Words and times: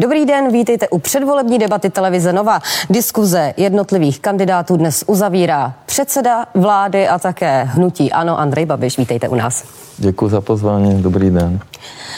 Dobrý 0.00 0.26
den, 0.26 0.52
vítejte 0.52 0.88
u 0.88 0.98
předvolební 0.98 1.58
debaty 1.58 1.90
televize 1.90 2.32
Nova. 2.32 2.60
Diskuze 2.90 3.54
jednotlivých 3.56 4.20
kandidátů 4.20 4.76
dnes 4.76 5.04
uzavírá 5.06 5.74
předseda 5.86 6.46
vlády 6.54 7.08
a 7.08 7.18
také 7.18 7.62
hnutí 7.64 8.12
Ano 8.12 8.38
Andrej 8.38 8.66
Babiš. 8.66 8.98
Vítejte 8.98 9.28
u 9.28 9.34
nás. 9.34 9.64
Děkuji 9.98 10.28
za 10.28 10.40
pozvání, 10.40 11.02
dobrý 11.02 11.30
den. 11.30 11.60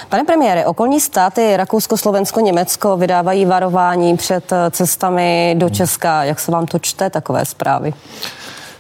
Pane 0.09 0.25
premiére, 0.25 0.67
okolní 0.67 1.01
státy 1.01 1.57
Rakousko, 1.57 1.97
Slovensko, 1.97 2.41
Německo 2.41 2.97
vydávají 2.97 3.45
varování 3.45 4.17
před 4.17 4.53
cestami 4.71 5.55
do 5.59 5.71
Česka. 5.71 6.25
Jak 6.25 6.41
se 6.41 6.53
vám 6.53 6.67
to 6.67 6.79
čte, 6.79 7.11
takové 7.11 7.45
zprávy? 7.45 7.95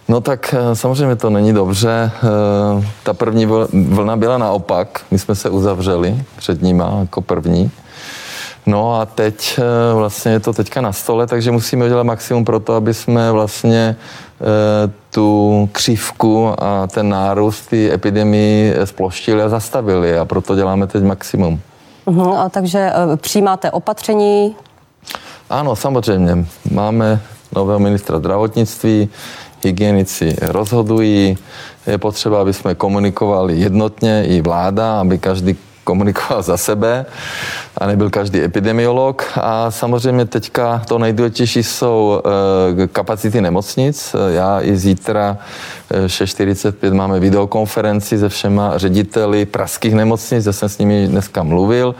No 0.08 0.20
tak 0.20 0.54
eh, 0.58 0.76
samozřejmě 0.76 1.16
to 1.16 1.30
není 1.30 1.52
dobře. 1.52 2.10
Eh, 2.14 2.86
ta 3.02 3.14
první 3.14 3.46
vlna 3.72 4.16
byla 4.16 4.38
naopak. 4.38 5.00
My 5.10 5.18
jsme 5.18 5.34
se 5.34 5.50
uzavřeli 5.50 6.22
před 6.36 6.62
nima 6.62 6.96
jako 7.00 7.22
první. 7.22 7.70
No 8.66 9.00
a 9.00 9.06
teď 9.06 9.58
eh, 9.58 9.94
vlastně 9.94 10.32
je 10.32 10.40
to 10.40 10.52
teďka 10.52 10.80
na 10.80 10.92
stole, 10.92 11.26
takže 11.26 11.50
musíme 11.50 11.84
udělat 11.84 12.02
maximum 12.02 12.44
pro 12.44 12.60
to, 12.60 12.74
aby 12.74 12.94
jsme 12.94 13.32
vlastně 13.32 13.96
tu 15.10 15.68
křivku 15.72 16.54
a 16.58 16.86
ten 16.86 17.08
nárůst 17.08 17.66
té 17.66 17.94
epidemii 17.94 18.74
sploštili 18.84 19.42
a 19.42 19.48
zastavili 19.48 20.18
a 20.18 20.24
proto 20.24 20.56
děláme 20.56 20.86
teď 20.86 21.02
maximum. 21.02 21.60
Uh-huh, 22.06 22.38
a 22.38 22.48
takže 22.48 22.92
přijímáte 23.16 23.70
opatření? 23.70 24.56
Ano, 25.50 25.76
samozřejmě. 25.76 26.46
Máme 26.70 27.20
nového 27.56 27.78
ministra 27.78 28.18
zdravotnictví, 28.18 29.08
hygienici 29.64 30.36
rozhodují. 30.42 31.38
Je 31.86 31.98
potřeba, 31.98 32.40
aby 32.40 32.52
jsme 32.52 32.74
komunikovali 32.74 33.60
jednotně 33.60 34.24
i 34.26 34.40
vláda, 34.40 35.00
aby 35.00 35.18
každý 35.18 35.56
komunikoval 35.84 36.42
za 36.42 36.56
sebe 36.56 37.06
a 37.78 37.86
nebyl 37.86 38.10
každý 38.10 38.42
epidemiolog. 38.42 39.24
A 39.36 39.70
samozřejmě 39.70 40.24
teďka 40.24 40.82
to 40.88 40.98
nejdůležitější 40.98 41.62
jsou 41.62 42.22
eh, 42.82 42.86
kapacity 42.86 43.40
nemocnic. 43.40 44.16
Já 44.28 44.60
i 44.60 44.76
zítra 44.76 45.38
6.45 46.06 46.72
eh, 46.82 46.94
máme 46.94 47.20
videokonferenci 47.20 48.18
se 48.18 48.28
všema 48.28 48.78
řediteli 48.78 49.46
pražských 49.46 49.94
nemocnic, 49.94 50.46
já 50.46 50.52
jsem 50.52 50.68
s 50.68 50.78
nimi 50.78 51.06
dneska 51.08 51.42
mluvil, 51.42 51.94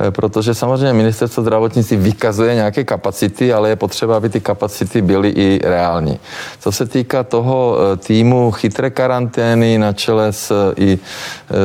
eh, 0.00 0.10
protože 0.10 0.54
samozřejmě 0.54 0.92
ministerstvo 0.92 1.42
zdravotnictví 1.42 1.96
vykazuje 1.96 2.54
nějaké 2.54 2.84
kapacity, 2.84 3.52
ale 3.52 3.68
je 3.68 3.76
potřeba, 3.76 4.16
aby 4.16 4.28
ty 4.28 4.40
kapacity 4.40 5.02
byly 5.02 5.28
i 5.28 5.60
reální. 5.64 6.18
Co 6.60 6.72
se 6.72 6.86
týká 6.86 7.22
toho 7.22 7.76
týmu 7.98 8.50
chytré 8.50 8.90
karantény 8.90 9.78
na 9.78 9.92
čele 9.92 10.32
s, 10.32 10.72
i 10.76 10.98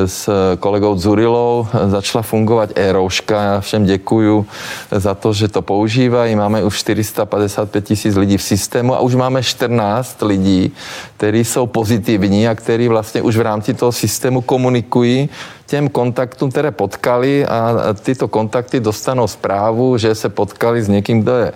s 0.06 0.30
kolegou 0.60 0.98
Zurilou, 0.98 1.57
začala 1.88 2.22
fungovat 2.22 2.70
e-rouška, 2.76 3.44
já 3.44 3.60
všem 3.60 3.86
děkuju 3.86 4.46
za 4.92 5.16
to, 5.16 5.34
že 5.34 5.48
to 5.48 5.62
používají. 5.62 6.36
Máme 6.36 6.64
už 6.64 6.78
455 6.78 7.86
tisíc 7.86 8.16
lidí 8.16 8.38
v 8.38 8.44
systému 8.44 8.96
a 8.96 9.00
už 9.00 9.16
máme 9.16 9.44
14 9.44 10.22
lidí, 10.22 10.72
kteří 11.18 11.46
jsou 11.46 11.68
pozitivní 11.68 12.48
a 12.48 12.56
kteří 12.56 12.88
vlastně 12.88 13.22
už 13.22 13.38
v 13.38 13.42
rámci 13.42 13.74
toho 13.74 13.92
systému 13.92 14.42
komunikují 14.42 15.30
těm 15.68 15.90
kontaktům, 15.90 16.52
které 16.52 16.72
potkali 16.72 17.46
a 17.46 17.76
tyto 18.04 18.28
kontakty 18.28 18.80
dostanou 18.80 19.28
zprávu, 19.28 19.98
že 19.98 20.16
se 20.16 20.30
potkali 20.30 20.84
s 20.84 20.88
někým, 20.88 21.22
kdo 21.22 21.36
je 21.36 21.48
e, 21.48 21.54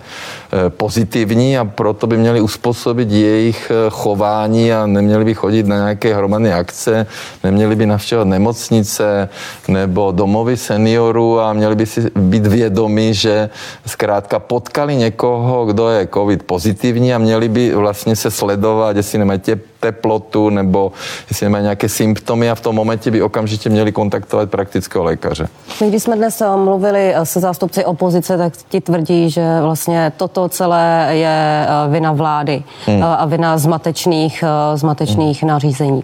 pozitivní 0.70 1.58
a 1.58 1.64
proto 1.64 2.06
by 2.06 2.16
měli 2.16 2.40
uspůsobit 2.40 3.10
jejich 3.10 3.70
e, 3.70 3.90
chování 3.90 4.72
a 4.72 4.86
neměli 4.86 5.24
by 5.24 5.34
chodit 5.34 5.66
na 5.66 5.76
nějaké 5.76 6.14
hromadné 6.14 6.54
akce, 6.54 7.06
neměli 7.44 7.76
by 7.76 7.86
navštěvovat 7.86 8.28
nemocnice 8.28 9.28
nebo 9.68 10.12
domovy 10.12 10.56
seniorů 10.56 11.40
a 11.40 11.52
měli 11.52 11.76
by 11.76 11.86
si 11.86 12.10
být 12.16 12.46
vědomi, 12.46 13.14
že 13.14 13.50
zkrátka 13.86 14.38
potkali 14.38 14.96
někoho, 14.96 15.66
kdo 15.66 15.88
je 15.88 16.08
covid 16.14 16.42
pozitivní 16.42 17.14
a 17.14 17.18
měli 17.18 17.48
by 17.48 17.74
vlastně 17.74 18.16
se 18.16 18.30
sledovat, 18.30 18.96
jestli 18.96 19.18
nemají 19.18 19.40
teplotu 19.82 20.50
nebo 20.50 20.92
jestli 21.30 21.46
nemají 21.46 21.62
nějaké 21.62 21.88
symptomy 21.88 22.50
a 22.50 22.54
v 22.54 22.60
tom 22.60 22.74
momentě 22.74 23.10
by 23.10 23.22
okamžitě 23.22 23.68
měli 23.68 23.92
kontaktovat 23.92 24.50
praktického 24.50 25.04
lékaře. 25.04 25.48
My, 25.80 25.88
když 25.88 26.02
jsme 26.02 26.16
dnes 26.16 26.40
eh, 26.40 26.56
mluvili 26.56 27.14
eh, 27.14 27.26
se 27.26 27.40
zástupci 27.40 27.84
opozice, 27.84 28.38
tak 28.38 28.52
ti 28.68 28.80
tvrdí, 28.80 29.30
že 29.30 29.60
vlastně 29.60 30.12
toto 30.16 30.48
celé 30.48 31.08
je 31.10 31.66
eh, 31.66 31.90
vina 31.90 32.12
vlády 32.12 32.62
hmm. 32.86 33.02
a 33.02 33.24
vina 33.24 33.58
zmatečných, 33.58 34.44
zmatečných 34.74 35.42
hmm. 35.42 35.48
nařízení. 35.48 36.02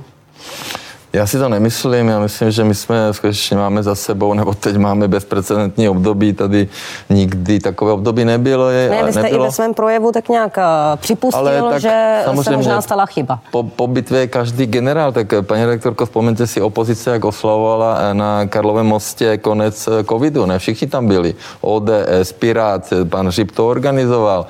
Já 1.13 1.27
si 1.27 1.39
to 1.39 1.49
nemyslím, 1.49 2.09
já 2.09 2.21
myslím, 2.21 2.51
že 2.51 2.65
my 2.65 2.75
jsme 2.75 3.13
skutečně 3.13 3.57
máme 3.57 3.83
za 3.83 3.95
sebou, 3.95 4.35
nebo 4.35 4.55
teď 4.55 4.77
máme 4.77 5.09
bezprecedentní 5.09 5.89
období, 5.89 6.33
tady 6.33 6.69
nikdy 7.11 7.61
takové 7.61 7.93
období 7.93 8.25
nebylo. 8.25 8.69
Je, 8.69 8.91
ne, 8.91 9.05
vy 9.05 9.13
jste 9.13 9.23
nebylo. 9.23 9.45
i 9.45 9.47
ve 9.47 9.53
svém 9.53 9.75
projevu 9.75 10.13
tak 10.13 10.29
nějak 10.29 10.57
uh, 10.57 10.65
připustil, 10.97 11.71
tak 11.71 11.81
že 11.81 12.23
se 12.43 12.57
možná 12.57 12.81
stala 12.81 13.07
chyba. 13.07 13.41
Po, 13.51 13.63
po 13.63 13.87
bitvě 13.87 14.27
každý 14.27 14.67
generál, 14.67 15.13
tak 15.13 15.33
eh, 15.33 15.43
paní 15.43 15.65
rektorko, 15.65 16.07
vzpomeňte 16.07 16.47
si 16.47 16.61
opozice, 16.61 17.11
jak 17.11 17.25
oslavovala 17.25 17.99
eh, 18.01 18.15
na 18.15 18.47
Karlovém 18.47 18.87
mostě 18.87 19.39
konec 19.39 19.89
covidu, 20.09 20.47
ne, 20.47 20.59
všichni 20.59 20.87
tam 20.87 21.07
byli. 21.07 21.35
ODS, 21.61 22.33
Pirát, 22.39 22.93
pan 23.09 23.31
Žip 23.31 23.51
to 23.51 23.69
organizoval, 23.69 24.47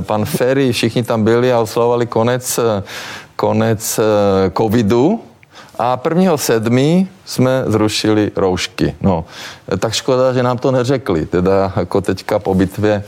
pan 0.00 0.24
Ferry, 0.24 0.72
všichni 0.72 1.02
tam 1.02 1.24
byli 1.24 1.52
a 1.52 1.60
oslavovali 1.60 2.06
konec 2.06 2.60
konec 3.36 4.00
covidu, 4.58 5.20
a 5.84 5.96
prvního 5.96 6.38
sedmi 6.38 7.08
jsme 7.24 7.64
zrušili 7.66 8.30
roušky. 8.36 8.94
No, 9.00 9.24
tak 9.78 9.92
škoda, 9.92 10.32
že 10.32 10.42
nám 10.42 10.58
to 10.58 10.70
neřekli. 10.70 11.26
Teda 11.26 11.72
jako 11.76 12.00
teďka 12.00 12.38
po 12.38 12.54
bitvě 12.54 13.04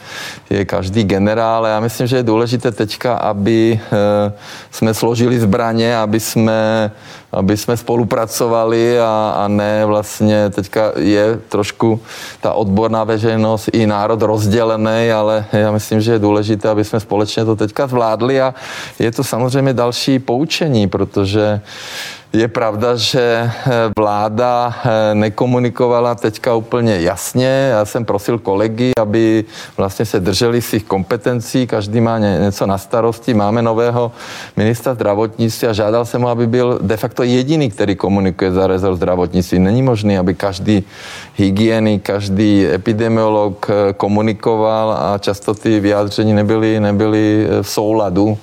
je 0.51 0.65
každý 0.65 1.05
generál. 1.05 1.67
Já 1.67 1.81
myslím, 1.81 2.07
že 2.07 2.17
je 2.17 2.23
důležité 2.23 2.71
teďka, 2.71 3.15
aby 3.15 3.81
eh, 3.83 4.33
jsme 4.71 4.95
složili 4.95 5.41
zbraně, 5.41 5.99
aby 5.99 6.21
jsme, 6.21 6.91
aby 7.33 7.57
jsme 7.57 7.77
spolupracovali 7.77 9.01
a, 9.01 9.35
a 9.37 9.49
ne 9.49 9.87
vlastně 9.87 10.51
teďka 10.51 10.93
je 10.97 11.39
trošku 11.49 12.01
ta 12.41 12.53
odborná 12.53 13.05
veřejnost 13.05 13.69
i 13.73 13.87
národ 13.87 14.23
rozdělený, 14.23 15.11
ale 15.15 15.45
já 15.53 15.73
myslím, 15.73 16.01
že 16.01 16.13
je 16.13 16.19
důležité, 16.19 16.69
aby 16.69 16.85
jsme 16.85 17.01
společně 17.01 17.45
to 17.45 17.57
teďka 17.57 17.87
zvládli 17.87 18.41
a 18.41 18.55
je 18.99 19.13
to 19.13 19.25
samozřejmě 19.25 19.73
další 19.73 20.19
poučení, 20.19 20.89
protože 20.89 21.61
je 22.35 22.49
pravda, 22.49 22.97
že 22.97 23.51
eh, 23.51 23.71
vláda 24.05 24.69
eh, 24.69 25.15
nekomunikovala 25.15 26.15
teďka 26.15 26.55
úplně 26.55 27.01
jasně. 27.01 27.49
Já 27.73 27.85
jsem 27.85 28.05
prosil 28.05 28.39
kolegy, 28.39 28.93
aby 29.01 29.45
vlastně 29.77 30.05
se 30.05 30.21
drželi 30.21 30.63
svých 30.63 30.85
kompetencí, 30.85 31.67
každý 31.67 32.01
má 32.01 32.19
něco 32.19 32.67
na 32.67 32.79
starosti. 32.79 33.35
Máme 33.35 33.63
nového 33.65 34.13
ministra 34.57 34.95
zdravotnictví 34.95 35.69
a 35.69 35.73
žádal 35.73 36.05
jsem 36.05 36.21
ho, 36.23 36.29
aby 36.29 36.47
byl 36.47 36.79
de 36.83 36.97
facto 36.97 37.23
jediný, 37.23 37.71
který 37.71 37.97
komunikuje 37.97 38.53
za 38.53 38.67
rezort 38.67 38.97
zdravotnictví. 38.97 39.59
Není 39.59 39.83
možné, 39.83 40.19
aby 40.19 40.35
každý 40.37 40.85
hygienik, 41.41 42.05
každý 42.05 42.69
epidemiolog 42.77 43.57
eh, 43.71 43.93
komunikoval 43.97 44.93
a 44.93 45.19
často 45.19 45.55
ty 45.55 45.81
vyjádření 45.81 46.33
nebyly, 46.37 46.81
nebyly 46.81 47.49
v 47.63 47.69
souladu 47.69 48.37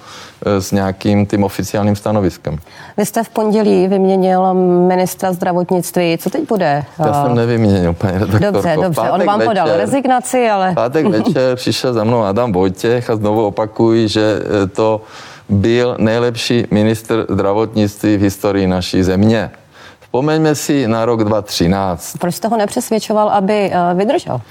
s 0.45 0.71
nějakým 0.71 1.25
tím 1.25 1.43
oficiálním 1.43 1.95
stanoviskem. 1.95 2.57
Vy 2.97 3.05
jste 3.05 3.23
v 3.23 3.29
pondělí 3.29 3.87
vyměnil 3.87 4.53
ministra 4.87 5.33
zdravotnictví. 5.33 6.17
Co 6.17 6.29
teď 6.29 6.47
bude? 6.47 6.83
Já 6.99 7.23
jsem 7.23 7.35
nevyměnil, 7.35 7.93
paní 7.93 8.13
redaktorko. 8.13 8.51
Dobře, 8.51 8.75
dobře. 8.75 9.01
Pátek 9.01 9.13
On 9.13 9.25
vám 9.25 9.41
podal 9.41 9.67
večer, 9.67 9.79
rezignaci, 9.79 10.49
ale... 10.49 10.73
Pátek 10.75 11.05
večer 11.05 11.55
přišel 11.55 11.93
za 11.93 12.03
mnou 12.03 12.23
Adam 12.23 12.51
Vojtěch 12.51 13.09
a 13.09 13.15
znovu 13.15 13.45
opakuji, 13.45 14.07
že 14.07 14.39
e, 14.63 14.67
to 14.67 15.01
byl 15.49 15.95
nejlepší 15.99 16.67
minister 16.71 17.25
zdravotnictví 17.29 18.17
v 18.17 18.21
historii 18.21 18.67
naší 18.67 19.03
země. 19.03 19.51
Vzpomeňme 19.99 20.55
si 20.55 20.87
na 20.87 21.05
rok 21.05 21.23
2013. 21.23 22.17
Proč 22.17 22.35
jste 22.35 22.47
ho 22.47 22.57
nepřesvědčoval, 22.57 23.29
aby 23.29 23.71
vydržel? 23.93 24.41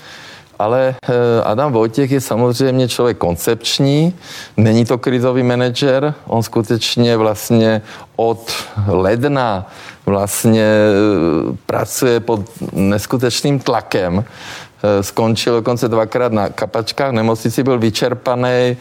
Ale 0.60 0.94
eh, 1.02 1.12
Adam 1.44 1.72
Vojtěch 1.72 2.10
je 2.10 2.20
samozřejmě 2.20 2.88
člověk 2.88 3.18
koncepční, 3.18 4.14
není 4.56 4.84
to 4.84 4.98
krizový 4.98 5.42
manažer, 5.42 6.14
on 6.26 6.42
skutečně 6.42 7.16
vlastně 7.16 7.82
od 8.16 8.52
ledna 8.86 9.66
vlastně 10.06 10.62
eh, 10.62 11.56
pracuje 11.66 12.20
pod 12.20 12.40
neskutečným 12.72 13.58
tlakem, 13.58 14.24
eh, 14.24 15.02
skončil 15.02 15.54
dokonce 15.54 15.88
dvakrát 15.88 16.32
na 16.32 16.48
kapačkách, 16.48 17.12
nemocnici 17.12 17.62
byl 17.62 17.78
vyčerpaný, 17.78 18.76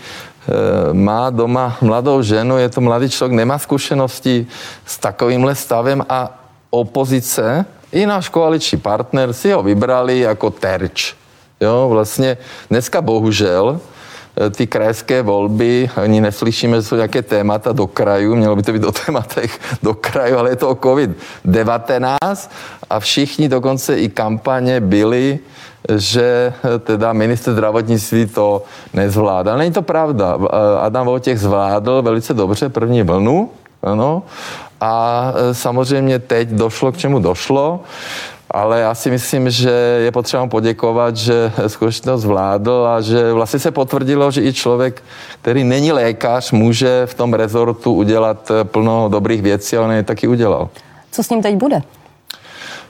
má 0.94 1.30
doma 1.30 1.78
mladou 1.82 2.22
ženu, 2.22 2.58
je 2.58 2.70
to 2.70 2.82
mladý 2.82 3.10
člověk, 3.10 3.38
nemá 3.38 3.60
zkušenosti 3.60 4.48
s 4.86 4.98
takovýmhle 4.98 5.56
stavem 5.56 6.06
a 6.10 6.40
opozice 6.70 7.66
i 7.92 8.06
náš 8.06 8.30
koaliční 8.30 8.78
partner 8.78 9.34
si 9.34 9.52
ho 9.52 9.64
vybrali 9.64 10.20
jako 10.20 10.50
terč. 10.50 11.19
Jo, 11.62 11.90
vlastně 11.90 12.38
dneska 12.70 13.02
bohužel 13.02 13.80
ty 14.56 14.68
krajské 14.68 15.22
volby, 15.22 15.90
ani 15.96 16.22
neslyšíme, 16.22 16.78
že 16.78 16.84
jsou 16.84 16.96
nějaké 16.96 17.22
témata 17.22 17.72
do 17.72 17.88
kraju, 17.88 18.36
mělo 18.36 18.56
by 18.56 18.64
to 18.64 18.74
být 18.74 18.84
o 18.84 18.92
tématech 18.92 19.60
do 19.84 19.94
kraju, 19.94 20.38
ale 20.38 20.50
je 20.50 20.56
to 20.56 20.70
o 20.70 20.76
COVID-19 20.76 22.50
a 22.90 23.00
všichni 23.00 23.50
dokonce 23.50 24.00
i 24.00 24.10
kampaně 24.10 24.82
byli, 24.82 25.40
že 25.96 26.54
teda 26.80 27.14
minister 27.14 27.54
zdravotnictví 27.54 28.26
to 28.26 28.64
nezvládal. 28.94 29.58
Není 29.58 29.72
to 29.72 29.82
pravda. 29.82 30.38
Adam 30.80 31.06
Vojtěch 31.06 31.40
zvládl 31.40 32.02
velice 32.02 32.34
dobře 32.34 32.70
první 32.70 33.04
vlnu, 33.04 33.50
ano, 33.84 34.24
a 34.82 35.34
samozřejmě 35.52 36.20
teď 36.20 36.50
došlo 36.50 36.92
k 36.92 36.98
čemu 36.98 37.20
došlo 37.20 37.80
ale 38.52 38.80
já 38.80 38.96
si 38.96 39.12
myslím, 39.12 39.50
že 39.50 39.70
je 40.04 40.12
potřeba 40.12 40.48
poděkovat, 40.48 41.18
že 41.18 41.52
skutečně 41.68 42.12
to 42.12 42.18
zvládl 42.18 42.88
a 42.88 43.02
že 43.02 43.34
vlastně 43.34 43.60
se 43.60 43.72
potvrdilo, 43.72 44.32
že 44.32 44.44
i 44.44 44.54
člověk, 44.54 45.04
který 45.42 45.64
není 45.64 45.92
lékař, 45.92 46.52
může 46.52 47.06
v 47.06 47.14
tom 47.14 47.34
rezortu 47.34 47.94
udělat 47.94 48.52
plno 48.64 49.10
dobrých 49.10 49.42
věcí 49.42 49.78
a 49.78 49.82
on 49.82 49.92
je 49.92 50.04
taky 50.04 50.28
udělal. 50.28 50.70
Co 51.12 51.24
s 51.24 51.30
ním 51.30 51.42
teď 51.42 51.56
bude? 51.56 51.82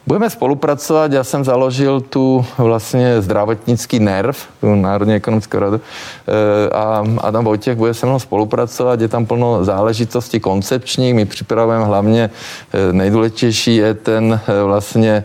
Budeme 0.10 0.30
spolupracovat, 0.30 1.12
já 1.12 1.24
jsem 1.24 1.44
založil 1.44 2.02
tu 2.02 2.46
vlastně 2.58 3.22
zdravotnický 3.22 4.00
nerv, 4.00 4.48
tu 4.62 4.76
Národní 4.76 5.14
ekonomickou 5.14 5.60
radu 5.60 5.82
eh, 5.82 6.70
a 6.70 7.04
Adam 7.18 7.46
Vojtěch 7.46 7.78
bude 7.78 7.94
se 7.94 8.06
mnou 8.06 8.20
spolupracovat, 8.20 9.02
je 9.02 9.08
tam 9.08 9.26
plno 9.26 9.64
záležitostí 9.64 10.40
koncepčních, 10.40 11.14
my 11.14 11.26
připravujeme 11.26 11.86
hlavně, 11.86 12.30
eh, 12.74 12.94
nejdůležitější 12.94 13.76
je 13.76 13.94
ten 13.94 14.40
eh, 14.48 14.64
vlastně 14.64 15.24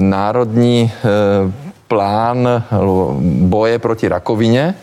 národní 0.00 0.92
plán 1.88 2.64
boje 3.38 3.78
proti 3.78 4.08
rakovině, 4.08 4.74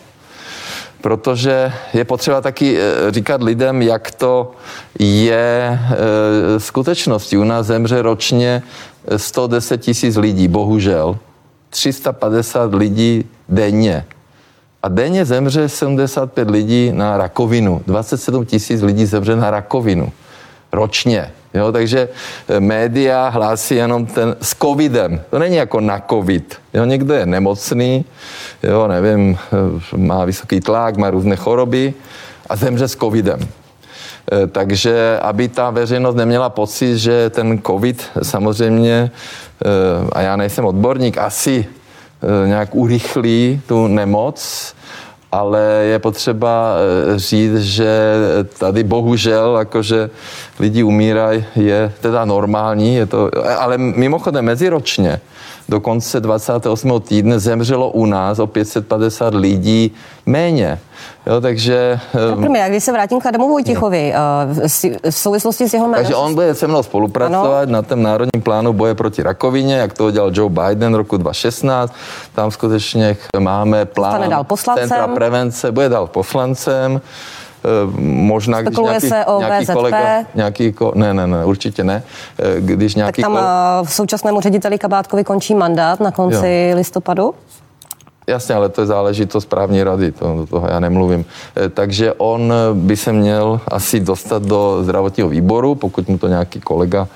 protože 1.02 1.74
je 1.94 2.06
potřeba 2.06 2.42
taky 2.42 2.78
říkat 3.10 3.44
lidem, 3.44 3.82
jak 3.82 4.12
to 4.12 4.52
je 5.00 5.80
skutečností. 6.58 7.38
U 7.38 7.44
nás 7.44 7.66
zemře 7.66 8.02
ročně 8.02 8.64
110 9.18 9.78
tisíc 9.78 10.16
lidí, 10.16 10.48
bohužel. 10.48 11.18
350 11.70 12.74
lidí 12.74 13.26
denně. 13.50 14.06
A 14.84 14.88
denně 14.88 15.26
zemře 15.26 15.70
75 15.70 16.50
lidí 16.50 16.92
na 16.94 17.18
rakovinu. 17.18 17.82
27 17.88 18.46
tisíc 18.46 18.82
lidí 18.82 19.06
zemře 19.06 19.36
na 19.36 19.52
rakovinu. 19.52 20.12
Ročně. 20.72 21.32
Jo, 21.54 21.72
takže 21.72 22.10
eh, 22.48 22.60
média 22.60 23.30
hlásí 23.30 23.76
jenom 23.76 24.06
ten 24.06 24.36
s 24.42 24.56
covidem. 24.56 25.22
To 25.30 25.40
není 25.40 25.56
jako 25.56 25.80
na 25.80 26.02
covid. 26.10 26.56
Jo, 26.74 26.86
někdo 26.86 27.14
je 27.14 27.26
nemocný, 27.26 28.06
jo, 28.64 28.88
nevím, 28.88 29.38
eh, 29.94 29.98
má 29.98 30.26
vysoký 30.26 30.60
tlak, 30.60 30.98
má 30.98 31.10
různé 31.10 31.36
choroby 31.36 31.94
a 32.50 32.56
zemře 32.56 32.88
s 32.88 32.96
covidem. 32.96 33.40
Eh, 34.32 34.48
takže 34.48 35.20
aby 35.22 35.48
ta 35.48 35.70
veřejnost 35.70 36.16
neměla 36.16 36.50
pocit, 36.50 36.98
že 36.98 37.30
ten 37.30 37.62
covid 37.68 38.04
samozřejmě, 38.24 39.12
eh, 39.66 39.68
a 40.12 40.22
já 40.22 40.36
nejsem 40.36 40.66
odborník, 40.66 41.18
asi 41.18 41.66
eh, 41.66 42.48
nějak 42.48 42.76
urychlí 42.76 43.62
tu 43.68 43.88
nemoc, 43.88 44.74
ale 45.32 45.62
je 45.64 46.00
potřeba 46.00 46.76
říct, 47.16 47.60
že 47.60 48.16
tady 48.60 48.84
bohužel, 48.84 49.58
jakože 49.60 50.10
lidi 50.60 50.84
umírají, 50.84 51.46
je 51.56 51.94
teda 52.02 52.26
normální, 52.26 52.96
je 52.96 53.06
to, 53.06 53.30
ale 53.60 53.78
mimochodem 53.78 54.46
meziročně 54.46 55.22
do 55.70 55.80
konce 55.80 56.20
28. 56.20 57.02
týdne 57.02 57.40
zemřelo 57.40 57.90
u 57.90 58.06
nás 58.06 58.40
o 58.40 58.48
550 58.48 59.34
lidí 59.34 59.92
méně. 60.26 60.80
Jo, 61.26 61.42
takže... 61.42 62.00
No, 62.36 62.56
já 62.56 62.70
když 62.70 62.84
se 62.84 62.92
vrátím 62.92 63.20
k 63.20 63.26
Adamu 63.26 63.50
Vojtichovi, 63.50 64.14
no. 64.16 64.56
v 65.12 65.16
souvislosti 65.16 65.70
s 65.70 65.74
jeho 65.74 65.88
jménem... 65.88 66.04
Takže 66.04 66.16
on 66.16 66.34
bude 66.34 66.56
se 66.56 66.68
mnou 66.68 66.84
spolupracovat 66.84 67.64
ano. 67.64 67.72
na 67.72 67.82
tom 67.82 68.04
národním 68.04 68.42
plánu 68.42 68.74
boje 68.74 68.96
proti 68.96 69.24
rakovině, 69.24 69.76
jak 69.76 69.94
to 69.94 70.06
udělal 70.06 70.32
Joe 70.34 70.50
Biden 70.50 70.94
roku 70.94 71.18
2016. 71.18 71.94
Tam 72.36 72.52
skutečně 72.52 73.18
máme 73.40 73.86
plán 73.86 74.30
dál 74.30 74.46
centra 74.76 75.08
prevence, 75.08 75.72
bude 75.72 75.90
dál 75.90 76.08
poslancem. 76.08 77.02
Možná, 78.00 78.62
když 78.62 78.78
nějaký, 78.78 79.10
se 79.10 79.26
o 79.26 79.40
nějaký 79.40 79.66
VZP. 79.66 79.74
kolega, 79.74 80.24
nějaký, 80.36 80.76
ne, 80.96 81.14
ne, 81.14 81.28
ne, 81.28 81.46
určitě 81.46 81.84
ne. 81.84 82.04
Když 82.60 82.96
nějaký 82.96 83.22
tak 83.22 83.26
tam 83.26 83.32
kolega, 83.32 83.84
v 83.84 83.94
současnému 83.94 84.42
řediteli 84.42 84.78
Kabátkovi 84.78 85.24
končí 85.24 85.56
mandát 85.56 86.00
na 86.00 86.12
konci 86.12 86.68
jo. 86.70 86.78
listopadu? 86.78 87.34
Jasně, 88.28 88.56
ale 88.56 88.70
to 88.70 88.82
je 88.82 88.88
záležitost 88.88 89.44
správní 89.44 89.84
rady, 89.84 90.12
to, 90.12 90.36
do 90.36 90.46
toho 90.46 90.68
já 90.68 90.80
nemluvím. 90.80 91.26
Eh, 91.56 91.70
takže 91.70 92.14
on 92.14 92.54
by 92.74 92.98
se 92.98 93.14
měl 93.14 93.62
asi 93.68 94.00
dostat 94.00 94.44
do 94.44 94.84
zdravotního 94.84 95.30
výboru, 95.30 95.76
pokud 95.76 96.10
mu 96.10 96.18
to 96.18 96.28
nějaký 96.28 96.62
kolega 96.62 97.08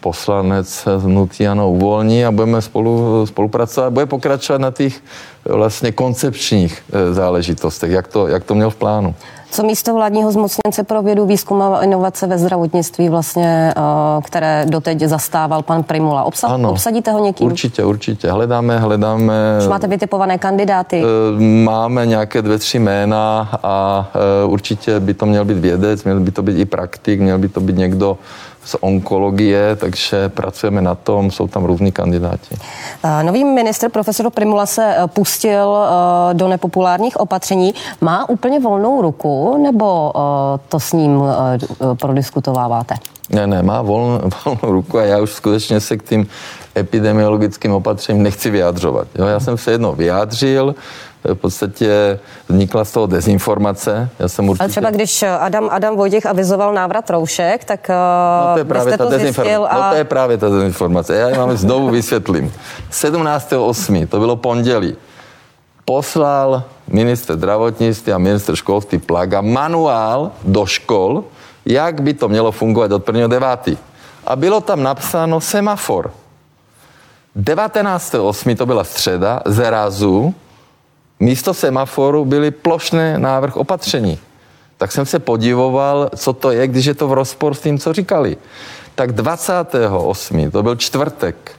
poslanec 0.00 0.68
z 0.68 1.02
Hnutí 1.02 1.48
Ano 1.48 1.70
uvolní 1.70 2.24
a 2.24 2.30
budeme 2.30 2.62
spolu, 2.62 3.26
spolupracovat. 3.26 3.92
Bude 3.92 4.06
pokračovat 4.06 4.60
na 4.60 4.70
těch 4.70 5.00
vlastně 5.44 5.92
koncepčních 5.92 6.82
eh, 6.92 7.14
záležitostech, 7.14 7.90
jak 7.90 8.08
to, 8.08 8.26
jak 8.26 8.44
to 8.44 8.54
měl 8.54 8.70
v 8.70 8.76
plánu. 8.76 9.14
Co 9.52 9.62
místo 9.62 9.94
vládního 9.94 10.32
zmocněnce 10.32 10.82
pro 10.86 11.02
vědu, 11.02 11.26
výzkum 11.26 11.62
a 11.62 11.82
inovace 11.84 12.26
ve 12.26 12.38
zdravotnictví, 12.38 13.08
vlastně, 13.08 13.74
eh, 13.76 14.22
které 14.22 14.66
doteď 14.68 15.00
zastával 15.00 15.62
pan 15.62 15.82
Primula, 15.82 16.24
Obsa- 16.24 16.54
ano, 16.54 16.70
obsadíte 16.70 17.10
ho 17.10 17.24
někým? 17.24 17.46
Určitě, 17.46 17.84
určitě. 17.84 18.30
Hledáme, 18.30 18.78
hledáme. 18.78 19.58
Už 19.60 19.68
máte 19.68 19.86
vytipované 19.86 20.38
kandidáty? 20.38 21.02
Eh, 21.04 21.40
máme 21.64 22.06
nějaké 22.06 22.42
dvě, 22.42 22.58
tři 22.58 22.78
jména 22.78 23.48
a 23.62 24.06
eh, 24.14 24.46
určitě 24.46 25.00
by 25.00 25.14
to 25.14 25.26
měl 25.26 25.44
být 25.44 25.58
vědec, 25.58 26.04
měl 26.04 26.20
by 26.20 26.30
to 26.30 26.42
být 26.42 26.58
i 26.58 26.64
praktik, 26.64 27.20
měl 27.20 27.38
by 27.38 27.48
to 27.48 27.60
být 27.60 27.76
někdo, 27.76 28.18
z 28.64 28.76
onkologie, 28.80 29.76
takže 29.76 30.28
pracujeme 30.28 30.82
na 30.82 30.94
tom, 30.94 31.30
jsou 31.30 31.48
tam 31.48 31.64
různí 31.64 31.92
kandidáti. 31.92 32.56
Nový 33.22 33.44
ministr 33.44 33.88
profesor 33.88 34.30
Primula 34.30 34.66
se 34.66 34.94
eh, 34.96 35.06
pustil 35.06 35.76
eh, 35.76 36.34
do 36.34 36.48
nepopulárních 36.48 37.20
opatření. 37.20 37.74
Má 38.00 38.28
úplně 38.28 38.60
volnou 38.60 39.02
ruku 39.02 39.62
nebo 39.62 40.12
eh, 40.16 40.60
to 40.68 40.80
s 40.80 40.92
ním 40.92 41.22
prodiskutováváte? 42.00 42.94
Ne, 43.30 43.46
ne, 43.46 43.62
má 43.62 43.82
volnou, 43.82 44.20
volnou 44.44 44.74
ruku 44.74 44.98
a 44.98 45.04
já 45.04 45.18
už 45.18 45.30
skutečně 45.30 45.80
se 45.80 45.96
k 45.96 46.02
tím 46.02 46.26
epidemiologickým 46.76 47.72
opatřením 47.72 48.22
nechci 48.22 48.50
vyjadřovat. 48.50 49.08
Jo, 49.18 49.26
já 49.26 49.40
jsem 49.40 49.58
se 49.58 49.70
jedno 49.70 49.92
vyjádřil, 49.92 50.74
v 51.24 51.34
podstatě 51.34 52.18
vznikla 52.48 52.84
z 52.84 52.92
toho 52.92 53.06
dezinformace. 53.06 54.08
Já 54.18 54.28
jsem 54.28 54.48
určitě... 54.48 54.62
Ale 54.62 54.70
třeba 54.70 54.90
když 54.90 55.22
Adam, 55.22 55.68
Adam 55.70 55.96
Vojtěch 55.96 56.26
avizoval 56.26 56.74
návrat 56.74 57.10
roušek, 57.10 57.64
tak 57.64 57.88
no 57.88 58.52
to 58.52 58.58
je 58.58 58.64
právě 58.64 58.98
ta 58.98 59.04
dezinformace. 59.04 59.68
A... 59.68 59.78
No 59.78 59.90
to 59.90 59.96
je 59.96 60.04
právě 60.04 60.36
ta 60.36 60.48
dezinformace. 60.48 61.14
Já 61.16 61.28
ji 61.28 61.38
vám 61.38 61.56
znovu 61.56 61.90
vysvětlím. 61.90 62.52
17.8. 62.92 64.06
to 64.06 64.18
bylo 64.18 64.36
pondělí. 64.36 64.96
Poslal 65.84 66.62
minister 66.88 67.36
zdravotnictví 67.36 68.12
a 68.12 68.18
minister 68.18 68.56
školství 68.56 68.98
Plaga 68.98 69.40
manuál 69.40 70.30
do 70.44 70.66
škol, 70.66 71.24
jak 71.66 72.00
by 72.00 72.14
to 72.14 72.28
mělo 72.28 72.52
fungovat 72.52 72.92
od 72.92 73.08
1.9. 73.08 73.76
A 74.26 74.36
bylo 74.36 74.60
tam 74.60 74.82
napsáno 74.82 75.40
semafor. 75.40 76.10
19.8. 77.36 78.56
to 78.56 78.66
byla 78.66 78.84
středa, 78.84 79.42
zrazu 79.46 80.34
místo 81.22 81.54
semaforu 81.54 82.24
byly 82.24 82.50
plošné 82.50 83.18
návrh 83.18 83.56
opatření. 83.56 84.18
Tak 84.78 84.92
jsem 84.92 85.06
se 85.06 85.18
podivoval, 85.18 86.10
co 86.16 86.32
to 86.32 86.50
je, 86.50 86.66
když 86.66 86.86
je 86.86 86.94
to 86.94 87.08
v 87.08 87.12
rozpor 87.12 87.54
s 87.54 87.60
tím, 87.60 87.78
co 87.78 87.92
říkali. 87.92 88.36
Tak 88.94 89.12
28. 89.12 90.50
to 90.50 90.62
byl 90.62 90.76
čtvrtek, 90.76 91.52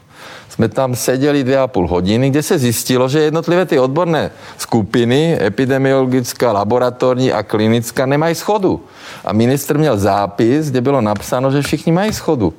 jsme 0.49 0.69
tam 0.69 0.95
seděli 0.95 1.43
dvě 1.43 1.57
a 1.59 1.67
půl 1.67 1.87
hodiny, 1.87 2.29
kde 2.29 2.43
se 2.43 2.59
zjistilo, 2.59 3.09
že 3.09 3.19
jednotlivé 3.19 3.65
ty 3.65 3.79
odborné 3.79 4.31
skupiny, 4.57 5.37
epidemiologická, 5.41 6.51
laboratorní 6.51 7.31
a 7.31 7.43
klinická, 7.43 8.05
nemají 8.05 8.35
schodu. 8.35 8.85
A 9.25 9.33
ministr 9.33 9.77
měl 9.77 9.97
zápis, 9.97 10.71
kde 10.71 10.81
bylo 10.81 11.01
napsáno, 11.01 11.51
že 11.51 11.61
všichni 11.61 11.91
mají 11.91 12.13
schodu. 12.13 12.53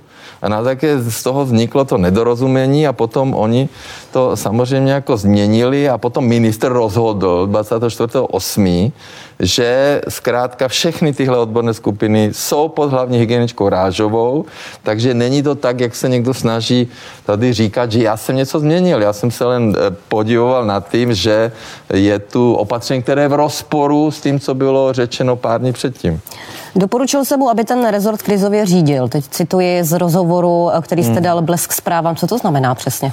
A 0.44 0.48
na 0.48 0.60
také 0.60 1.00
z 1.00 1.22
toho 1.24 1.44
vzniklo 1.44 1.84
to 1.84 1.96
nedorozumění 1.98 2.86
a 2.86 2.92
potom 2.92 3.32
oni 3.34 3.68
to 4.12 4.36
samozřejmě 4.36 4.92
jako 4.92 5.16
změnili 5.16 5.88
a 5.88 5.98
potom 5.98 6.28
minister 6.28 6.72
rozhodl 6.72 7.48
24.8., 7.48 8.92
že 9.40 10.00
zkrátka 10.08 10.68
všechny 10.68 11.12
tyhle 11.12 11.38
odborné 11.38 11.74
skupiny 11.74 12.30
jsou 12.32 12.68
pod 12.68 12.90
hlavní 12.90 13.18
hygieničkou 13.18 13.68
Rážovou, 13.68 14.44
takže 14.82 15.14
není 15.14 15.42
to 15.42 15.54
tak, 15.54 15.80
jak 15.80 15.94
se 15.94 16.08
někdo 16.08 16.34
snaží 16.34 16.88
tady 17.26 17.52
říkat, 17.52 17.92
že 17.92 18.02
já 18.02 18.16
jsem 18.16 18.36
něco 18.36 18.60
změnil. 18.60 19.02
Já 19.02 19.12
jsem 19.12 19.30
se 19.30 19.44
len 19.44 19.76
eh, 19.76 19.96
podivoval 20.08 20.64
nad 20.64 20.88
tím, 20.88 21.14
že 21.14 21.52
je 21.92 22.18
tu 22.18 22.54
opatření, 22.54 23.02
které 23.02 23.22
je 23.22 23.28
v 23.28 23.32
rozporu 23.32 24.10
s 24.10 24.20
tím, 24.20 24.40
co 24.40 24.54
bylo 24.54 24.92
řečeno 24.92 25.36
pár 25.36 25.60
dní 25.60 25.72
předtím. 25.72 26.20
Doporučil 26.76 27.24
se 27.24 27.36
mu, 27.36 27.50
aby 27.50 27.64
ten 27.64 27.88
rezort 27.88 28.22
krizově 28.22 28.66
řídil. 28.66 29.08
Teď 29.08 29.24
cituji 29.30 29.84
z 29.84 29.92
rozhovoru, 29.92 30.70
který 30.80 31.04
jste 31.04 31.12
hmm. 31.12 31.22
dal 31.22 31.42
blesk 31.42 31.72
zprávám. 31.72 32.16
Co 32.16 32.26
to 32.26 32.38
znamená 32.38 32.74
přesně? 32.74 33.12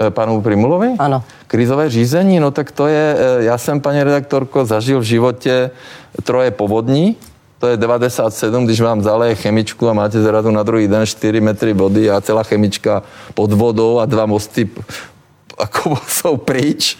Eh, 0.00 0.10
panu 0.10 0.42
Primulovi? 0.42 0.94
Ano. 0.98 1.22
Krizové 1.46 1.90
řízení, 1.90 2.40
no 2.40 2.50
tak 2.50 2.70
to 2.70 2.86
je, 2.86 3.16
eh, 3.18 3.44
já 3.44 3.58
jsem, 3.58 3.80
paní 3.80 4.02
redaktorko, 4.02 4.64
zažil 4.64 5.00
v 5.00 5.02
životě 5.02 5.70
troje 6.24 6.50
povodní, 6.50 7.16
to 7.58 7.66
je 7.66 7.76
97, 7.76 8.64
když 8.64 8.80
vám 8.80 9.02
zaleje 9.02 9.34
chemičku 9.34 9.88
a 9.88 9.92
máte 9.92 10.22
zrazu 10.22 10.50
na 10.50 10.62
druhý 10.62 10.88
den 10.88 11.06
4 11.06 11.40
metry 11.40 11.72
vody 11.72 12.10
a 12.10 12.20
celá 12.20 12.42
chemička 12.42 13.02
pod 13.34 13.52
vodou 13.52 13.98
a 13.98 14.06
dva 14.06 14.26
mosty 14.26 14.68
jako 15.60 15.98
jsou 16.06 16.36
pryč, 16.36 16.98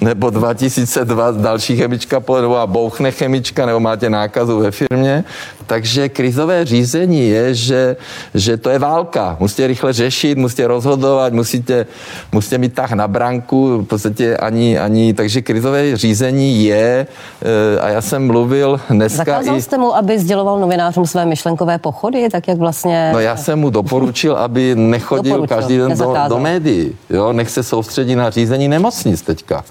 nebo 0.00 0.30
2002 0.30 1.30
další 1.30 1.76
chemička 1.76 2.20
pojede 2.20 2.48
a 2.56 2.66
bouchne 2.66 3.10
chemička, 3.10 3.66
nebo 3.66 3.80
máte 3.80 4.10
nákazu 4.10 4.58
ve 4.58 4.70
firmě. 4.70 5.24
Takže 5.66 6.08
krizové 6.08 6.64
řízení 6.64 7.28
je, 7.28 7.54
že, 7.54 7.96
že 8.34 8.56
to 8.56 8.70
je 8.70 8.78
válka. 8.78 9.36
Musíte 9.40 9.66
rychle 9.66 9.92
řešit, 9.92 10.38
musíte 10.38 10.66
rozhodovat, 10.66 11.32
musíte, 11.32 11.86
musíte 12.32 12.58
mít 12.58 12.74
tak 12.74 12.92
na 12.92 13.08
branku, 13.08 13.78
v 13.78 13.84
podstatě 13.84 14.36
ani, 14.36 14.78
ani, 14.78 15.14
takže 15.14 15.42
krizové 15.42 15.96
řízení 15.96 16.64
je, 16.64 17.06
eh, 17.42 17.80
a 17.80 17.88
já 17.88 18.00
jsem 18.00 18.26
mluvil 18.26 18.80
dneska 18.90 19.16
Zakázal 19.18 19.56
i... 19.56 19.62
jste 19.62 19.78
mu, 19.78 19.96
aby 19.96 20.18
sděloval 20.18 20.60
novinářům 20.60 21.06
své 21.06 21.26
myšlenkové 21.26 21.78
pochody, 21.78 22.28
tak 22.32 22.48
jak 22.48 22.58
vlastně... 22.58 23.10
No 23.12 23.20
já 23.20 23.36
jsem 23.36 23.58
mu 23.58 23.70
doporučil, 23.70 24.36
aby 24.36 24.74
nechodil 24.74 25.32
doporučil, 25.32 25.56
každý 25.56 25.78
den 25.78 25.98
do, 25.98 26.14
do 26.28 26.38
médií, 26.38 26.96
jo, 27.10 27.32
nech 27.32 27.50
se 27.50 27.62
soustředí 27.62 28.16
na 28.16 28.30
řízení 28.30 28.68
nemocnic 28.68 29.22
teďka. 29.22 29.64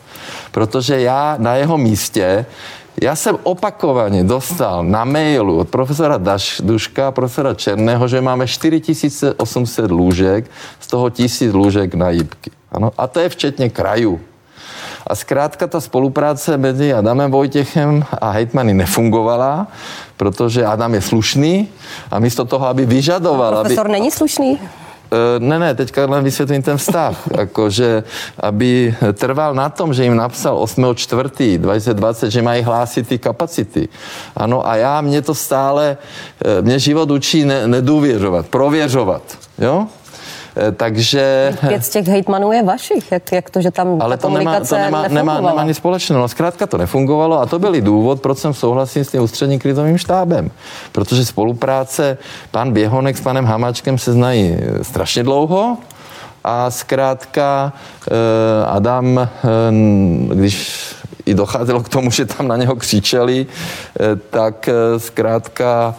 Protože 0.52 1.02
já 1.02 1.36
na 1.40 1.56
jeho 1.56 1.78
místě 1.78 2.46
já 3.02 3.16
jsem 3.16 3.38
opakovaně 3.44 4.24
dostal 4.24 4.84
na 4.84 5.06
mailu 5.06 5.58
od 5.58 5.70
profesora 5.70 6.18
Daš, 6.18 6.62
Duška 6.66 7.08
a 7.08 7.12
profesora 7.12 7.54
Černého, 7.54 8.08
že 8.08 8.22
máme 8.22 8.48
4800 8.48 9.92
lůžek, 9.92 10.52
z 10.80 10.88
toho 10.88 11.10
1000 11.10 11.54
lůžek 11.54 11.94
na 11.94 12.10
jípky. 12.10 12.52
Ano? 12.72 12.92
A 12.98 13.08
to 13.08 13.20
je 13.20 13.30
včetně 13.30 13.70
krajů. 13.70 14.20
A 15.08 15.16
zkrátka 15.16 15.68
ta 15.68 15.82
spolupráce 15.82 16.58
mezi 16.58 16.94
Adamem 16.94 17.32
Vojtěchem 17.32 18.06
a 18.22 18.30
hejtmany 18.30 18.74
nefungovala, 18.74 19.68
protože 20.18 20.66
Adam 20.66 20.94
je 20.94 21.02
slušný 21.02 21.70
a 22.12 22.20
místo 22.20 22.46
toho, 22.46 22.68
aby 22.68 22.86
vyžadoval... 22.86 23.52
Profesor 23.52 23.86
aby, 23.86 23.92
není 23.92 24.12
slušný? 24.12 24.60
Eh, 25.12 25.40
ne, 25.40 25.60
ne, 25.60 25.76
teďka 25.76 26.06
len 26.06 26.24
vysvětlím 26.24 26.62
ten 26.62 26.78
vztah, 26.78 27.18
jako, 27.38 27.70
že 27.70 28.04
aby 28.40 28.96
trval 29.14 29.54
na 29.54 29.70
tom, 29.70 29.94
že 29.94 30.04
jim 30.04 30.16
napsal 30.16 30.58
8.4.2020, 30.58 32.28
že 32.28 32.42
mají 32.42 32.64
hlásit 32.64 33.08
ty 33.08 33.18
kapacity. 33.18 33.88
Ano, 34.36 34.68
a 34.68 34.76
já, 34.76 35.02
mě 35.02 35.22
to 35.22 35.36
stále, 35.36 35.98
eh, 36.46 36.62
mě 36.62 36.80
život 36.80 37.12
učí 37.12 37.46
ne, 37.46 37.68
nedůvěřovat, 37.68 38.48
prověřovat, 38.48 39.24
jo? 39.60 39.88
Eh, 40.58 40.72
takže... 40.72 41.54
Pět 41.68 41.86
z 41.86 41.90
těch 41.90 42.08
hejtmanů 42.08 42.52
je 42.52 42.64
vašich, 42.64 43.12
jak, 43.12 43.32
jak 43.32 43.50
to, 43.50 43.62
že 43.62 43.72
tam 43.72 44.02
Ale 44.02 44.18
to 44.18 44.30
nemá, 44.30 44.60
to 44.60 44.76
nemá, 44.76 45.08
nemá, 45.08 45.42
nemá 45.42 45.64
nic 45.64 45.78
společného. 45.78 46.22
No, 46.22 46.28
zkrátka 46.28 46.68
to 46.68 46.78
nefungovalo 46.78 47.40
a 47.40 47.46
to 47.46 47.60
byl 47.60 47.82
důvod, 47.82 48.22
proč 48.22 48.38
jsem 48.38 48.54
souhlasil 48.54 49.04
s 49.04 49.12
tím 49.12 49.22
ústředním 49.22 49.60
krizovým 49.60 49.98
štábem. 49.98 50.52
Protože 50.92 51.26
spolupráce, 51.26 52.18
pan 52.52 52.74
Běhonek 52.74 53.18
s 53.18 53.22
panem 53.22 53.46
Hamáčkem 53.46 53.98
se 53.98 54.14
znají 54.14 54.58
eh, 54.60 54.84
strašně 54.84 55.24
dlouho, 55.24 55.78
a 56.44 56.72
zkrátka 56.72 57.74
eh, 58.08 58.12
Adam, 58.66 59.30
když 60.34 60.82
i 61.26 61.34
docházelo 61.34 61.84
k 61.84 61.90
tomu, 61.90 62.12
že 62.12 62.26
tam 62.26 62.48
na 62.48 62.58
něho 62.58 62.76
křičeli, 62.76 63.46
tak 64.30 64.70
zkrátka 64.98 65.96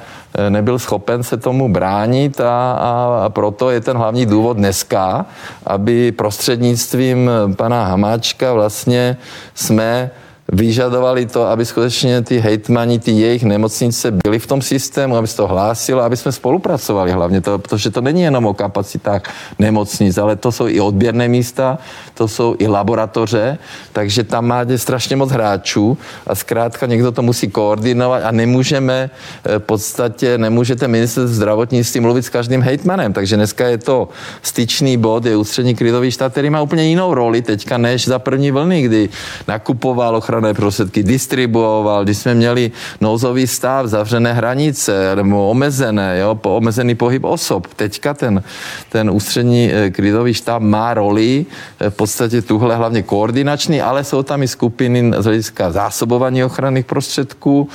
nebyl 0.48 0.78
schopen 0.78 1.22
se 1.22 1.36
tomu 1.36 1.68
bránit 1.68 2.40
a, 2.40 2.72
a, 2.72 3.22
a 3.24 3.28
proto 3.28 3.70
je 3.70 3.80
ten 3.80 3.96
hlavní 3.96 4.26
důvod 4.26 4.56
dneska, 4.56 5.26
aby 5.66 6.12
prostřednictvím 6.12 7.30
pana 7.56 7.84
Hamáčka 7.84 8.52
vlastně 8.52 9.16
jsme 9.54 10.10
vyžadovali 10.52 11.26
to, 11.26 11.46
aby 11.46 11.64
skutečně 11.64 12.22
ty 12.22 12.38
hejtmani, 12.38 12.98
ty 12.98 13.10
jejich 13.10 13.44
nemocnice 13.44 14.10
byly 14.10 14.38
v 14.38 14.46
tom 14.46 14.62
systému, 14.62 15.16
aby 15.16 15.26
se 15.26 15.36
to 15.36 15.46
hlásilo, 15.46 16.02
aby 16.02 16.16
jsme 16.16 16.32
spolupracovali 16.32 17.12
hlavně, 17.12 17.40
to, 17.40 17.58
protože 17.58 17.90
to 17.90 18.00
není 18.00 18.22
jenom 18.22 18.46
o 18.46 18.54
kapacitách 18.54 19.22
nemocnic, 19.58 20.18
ale 20.18 20.36
to 20.36 20.52
jsou 20.52 20.68
i 20.68 20.80
odběrné 20.80 21.28
místa, 21.28 21.78
to 22.14 22.28
jsou 22.28 22.56
i 22.58 22.66
laboratoře, 22.66 23.58
takže 23.92 24.24
tam 24.24 24.46
máte 24.46 24.78
strašně 24.78 25.16
moc 25.16 25.30
hráčů 25.30 25.98
a 26.26 26.34
zkrátka 26.34 26.86
někdo 26.86 27.12
to 27.12 27.22
musí 27.22 27.50
koordinovat 27.50 28.22
a 28.24 28.30
nemůžeme 28.30 29.10
eh, 29.44 29.58
v 29.58 29.62
podstatě, 29.62 30.38
nemůžete 30.38 30.88
minister 30.88 31.26
zdravotnictví 31.26 32.00
mluvit 32.00 32.22
s 32.22 32.28
každým 32.28 32.62
hejtmanem, 32.62 33.12
takže 33.12 33.36
dneska 33.36 33.66
je 33.66 33.78
to 33.78 34.08
styčný 34.42 34.96
bod, 34.96 35.24
je 35.24 35.36
ústřední 35.36 35.74
krizový 35.74 36.10
štát, 36.10 36.32
který 36.32 36.50
má 36.50 36.62
úplně 36.62 36.84
jinou 36.84 37.14
roli 37.14 37.42
teďka 37.42 37.78
než 37.78 38.08
za 38.08 38.18
první 38.18 38.50
vlny, 38.50 38.82
kdy 38.82 39.08
nakupoval 39.48 40.20
ochranné 40.38 40.54
prostředky, 40.54 41.02
distribuoval, 41.02 42.04
když 42.04 42.18
jsme 42.18 42.34
měli 42.34 42.70
nouzový 43.00 43.46
stav, 43.46 43.86
zavřené 43.86 44.32
hranice 44.32 45.16
nebo 45.16 45.50
omezené, 45.50 46.18
jo, 46.18 46.34
po 46.34 46.56
omezený 46.56 46.94
pohyb 46.94 47.24
osob. 47.24 47.66
Teďka 47.76 48.14
ten, 48.14 48.42
ten 48.88 49.10
ústřední 49.10 49.70
eh, 49.72 49.90
krizový 49.90 50.34
štáb 50.34 50.62
má 50.62 50.94
roli 50.94 51.46
eh, 51.80 51.90
v 51.90 51.94
podstatě 51.94 52.42
tuhle 52.42 52.76
hlavně 52.76 53.02
koordinační, 53.02 53.82
ale 53.82 54.04
jsou 54.04 54.22
tam 54.22 54.42
i 54.42 54.48
skupiny 54.48 55.10
z 55.18 55.24
hlediska 55.24 55.70
zásobování 55.70 56.44
ochranných 56.44 56.86
prostředků 56.86 57.68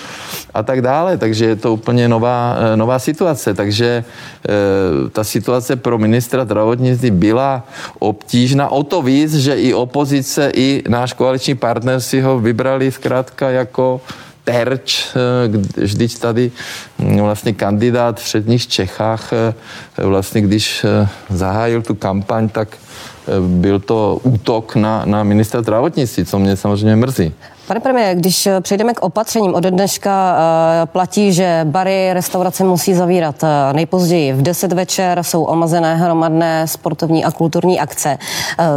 a 0.53 0.63
tak 0.63 0.81
dále, 0.81 1.17
takže 1.17 1.45
je 1.45 1.55
to 1.55 1.73
úplně 1.73 2.07
nová, 2.07 2.55
eh, 2.55 2.77
nová 2.77 2.99
situace. 2.99 3.53
Takže 3.53 4.03
ta 5.11 5.23
situace 5.23 5.75
pro 5.75 5.97
ministra 5.97 6.45
zdravotnictví 6.45 7.11
byla 7.11 7.63
obtížná 7.99 8.69
o 8.69 8.83
to 8.83 9.01
víc, 9.01 9.35
že 9.35 9.55
i 9.55 9.73
opozice, 9.73 10.51
i 10.55 10.83
náš 10.87 11.13
koaliční 11.13 11.55
partner 11.55 12.01
si 12.01 12.21
ho 12.21 12.39
vybrali 12.53 12.91
zkrátka 12.91 13.49
jako 13.49 14.01
terč, 14.43 15.09
eh, 15.15 15.81
vždyť 15.81 16.19
tady 16.19 16.51
mm, 16.99 17.19
vlastně 17.19 17.53
kandidát 17.53 18.19
v 18.19 18.23
předních 18.23 18.67
Čechách, 18.67 19.33
eh, 19.33 19.53
vlastně 19.97 20.41
když 20.41 20.85
eh, 20.85 21.07
zahájil 21.29 21.81
tu 21.81 21.95
kampaň, 21.95 22.49
tak 22.49 22.77
byl 23.39 23.79
to 23.79 24.19
útok 24.23 24.75
na, 24.75 25.05
na 25.05 25.23
ministra 25.23 25.61
zdravotnictví, 25.61 26.25
co 26.25 26.39
mě 26.39 26.59
samozřejmě 26.59 26.95
mrzí. 26.95 27.31
Pane 27.67 27.79
premiére, 27.79 28.15
když 28.15 28.47
přejdeme 28.61 28.93
k 28.93 29.01
opatřením, 29.01 29.55
od 29.55 29.63
dneška 29.63 30.35
uh, 30.35 30.85
platí, 30.85 31.33
že 31.33 31.61
bary, 31.63 32.13
restaurace 32.13 32.63
musí 32.63 32.93
zavírat 32.93 33.43
uh, 33.43 33.49
nejpozději 33.73 34.33
v 34.33 34.41
10 34.41 34.73
večer, 34.73 35.23
jsou 35.23 35.43
omazené 35.43 35.95
hromadné 35.95 36.67
sportovní 36.67 37.25
a 37.25 37.31
kulturní 37.31 37.79
akce. 37.79 38.17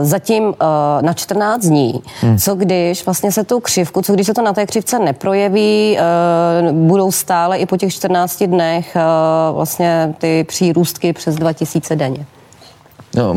Zatím 0.02 0.55
na 1.00 1.12
14 1.12 1.62
dní. 1.62 2.02
Hmm. 2.21 2.38
Co 2.38 2.55
když 2.55 3.07
vlastně 3.07 3.33
se 3.33 3.45
tu 3.45 3.61
křivku, 3.61 4.02
co 4.02 4.12
když 4.12 4.26
se 4.26 4.35
to 4.35 4.43
na 4.43 4.52
té 4.52 4.66
křivce 4.66 4.99
neprojeví, 4.99 5.99
budou 6.73 7.12
stále 7.12 7.59
i 7.59 7.66
po 7.66 7.76
těch 7.76 7.93
14 7.93 8.43
dnech 8.43 8.97
vlastně 9.52 10.14
ty 10.19 10.45
přírůstky 10.45 11.12
přes 11.12 11.35
2000 11.35 11.97
denně? 11.97 12.26
No, 13.16 13.35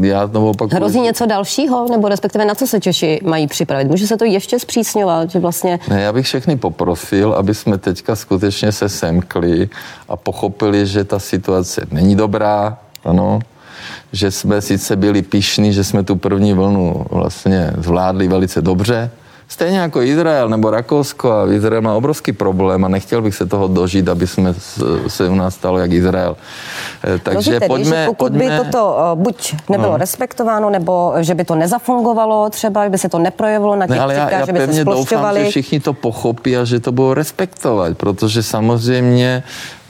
já 0.00 0.28
to 0.28 0.50
opakuju. 0.50 0.76
Hrozí 0.76 1.00
něco 1.00 1.26
dalšího, 1.26 1.86
nebo 1.90 2.08
respektive 2.08 2.44
na 2.44 2.54
co 2.54 2.66
se 2.66 2.80
Češi 2.80 3.20
mají 3.24 3.46
připravit? 3.46 3.88
Může 3.88 4.06
se 4.06 4.16
to 4.16 4.24
ještě 4.24 4.58
zpřísňovat, 4.58 5.30
že 5.30 5.38
vlastně... 5.38 5.78
Ne, 5.88 6.00
já 6.00 6.12
bych 6.12 6.26
všechny 6.26 6.56
poprosil, 6.56 7.32
aby 7.32 7.54
jsme 7.54 7.78
teďka 7.78 8.16
skutečně 8.16 8.72
se 8.72 8.88
semkli 8.88 9.68
a 10.08 10.16
pochopili, 10.16 10.86
že 10.86 11.04
ta 11.04 11.18
situace 11.18 11.86
není 11.90 12.16
dobrá, 12.16 12.78
ano, 13.04 13.38
že 14.12 14.30
jsme 14.30 14.62
sice 14.62 14.96
byli 14.96 15.22
pišní, 15.22 15.72
že 15.72 15.84
jsme 15.84 16.02
tu 16.02 16.16
první 16.16 16.52
vlnu 16.52 17.06
vlastně 17.10 17.72
zvládli 17.78 18.28
velice 18.28 18.62
dobře, 18.62 19.10
Stejně 19.50 19.78
jako 19.78 20.02
Izrael 20.02 20.48
nebo 20.48 20.70
Rakousko 20.70 21.32
a 21.32 21.52
Izrael 21.52 21.82
má 21.82 21.94
obrovský 21.94 22.32
problém 22.32 22.84
a 22.84 22.88
nechtěl 22.88 23.22
bych 23.22 23.34
se 23.34 23.46
toho 23.46 23.68
dožít, 23.68 24.08
aby 24.08 24.26
jsme 24.26 24.54
se 25.06 25.28
u 25.28 25.34
nás 25.34 25.54
stalo 25.54 25.78
jak 25.78 25.92
Izrael. 25.92 26.36
Eh, 27.04 27.18
takže 27.18 27.50
tedy, 27.50 27.66
pojďme, 27.66 27.96
že 27.96 28.06
pokud 28.06 28.32
pojďme... 28.32 28.50
by 28.50 28.64
toto 28.64 28.96
uh, 29.12 29.22
buď 29.22 29.54
nebylo 29.68 29.90
no. 29.90 29.96
respektováno, 29.96 30.70
nebo 30.70 31.12
že 31.20 31.34
by 31.34 31.44
to 31.44 31.54
nezafungovalo 31.54 32.50
třeba, 32.50 32.88
by 32.88 32.98
se 32.98 33.08
to 33.08 33.18
neprojevilo 33.18 33.76
na 33.76 33.86
těch 33.86 33.96
ne, 33.96 34.02
ale 34.02 34.14
já, 34.14 34.30
já 34.30 34.46
že 34.46 34.52
by 34.52 34.58
pevně 34.58 34.74
se 34.74 34.84
doufám, 34.84 35.38
že 35.38 35.50
všichni 35.50 35.80
to 35.80 35.92
pochopí 35.92 36.56
a 36.56 36.64
že 36.64 36.80
to 36.80 36.92
budou 36.92 37.14
respektovat, 37.14 37.96
protože 37.96 38.42
samozřejmě 38.42 39.42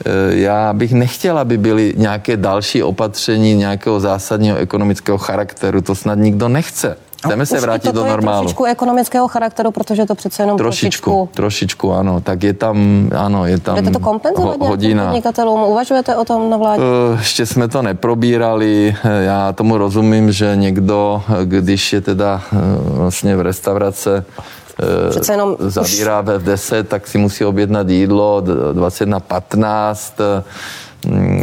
eh, 0.05 0.09
já 0.29 0.73
bych 0.73 0.93
nechtěl, 0.93 1.39
aby 1.39 1.57
byly 1.57 1.93
nějaké 1.97 2.37
další 2.37 2.83
opatření 2.83 3.55
nějakého 3.55 3.99
zásadního 3.99 4.57
ekonomického 4.57 5.17
charakteru. 5.17 5.81
To 5.81 5.95
snad 5.95 6.15
nikdo 6.15 6.49
nechce. 6.49 6.97
Chceme 7.25 7.45
se 7.45 7.59
vrátit 7.59 7.91
do 7.91 8.05
normálu. 8.05 8.41
trošičku 8.41 8.63
ekonomického 8.65 9.27
charakteru, 9.27 9.71
protože 9.71 10.05
to 10.05 10.15
přece 10.15 10.43
jenom 10.43 10.57
trošičku. 10.57 11.09
Trošičku, 11.11 11.35
trošičku 11.35 11.93
ano. 11.93 12.21
Tak 12.21 12.43
je 12.43 12.53
tam, 12.53 13.09
ano, 13.17 13.45
je 13.45 13.59
tam 13.59 13.75
Budete 13.75 13.93
to 13.93 13.99
kompenzovat 13.99 14.59
ho, 14.59 14.67
hodina. 14.67 15.05
podnikatelům? 15.05 15.61
Uvažujete 15.63 16.15
o 16.15 16.25
tom 16.25 16.49
na 16.49 16.57
vládě? 16.57 16.81
Uh, 16.81 17.19
ještě 17.19 17.45
jsme 17.45 17.67
to 17.67 17.81
neprobírali. 17.81 18.95
Eh, 19.03 19.23
já 19.23 19.53
tomu 19.53 19.77
rozumím, 19.77 20.31
že 20.31 20.55
někdo, 20.55 21.23
eh, 21.29 21.45
když 21.45 21.93
je 21.93 22.01
teda 22.01 22.41
vlastně 22.83 23.35
v 23.35 23.41
restaurace, 23.41 24.25
Přece 25.09 25.33
jenom 25.33 25.55
zavírá 25.59 26.19
už... 26.19 26.25
ve 26.25 26.39
10, 26.39 26.87
tak 26.89 27.07
si 27.07 27.17
musí 27.17 27.45
objednat 27.45 27.89
jídlo 27.89 28.43
20 28.73 29.05
na 29.05 29.19
15 29.19 30.13
mm, 30.19 30.43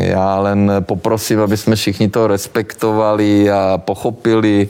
já 0.01 0.39
len 0.39 0.73
poprosím, 0.81 1.41
aby 1.41 1.57
jsme 1.57 1.77
všichni 1.77 2.09
to 2.09 2.27
respektovali 2.27 3.51
a 3.51 3.79
pochopili, 3.79 4.69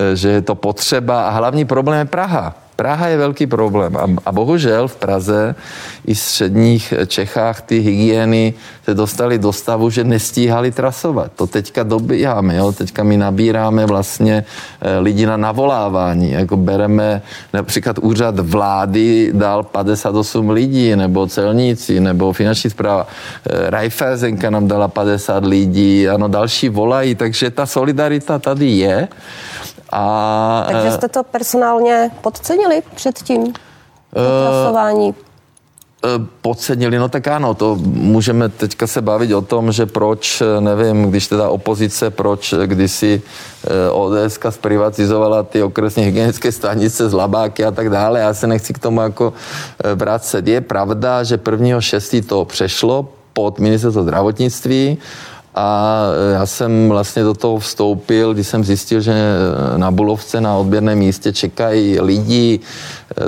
eh, 0.00 0.16
že 0.16 0.28
je 0.28 0.42
to 0.42 0.54
potřeba. 0.54 1.28
A 1.28 1.30
hlavní 1.30 1.64
problém 1.64 1.98
je 1.98 2.04
Praha. 2.04 2.67
Praha 2.78 3.06
je 3.06 3.16
velký 3.16 3.46
problém 3.46 3.96
a, 3.96 4.06
a 4.26 4.32
bohužel 4.32 4.88
v 4.88 4.96
Praze 4.96 5.54
i 6.06 6.14
v 6.14 6.18
středních 6.18 6.94
Čechách 7.06 7.60
ty 7.62 7.78
hygieny 7.78 8.54
se 8.84 8.94
dostali 8.94 9.38
do 9.38 9.52
stavu, 9.52 9.90
že 9.90 10.04
nestíhali 10.04 10.70
trasovat. 10.70 11.32
To 11.36 11.46
teďka 11.46 11.82
dobíháme, 11.82 12.56
jo? 12.56 12.72
teďka 12.72 13.02
my 13.02 13.16
nabíráme 13.16 13.86
vlastně 13.86 14.44
eh, 14.80 14.98
lidi 14.98 15.26
na 15.26 15.36
navolávání, 15.36 16.32
jako 16.32 16.56
bereme 16.56 17.22
například 17.52 17.98
úřad 17.98 18.38
vlády 18.38 19.30
dal 19.34 19.62
58 19.62 20.50
lidí, 20.50 20.96
nebo 20.96 21.26
celníci, 21.26 22.00
nebo 22.00 22.32
finanční 22.32 22.70
zpráva. 22.70 23.06
Eh, 23.06 23.70
Raiffeisenka 23.70 24.50
nám 24.50 24.68
dala 24.68 24.88
50 24.88 25.44
lidí, 25.44 26.08
ano, 26.08 26.28
další 26.28 26.68
volají, 26.68 27.14
takže 27.14 27.50
ta 27.50 27.66
solidarita 27.66 28.38
tady 28.38 28.66
je. 28.66 29.08
A, 29.92 30.64
Takže 30.66 30.92
jste 30.92 31.08
to 31.08 31.22
personálně 31.22 32.10
podcenili 32.20 32.82
předtím? 32.94 33.42
Uh, 33.42 33.52
trasování? 34.44 35.14
Eh, 36.04 36.26
podcenili, 36.42 36.98
no 36.98 37.08
tak 37.08 37.28
ano, 37.28 37.54
to 37.54 37.76
můžeme 37.84 38.48
teďka 38.48 38.86
se 38.86 39.02
bavit 39.02 39.32
o 39.32 39.42
tom, 39.42 39.72
že 39.72 39.86
proč, 39.86 40.42
nevím, 40.60 41.10
když 41.10 41.28
teda 41.28 41.48
opozice, 41.48 42.10
proč 42.10 42.54
kdysi 42.66 43.22
eh, 43.66 43.90
ODS 43.90 44.38
zprivatizovala 44.50 45.42
ty 45.42 45.62
okresní 45.62 46.02
hygienické 46.02 46.52
stanice 46.52 47.08
z 47.10 47.12
Labáky 47.12 47.64
a 47.64 47.70
tak 47.70 47.90
dále. 47.90 48.20
Já 48.20 48.34
se 48.34 48.46
nechci 48.46 48.72
k 48.72 48.78
tomu 48.78 49.00
jako 49.00 49.32
eh, 49.84 49.94
vracet. 49.94 50.48
Je 50.48 50.60
pravda, 50.60 51.24
že 51.24 51.36
1.6. 51.36 52.26
to 52.26 52.44
přešlo 52.44 53.08
pod 53.32 53.58
ministerstvo 53.58 54.02
zdravotnictví 54.02 54.98
a 55.54 56.02
já 56.32 56.46
jsem 56.46 56.88
vlastně 56.88 57.22
do 57.22 57.34
toho 57.34 57.58
vstoupil, 57.58 58.34
když 58.34 58.46
jsem 58.46 58.64
zjistil, 58.64 59.00
že 59.00 59.14
na 59.76 59.90
Bulovce 59.90 60.40
na 60.40 60.56
odběrném 60.56 60.98
místě 60.98 61.32
čekají 61.32 62.00
lidi. 62.00 62.60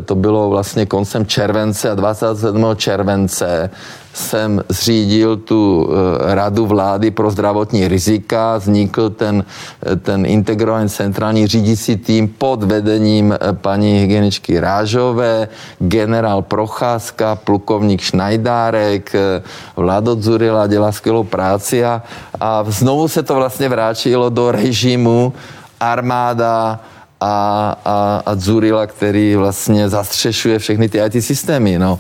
To 0.05 0.15
bylo 0.15 0.51
vlastně 0.51 0.87
koncem 0.87 1.27
července 1.27 1.91
a 1.91 1.95
27. 1.95 2.67
července 2.77 3.71
jsem 4.15 4.65
zřídil 4.69 5.37
tu 5.37 5.89
radu 6.21 6.67
vlády 6.67 7.11
pro 7.11 7.31
zdravotní 7.31 7.89
rizika, 7.89 8.57
vznikl 8.57 9.11
ten, 9.11 9.45
ten 10.03 10.27
integrovaný 10.27 10.89
centrální 10.89 11.47
řídící 11.47 11.97
tým 11.97 12.29
pod 12.29 12.63
vedením 12.63 13.35
paní 13.53 14.01
hygieničky 14.01 14.61
Rážové, 14.61 15.49
generál 15.79 16.43
Procházka, 16.43 17.37
plukovník 17.37 18.01
Šnajdárek, 18.01 19.13
Vlado 19.77 20.15
Dzurila 20.15 20.67
dělá 20.67 20.93
skvělou 20.93 21.25
práci 21.25 21.85
a, 21.85 22.03
a 22.41 22.65
znovu 22.69 23.09
se 23.09 23.23
to 23.23 23.35
vlastně 23.35 23.69
vrátilo 23.69 24.31
do 24.31 24.53
režimu 24.53 25.33
armáda, 25.81 26.81
a, 27.21 27.77
a, 27.85 28.23
a 28.27 28.35
Zurila, 28.35 28.87
který 28.87 29.37
vlastně 29.37 29.89
zastřešuje 29.89 30.59
všechny 30.59 30.89
ty 30.89 30.99
IT 30.99 31.25
systémy. 31.25 31.79
No. 31.79 31.99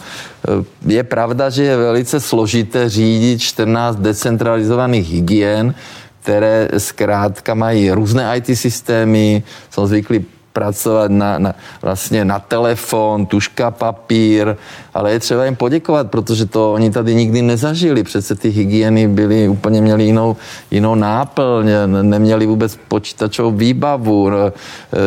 Je 0.86 1.04
pravda, 1.04 1.50
že 1.50 1.64
je 1.64 1.76
velice 1.76 2.20
složité 2.20 2.88
řídit 2.88 3.38
14 3.38 3.96
decentralizovaných 3.96 5.10
hygien, 5.10 5.74
které 6.22 6.68
zkrátka 6.78 7.54
mají 7.54 7.90
různé 7.90 8.36
IT 8.36 8.58
systémy, 8.58 9.42
jsou 9.70 9.86
zvyklí 9.86 10.24
pracovat 10.60 11.10
na, 11.10 11.38
na, 11.38 11.54
vlastně 11.82 12.24
na 12.24 12.38
telefon, 12.38 13.26
tuška, 13.26 13.70
papír, 13.70 14.56
ale 14.94 15.12
je 15.12 15.18
třeba 15.18 15.44
jim 15.44 15.56
poděkovat, 15.56 16.10
protože 16.10 16.46
to 16.46 16.72
oni 16.72 16.90
tady 16.90 17.14
nikdy 17.14 17.42
nezažili. 17.42 18.04
Přece 18.04 18.36
ty 18.36 18.48
hygieny 18.48 19.08
byly, 19.08 19.48
úplně 19.48 19.80
měli 19.80 20.04
jinou, 20.04 20.36
jinou 20.70 20.94
náplň, 20.94 21.66
neměli 21.86 22.46
vůbec 22.46 22.76
počítačovou 22.88 23.50
výbavu, 23.50 24.28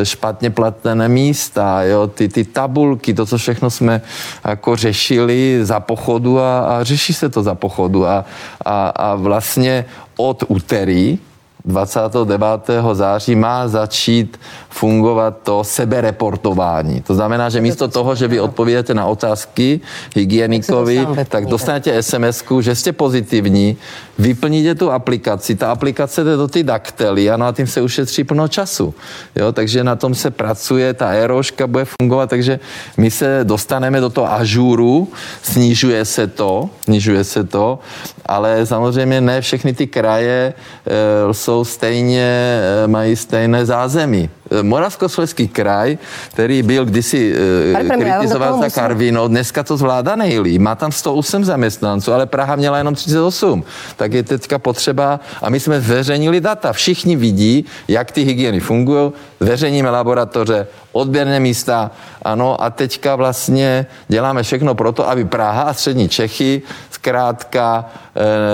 špatně 0.04 0.50
platené 0.50 1.06
místa, 1.10 1.84
jo, 1.84 2.08
ty, 2.08 2.26
ty 2.30 2.44
tabulky, 2.50 3.14
to, 3.14 3.26
co 3.26 3.38
všechno 3.38 3.70
jsme 3.70 4.02
jako 4.42 4.76
řešili 4.76 5.60
za 5.62 5.80
pochodu 5.80 6.40
a, 6.40 6.60
a 6.60 6.84
řeší 6.84 7.14
se 7.14 7.30
to 7.30 7.44
za 7.44 7.56
pochodu 7.56 8.08
a, 8.08 8.26
a, 8.66 8.90
a 8.90 9.16
vlastně 9.16 9.86
od 10.18 10.44
úterý 10.48 11.22
29. 11.66 12.70
září 12.94 13.36
má 13.36 13.68
začít 13.68 14.40
fungovat 14.70 15.38
to 15.44 15.64
sebereportování. 15.64 17.02
To 17.02 17.16
znamená, 17.16 17.50
že 17.50 17.62
místo 17.62 17.88
toho, 17.88 18.16
že 18.16 18.28
vy 18.28 18.40
odpovídáte 18.40 18.94
na 18.94 19.06
otázky 19.06 19.80
hygienikové, 20.16 21.26
tak 21.30 21.46
dostanete 21.46 22.04
sms 22.04 22.44
že 22.60 22.76
jste 22.76 22.92
pozitivní, 22.92 23.78
vyplníte 24.18 24.76
tu 24.76 24.92
aplikaci, 24.92 25.56
ta 25.56 25.72
aplikace 25.72 26.24
jde 26.24 26.36
do 26.36 26.48
ty 26.48 26.64
daktely 26.64 27.32
a 27.32 27.38
no 27.38 27.46
a 27.46 27.52
tím 27.52 27.68
se 27.68 27.82
ušetří 27.82 28.24
plno 28.24 28.48
času. 28.48 28.94
Jo, 29.36 29.52
takže 29.52 29.84
na 29.84 29.96
tom 29.96 30.16
se 30.16 30.32
pracuje, 30.32 30.94
ta 30.94 31.10
eroška 31.10 31.68
bude 31.68 31.86
fungovat, 31.86 32.30
takže 32.30 32.60
my 32.98 33.12
se 33.12 33.40
dostaneme 33.44 34.02
do 34.02 34.10
toho 34.10 34.34
ažuru, 34.34 35.12
snižuje 35.42 36.06
se 36.06 36.28
to, 36.28 36.70
snižuje 36.84 37.24
se 37.24 37.44
to, 37.44 37.80
ale 38.26 38.66
samozřejmě 38.66 39.22
ne 39.22 39.42
všechny 39.42 39.74
ty 39.74 39.88
kraje 39.88 40.54
e, 40.54 41.34
jsou 41.34 41.66
stejně, 41.66 42.62
e, 42.84 42.88
mají 42.88 43.16
stejné 43.16 43.66
zázemí. 43.66 44.30
Moravskoslezský 44.62 45.48
kraj, 45.48 45.98
který 46.30 46.64
byl 46.64 46.86
kdysi 46.86 47.36
uh, 47.82 47.90
kritizován 48.00 48.62
za 48.62 48.70
Karvino, 48.70 49.28
dneska 49.28 49.64
to 49.64 49.78
zvládá 49.78 50.16
nejlíp. 50.16 50.62
Má 50.62 50.76
tam 50.76 50.92
108 50.92 51.46
zaměstnanců, 51.46 52.14
ale 52.14 52.26
Praha 52.26 52.56
měla 52.56 52.78
jenom 52.78 52.96
38. 52.96 53.64
Tak 53.96 54.14
je 54.14 54.24
teďka 54.24 54.60
potřeba, 54.60 55.20
a 55.42 55.50
my 55.50 55.60
jsme 55.60 55.82
zveřejnili 55.82 56.42
data. 56.42 56.74
Všichni 56.74 57.16
vidí, 57.16 57.66
jak 57.88 58.12
ty 58.12 58.24
hygieny 58.24 58.60
fungují, 58.60 59.12
zveřejníme 59.40 59.90
laboratoře, 59.90 60.68
odběrné 60.92 61.40
místa, 61.40 61.92
ano, 62.22 62.64
a 62.64 62.70
teďka 62.70 63.16
vlastně 63.16 63.86
děláme 64.08 64.44
všechno 64.44 64.76
pro 64.76 64.92
to, 64.92 65.10
aby 65.10 65.26
Praha 65.26 65.62
a 65.62 65.74
střední 65.74 66.10
Čechy 66.10 66.62
zkrátka 66.92 67.86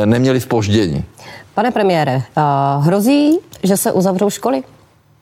e, 0.02 0.06
neměli 0.06 0.42
spoždění. 0.42 1.04
Pane 1.54 1.72
premiére, 1.72 2.22
hrozí, 2.80 3.38
že 3.64 3.78
se 3.78 3.92
uzavřou 3.92 4.30
školy? 4.30 4.64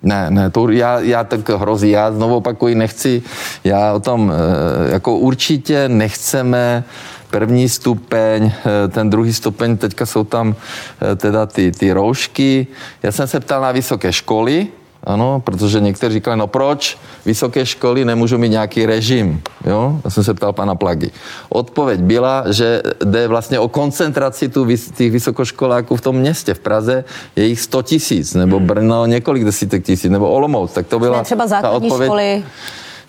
Ne, 0.04 0.32
ne, 0.32 0.50
to 0.50 0.70
já, 0.70 1.00
já 1.00 1.24
tak 1.24 1.50
hrozí, 1.50 1.90
já 1.90 2.12
znovu 2.12 2.36
opakuji, 2.36 2.76
nechci, 2.76 3.24
já 3.64 3.94
o 3.94 4.00
tom, 4.00 4.32
eh, 4.32 4.94
jako 4.94 5.18
určitě 5.18 5.90
nechceme 5.90 6.84
první 7.30 7.70
stupeň, 7.70 8.52
eh, 8.52 8.88
ten 8.88 9.10
druhý 9.10 9.34
stupeň, 9.34 9.78
teďka 9.78 10.06
jsou 10.06 10.24
tam 10.24 10.56
eh, 11.02 11.16
teda 11.16 11.46
ty, 11.46 11.72
ty 11.72 11.92
roušky. 11.92 12.68
Já 13.04 13.12
jsem 13.12 13.28
se 13.28 13.40
ptal 13.40 13.62
na 13.62 13.72
vysoké 13.72 14.14
školy, 14.14 14.68
ano, 15.04 15.42
protože 15.46 15.80
někteří 15.80 16.14
říkali, 16.14 16.38
no 16.38 16.48
proč 16.48 16.98
vysoké 17.26 17.66
školy 17.66 18.06
nemůžou 18.06 18.38
mít 18.38 18.50
nějaký 18.50 18.86
režim, 18.86 19.42
jo? 19.66 20.00
Já 20.06 20.10
jsem 20.10 20.24
se 20.24 20.34
ptal 20.34 20.54
pana 20.54 20.76
Plagy. 20.76 21.12
Odpověď 21.50 22.00
byla, 22.00 22.44
že 22.52 22.82
jde 23.04 23.28
vlastně 23.28 23.60
o 23.60 23.68
koncentraci 23.68 24.50
tu, 24.50 24.68
těch 24.96 25.12
vysokoškoláků 25.12 25.96
v 25.96 26.02
tom 26.02 26.16
městě. 26.16 26.54
V 26.54 26.60
Praze 26.60 27.04
je 27.36 27.46
jich 27.46 27.62
100 27.62 27.82
tisíc, 27.82 28.34
nebo 28.34 28.60
Brno 28.60 29.06
několik 29.06 29.46
desítek 29.46 29.86
tisíc, 29.86 30.12
nebo 30.12 30.30
Olomouc. 30.30 30.72
Tak 30.72 30.88
to 30.88 31.00
byla 31.00 31.24
třeba 31.24 31.48
ta 31.48 31.70
odpověď. 31.70 32.08
školy 32.08 32.44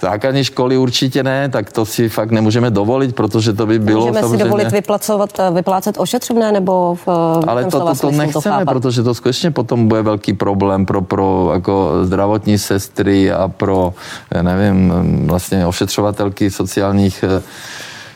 Základní 0.00 0.44
školy 0.44 0.76
určitě 0.76 1.22
ne, 1.22 1.48
tak 1.48 1.72
to 1.72 1.86
si 1.86 2.08
fakt 2.08 2.30
nemůžeme 2.30 2.70
dovolit, 2.70 3.14
protože 3.14 3.52
to 3.52 3.66
by 3.66 3.78
bylo 3.78 4.00
Můžeme 4.00 4.20
samozřejmě... 4.20 4.38
si 4.38 4.44
dovolit 4.44 4.72
vyplacovat, 4.72 5.30
vyplácet 5.54 5.96
ošetřovné 5.98 6.52
nebo 6.52 6.94
v 7.06 7.08
Ale 7.46 7.64
to, 7.64 7.70
to, 7.70 7.94
to 8.00 8.10
nechceme, 8.10 8.64
to 8.64 8.70
protože 8.70 9.02
to 9.02 9.14
skutečně 9.14 9.50
potom 9.50 9.88
bude 9.88 10.02
velký 10.02 10.32
problém 10.32 10.86
pro, 10.86 11.02
pro 11.02 11.50
jako 11.54 11.90
zdravotní 12.02 12.58
sestry 12.58 13.32
a 13.32 13.48
pro, 13.48 13.94
já 14.34 14.42
nevím, 14.42 14.92
vlastně 15.26 15.66
ošetřovatelky 15.66 16.50
sociálních 16.50 17.24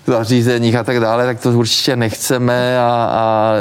zařízeních 0.07 0.77
a 0.77 0.85
tak 0.85 1.01
dále, 1.01 1.27
tak 1.27 1.41
to 1.41 1.51
určitě 1.51 1.97
nechceme 1.97 2.79
a, 2.79 3.09
a 3.13 3.53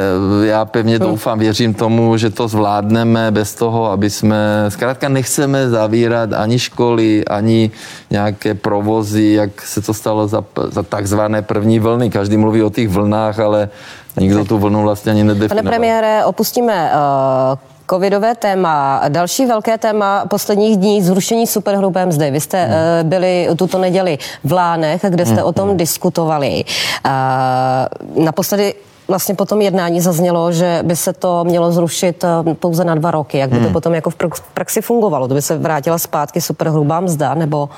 já 0.43 0.65
pevně 0.65 0.99
no. 0.99 1.07
doufám, 1.07 1.39
věřím 1.39 1.73
tomu, 1.73 2.17
že 2.17 2.29
to 2.29 2.47
zvládneme 2.47 3.31
bez 3.31 3.55
toho, 3.55 3.91
aby 3.91 4.09
jsme, 4.09 4.65
zkrátka 4.69 5.09
nechceme 5.09 5.69
zavírat 5.69 6.33
ani 6.33 6.59
školy, 6.59 7.25
ani 7.25 7.71
nějaké 8.09 8.53
provozy, 8.53 9.33
jak 9.33 9.61
se 9.61 9.81
to 9.81 9.93
stalo 9.93 10.27
za, 10.27 10.43
za 10.69 10.83
takzvané 10.83 11.41
první 11.41 11.79
vlny. 11.79 12.09
Každý 12.09 12.37
mluví 12.37 12.63
o 12.63 12.69
těch 12.69 12.89
vlnách, 12.89 13.39
ale 13.39 13.69
nikdo 14.19 14.45
tu 14.45 14.57
vlnu 14.57 14.81
vlastně 14.81 15.11
ani 15.11 15.23
nedefinoval. 15.23 15.63
Pane 15.63 15.69
premiére, 15.69 16.25
opustíme 16.25 16.91
uh, 16.93 17.70
covidové 17.91 18.35
téma. 18.35 19.01
Další 19.09 19.45
velké 19.45 19.77
téma 19.77 20.25
posledních 20.25 20.77
dní 20.77 21.01
zrušení 21.01 21.47
superhrubé 21.47 22.05
mzdy. 22.05 22.31
Vy 22.31 22.39
jste 22.39 22.65
hmm. 22.65 22.73
uh, 22.73 23.09
byli 23.09 23.47
tuto 23.55 23.77
neděli 23.77 24.17
v 24.43 24.51
Lánech, 24.51 25.01
kde 25.09 25.25
jste 25.25 25.35
hmm. 25.35 25.45
o 25.45 25.51
tom 25.51 25.67
hmm. 25.69 25.77
diskutovali. 25.77 26.63
Uh, 27.05 28.23
naposledy 28.25 28.73
vlastně 29.07 29.35
po 29.35 29.45
tom 29.45 29.61
jednání 29.61 30.01
zaznělo, 30.01 30.51
že 30.51 30.79
by 30.83 30.95
se 30.95 31.13
to 31.13 31.43
mělo 31.43 31.71
zrušit 31.71 32.23
eh, 32.23 32.53
pouze 32.53 32.83
na 32.83 32.95
dva 32.95 33.11
roky. 33.11 33.37
Jak 33.37 33.49
by 33.49 33.55
to 33.55 33.63
hmm. 33.63 33.73
potom 33.73 33.93
jako 33.93 34.09
v 34.09 34.15
praxi 34.53 34.81
fungovalo? 34.81 35.27
To 35.27 35.33
by 35.33 35.41
se 35.41 35.57
vrátila 35.57 35.97
zpátky 35.97 36.41
superhrubá 36.41 36.99
mzda, 36.99 37.33
nebo 37.33 37.69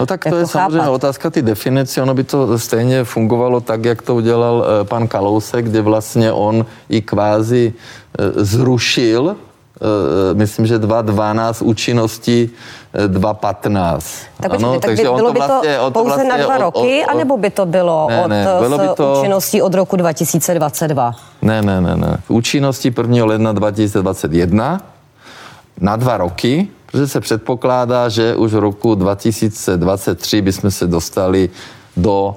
No 0.00 0.06
tak 0.06 0.22
to 0.22 0.36
je 0.36 0.46
chápat? 0.46 0.50
samozřejmě 0.50 0.88
otázka 0.88 1.30
ty 1.30 1.42
definice. 1.42 2.02
Ono 2.02 2.14
by 2.14 2.24
to 2.24 2.58
stejně 2.58 3.04
fungovalo 3.04 3.60
tak, 3.60 3.84
jak 3.84 4.02
to 4.02 4.14
udělal 4.14 4.64
eh, 4.64 4.84
pan 4.84 5.08
Kalousek, 5.08 5.64
kde 5.64 5.82
vlastně 5.82 6.32
on 6.32 6.66
i 6.88 7.02
kvázi 7.02 7.72
zrušil 8.36 9.30
Eh, 9.30 9.46
myslím, 10.34 10.66
že 10.66 10.78
2.12 10.78 11.66
účinnosti 11.66 12.50
2.15. 12.94 13.98
Eh, 14.38 14.42
tak, 14.42 14.54
ano, 14.54 14.72
tak 14.72 14.80
takže 14.82 15.02
by, 15.02 15.08
bylo 15.08 15.32
by 15.32 15.40
to 15.40 15.46
vlastně, 15.46 15.78
pouze 15.90 16.08
vlastně 16.08 16.28
na 16.28 16.36
dva 16.36 16.58
roky, 16.58 17.02
od, 17.02 17.08
od, 17.08 17.14
anebo 17.14 17.36
by 17.36 17.50
to 17.50 17.66
bylo 17.66 18.06
ne, 18.10 18.24
od 18.24 18.28
ne, 18.28 18.46
bylo 18.60 18.78
by 18.78 18.88
to, 18.96 19.16
účinností 19.20 19.62
od 19.62 19.74
roku 19.74 19.96
2022? 19.96 21.12
Ne, 21.42 21.62
ne, 21.62 21.80
ne, 21.80 21.96
ne. 21.96 22.18
V 22.26 22.30
účinnosti 22.30 22.94
1. 22.96 23.24
ledna 23.24 23.52
2021 23.52 24.80
na 25.80 25.96
dva 25.96 26.16
roky, 26.16 26.68
protože 26.86 27.08
se 27.08 27.20
předpokládá, 27.20 28.08
že 28.08 28.36
už 28.36 28.52
v 28.52 28.58
roku 28.58 28.94
2023 28.94 30.42
bychom 30.42 30.70
se 30.70 30.86
dostali 30.86 31.50
do 31.96 32.36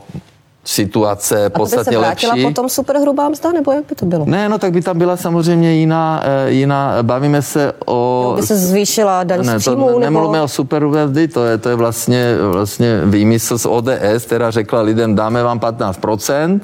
situace 0.64 1.50
podstatně 1.50 1.98
lepší. 1.98 2.28
A 2.28 2.30
to 2.30 2.34
by 2.34 2.36
se 2.36 2.36
vrátila 2.36 2.50
potom 2.50 2.70
superhrubá 2.70 3.30
mzda, 3.30 3.52
nebo 3.52 3.72
jak 3.72 3.86
by 3.86 3.96
to 3.96 4.06
bylo? 4.06 4.26
Ne, 4.26 4.50
no 4.50 4.60
tak 4.60 4.72
by 4.72 4.82
tam 4.82 4.98
byla 4.98 5.18
samozřejmě 5.18 5.74
jiná, 5.74 6.22
eh, 6.24 6.52
jiná 6.52 7.04
bavíme 7.04 7.42
se 7.42 7.74
o... 7.86 8.24
Jo, 8.30 8.36
by 8.36 8.48
se 8.48 8.56
zvýšila 8.56 9.24
daň 9.24 9.46
ne, 9.46 9.60
z 9.60 9.62
příjmu, 9.62 9.90
to, 9.90 10.00
Nemluvíme 10.00 10.38
nebo... 10.38 10.44
o 10.44 10.48
superhrubé 10.48 11.08
mzdy, 11.08 11.28
to 11.28 11.46
je, 11.46 11.58
to 11.58 11.70
je 11.70 11.76
vlastně, 11.76 12.38
vlastně 12.52 13.02
výmysl 13.06 13.58
z 13.58 13.66
ODS, 13.66 14.26
která 14.26 14.52
řekla 14.52 14.82
lidem, 14.82 15.16
dáme 15.16 15.44
vám 15.44 15.60
15% 15.60 16.60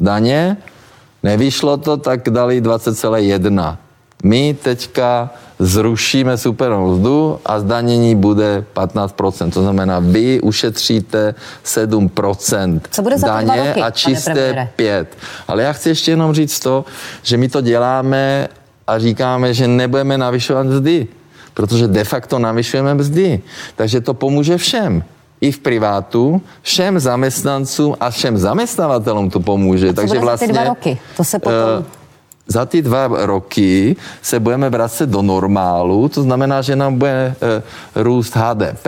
daně, 0.00 0.56
nevyšlo 1.22 1.76
to, 1.76 1.96
tak 1.96 2.30
dali 2.30 2.62
20,1. 2.62 3.76
My 4.22 4.56
teďka 4.62 5.30
zrušíme 5.60 6.38
supernou 6.38 6.94
mzdu 6.94 7.38
a 7.46 7.60
zdanění 7.60 8.16
bude 8.16 8.64
15%. 8.74 9.50
To 9.50 9.62
znamená, 9.62 9.98
vy 9.98 10.40
ušetříte 10.40 11.34
7% 11.64 12.80
Co 12.90 13.02
bude 13.02 13.16
daně 13.18 13.66
roky, 13.68 13.82
a 13.82 13.90
čisté 13.90 14.68
5. 14.76 15.18
Ale 15.48 15.62
já 15.62 15.72
chci 15.72 15.88
ještě 15.88 16.10
jenom 16.10 16.34
říct 16.34 16.60
to, 16.60 16.84
že 17.22 17.36
my 17.36 17.48
to 17.48 17.60
děláme 17.60 18.48
a 18.86 18.98
říkáme, 18.98 19.54
že 19.54 19.68
nebudeme 19.68 20.18
navyšovat 20.18 20.66
mzdy, 20.66 21.06
protože 21.54 21.88
de 21.88 22.04
facto 22.04 22.38
navyšujeme 22.38 22.94
mzdy. 22.94 23.40
Takže 23.76 24.00
to 24.00 24.14
pomůže 24.14 24.56
všem 24.56 25.04
i 25.40 25.52
v 25.52 25.58
privátu, 25.58 26.42
všem 26.62 27.00
zaměstnancům 27.00 27.96
a 28.00 28.10
všem 28.10 28.38
zaměstnavatelům 28.38 29.30
to 29.30 29.40
pomůže. 29.40 29.92
Takže 29.92 30.18
vlastně 30.18 30.46
ty 30.46 30.52
dva 30.52 30.64
roky? 30.64 30.98
To 31.16 31.24
se 31.24 31.38
potom... 31.38 31.54
Uh, 31.78 31.99
za 32.50 32.66
ty 32.66 32.82
dva 32.82 33.08
roky 33.08 33.96
se 34.22 34.40
budeme 34.40 34.70
vracet 34.70 35.08
do 35.10 35.22
normálu, 35.22 36.08
to 36.08 36.22
znamená, 36.22 36.62
že 36.62 36.76
nám 36.76 36.98
bude 36.98 37.10
e, 37.12 37.34
růst 37.94 38.36
HDP, 38.36 38.86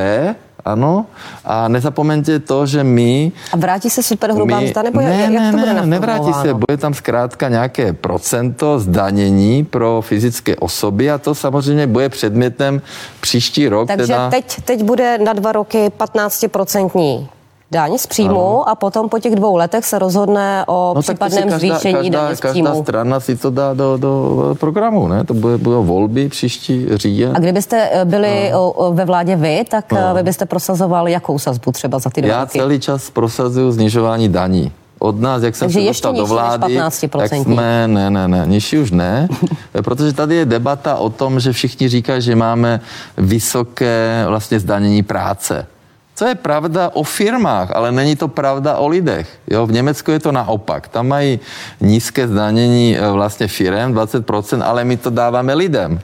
ano, 0.65 1.07
a 1.45 1.69
nezapomeňte 1.69 2.39
to, 2.39 2.67
že 2.67 2.85
my... 2.85 3.33
A 3.53 3.57
vrátí 3.57 3.91
se 3.91 4.03
superhrubá 4.03 4.61
mzda, 4.61 4.83
nebo 4.83 5.01
ne, 5.01 5.21
jak, 5.21 5.31
ne, 5.31 5.51
to 5.51 5.59
bude 5.59 5.75
ne, 5.75 5.87
nevrátí 5.87 6.33
se, 6.33 6.55
bude 6.55 6.77
tam 6.77 6.95
zkrátka 6.95 7.49
nějaké 7.49 7.93
procento 7.93 8.79
zdanění 8.79 9.65
pro 9.65 10.03
fyzické 10.03 10.57
osoby 10.57 11.11
a 11.11 11.19
to 11.19 11.35
samozřejmě 11.35 11.87
bude 11.87 12.09
předmětem 12.09 12.83
příští 13.21 13.69
rok. 13.69 13.89
Takže 13.89 14.07
teda... 14.07 14.31
teď, 14.31 14.63
teď 14.65 14.83
bude 14.83 15.19
na 15.19 15.33
dva 15.33 15.53
roky 15.53 15.91
15% 15.99 17.27
daň 17.73 17.99
z 17.99 18.07
příjmu 18.07 18.63
ano. 18.63 18.69
a 18.69 18.75
potom 18.75 19.09
po 19.09 19.19
těch 19.19 19.35
dvou 19.35 19.57
letech 19.57 19.85
se 19.85 19.99
rozhodne 19.99 20.65
o 20.67 20.93
no, 20.97 21.03
případném 21.03 21.43
každá, 21.43 21.59
zvýšení 21.59 21.95
každá, 21.95 22.23
daně 22.23 22.37
z 22.37 22.41
příjmu. 22.41 22.69
Každá 22.69 22.83
strana 22.83 23.21
si 23.21 23.37
to 23.37 23.51
dá 23.51 23.75
do, 23.75 23.97
do 23.97 24.13
programu, 24.61 25.09
ne? 25.09 25.25
To 25.25 25.35
bude, 25.35 25.59
budou 25.59 25.85
volby 25.85 26.29
příští 26.29 26.87
říjen. 26.95 27.33
A 27.37 27.39
kdybyste 27.39 27.89
eh, 27.93 28.05
byli 28.05 28.51
no. 28.53 28.75
ve 28.93 29.05
vládě 29.05 29.37
vy, 29.37 29.65
tak 29.71 29.93
no. 29.93 29.99
Eh, 29.99 30.15
vy 30.15 30.23
byste 30.23 30.47
prosazoval 30.47 31.09
jakou 31.09 31.39
sazbu 31.39 31.73
třeba 31.73 31.99
za 31.99 32.11
ty 32.11 32.23
dva 32.23 32.31
Já 32.31 32.41
roky? 32.41 32.59
celý 32.59 32.81
čas 32.81 33.11
prosazuju 33.11 33.73
znižování 33.73 34.29
daní 34.29 34.73
od 34.99 35.21
nás, 35.21 35.43
jak 35.43 35.57
jsem 35.57 35.67
Takže 35.67 35.81
se 35.81 35.87
dostal 35.87 36.15
do 36.15 36.27
vlády, 36.27 36.79
tak 37.11 37.33
jsme, 37.35 37.89
ne, 37.89 38.11
ne, 38.11 38.29
ne, 38.29 38.43
nižší 38.47 38.79
už 38.79 38.91
ne, 38.91 39.29
protože 39.85 40.13
tady 40.13 40.35
je 40.35 40.45
debata 40.45 40.97
o 40.97 41.11
tom, 41.11 41.41
že 41.41 41.53
všichni 41.53 41.89
říkají, 41.89 42.23
že 42.23 42.37
máme 42.37 42.81
vysoké 43.17 44.25
vlastně 44.29 44.61
zdanění 44.61 45.03
práce. 45.03 45.67
To 46.23 46.31
je 46.31 46.39
pravda 46.39 46.95
o 46.95 47.03
firmách, 47.03 47.75
ale 47.75 47.91
není 47.91 48.15
to 48.15 48.31
pravda 48.31 48.79
o 48.79 48.87
lidech. 48.87 49.27
Jo? 49.51 49.67
V 49.67 49.73
Německu 49.73 50.11
je 50.11 50.21
to 50.23 50.33
naopak. 50.33 50.89
Tam 50.89 51.09
mají 51.09 51.41
nízké 51.81 52.29
zdanění 52.29 52.95
e, 52.95 53.11
vlastně 53.11 53.49
firem, 53.49 53.95
20%, 53.95 54.63
ale 54.63 54.85
my 54.85 54.97
to 54.97 55.11
dáváme 55.11 55.55
lidem. 55.55 55.99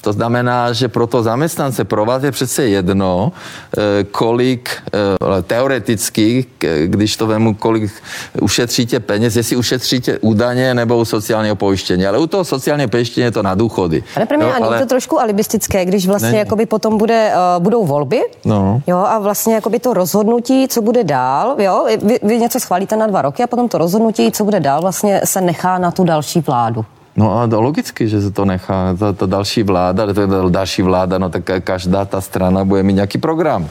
To 0.00 0.12
znamená, 0.12 0.72
že 0.72 0.88
pro 0.88 1.06
to 1.06 1.22
zaměstnance, 1.22 1.84
pro 1.84 2.04
vás 2.04 2.22
je 2.22 2.30
přece 2.30 2.64
jedno, 2.64 3.32
eh, 3.78 4.04
kolik 4.04 4.70
eh, 4.94 5.42
teoreticky, 5.42 6.46
když 6.86 7.16
to 7.16 7.26
vemu, 7.26 7.54
kolik 7.54 7.92
ušetříte 8.40 9.00
peněz, 9.00 9.36
jestli 9.36 9.56
ušetříte 9.56 10.18
údaně 10.18 10.74
nebo 10.74 10.98
u 10.98 11.04
sociálního 11.04 11.56
pojištění. 11.56 12.06
Ale 12.06 12.18
u 12.18 12.26
toho 12.26 12.44
sociálního 12.44 12.88
pojištění 12.88 13.24
je 13.24 13.30
to 13.30 13.42
na 13.42 13.54
důchody. 13.54 14.04
Pane 14.14 14.26
premiér, 14.26 14.60
no, 14.60 14.66
ale... 14.66 14.80
to 14.80 14.86
trošku 14.86 15.20
alibistické, 15.20 15.84
když 15.84 16.06
vlastně 16.06 16.38
jakoby 16.38 16.66
potom 16.66 16.98
bude, 16.98 17.32
uh, 17.56 17.62
budou 17.62 17.84
volby 17.84 18.22
no. 18.44 18.82
jo, 18.86 18.98
a 18.98 19.18
vlastně 19.18 19.54
jakoby 19.54 19.78
to 19.78 19.94
rozhodnutí, 19.94 20.68
co 20.68 20.82
bude 20.82 21.04
dál, 21.04 21.56
jo, 21.58 21.86
vy, 22.02 22.18
vy 22.22 22.38
něco 22.38 22.60
schválíte 22.60 22.96
na 22.96 23.06
dva 23.06 23.22
roky 23.22 23.42
a 23.42 23.46
potom 23.46 23.68
to 23.68 23.78
rozhodnutí, 23.78 24.32
co 24.32 24.44
bude 24.44 24.60
dál, 24.60 24.80
vlastně 24.80 25.20
se 25.24 25.40
nechá 25.40 25.78
na 25.78 25.90
tu 25.90 26.04
další 26.04 26.40
vládu. 26.40 26.84
No 27.16 27.38
a 27.38 27.46
logicky, 27.46 28.08
že 28.08 28.20
se 28.20 28.30
to 28.30 28.44
nechá. 28.44 28.94
Ta, 28.98 29.12
ta 29.12 29.26
další 29.26 29.62
vláda, 29.62 30.04
je 30.04 30.26
další 30.48 30.82
vláda, 30.82 31.18
no 31.18 31.30
tak 31.30 31.50
každá 31.64 32.04
ta 32.04 32.20
strana 32.20 32.64
bude 32.64 32.82
mít 32.82 32.92
nějaký 32.92 33.18
program. 33.18 33.68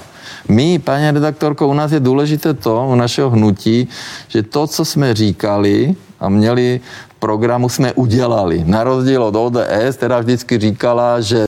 My, 0.48 0.80
paní 0.80 1.12
redaktorko, 1.12 1.68
u 1.68 1.74
nás 1.74 1.92
je 1.92 2.00
důležité 2.00 2.54
to, 2.54 2.88
u 2.92 2.96
našeho 2.96 3.30
hnutí, 3.30 3.88
že 4.28 4.44
to, 4.44 4.68
co 4.68 4.86
jsme 4.86 5.14
říkali 5.14 5.96
a 6.20 6.30
měli 6.30 6.80
programu 7.24 7.70
jsme 7.70 7.94
udělali. 7.94 8.64
Na 8.68 8.84
rozdíl 8.84 9.24
od 9.24 9.36
ODS, 9.36 9.96
která 9.96 10.20
vždycky 10.20 10.60
říkala, 10.60 11.22
že 11.22 11.46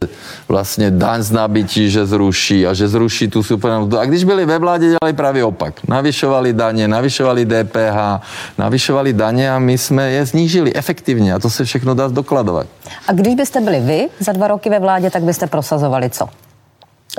vlastně 0.48 0.92
daň 0.92 1.20
z 1.22 1.32
nabití, 1.32 1.92
že 1.92 2.06
zruší 2.06 2.68
a 2.68 2.74
že 2.74 2.88
zruší 2.88 3.28
tu 3.28 3.44
supermzdu. 3.44 4.00
A 4.00 4.06
když 4.06 4.24
byli 4.24 4.46
ve 4.46 4.56
vládě, 4.60 4.96
dělali 4.96 5.14
právě 5.14 5.44
opak. 5.44 5.84
Navyšovali 5.88 6.54
daně, 6.54 6.88
navyšovali 6.88 7.46
DPH, 7.46 8.24
navyšovali 8.58 9.14
daně 9.14 9.52
a 9.52 9.60
my 9.60 9.78
jsme 9.78 10.12
je 10.12 10.26
snížili 10.26 10.72
efektivně 10.76 11.34
a 11.34 11.40
to 11.40 11.50
se 11.50 11.66
všechno 11.68 11.92
dá 11.94 12.10
zdokladovat. 12.10 12.68
A 13.08 13.12
když 13.12 13.36
byste 13.36 13.60
byli 13.60 13.80
vy 13.80 14.08
za 14.20 14.32
dva 14.32 14.48
roky 14.48 14.70
ve 14.70 14.80
vládě, 14.80 15.12
tak 15.12 15.24
byste 15.24 15.48
prosazovali 15.48 16.10
co? 16.10 16.30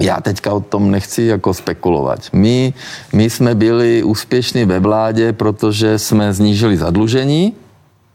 Já 0.01 0.21
teďka 0.21 0.53
o 0.53 0.61
tom 0.61 0.90
nechci 0.90 1.23
jako 1.23 1.55
spekulovat. 1.55 2.21
My, 2.33 2.73
my 3.12 3.31
jsme 3.31 3.55
byli 3.55 4.03
úspěšní 4.03 4.64
ve 4.64 4.81
vládě, 4.81 5.33
protože 5.33 5.99
jsme 5.99 6.33
znížili 6.33 6.77
zadlužení, 6.77 7.53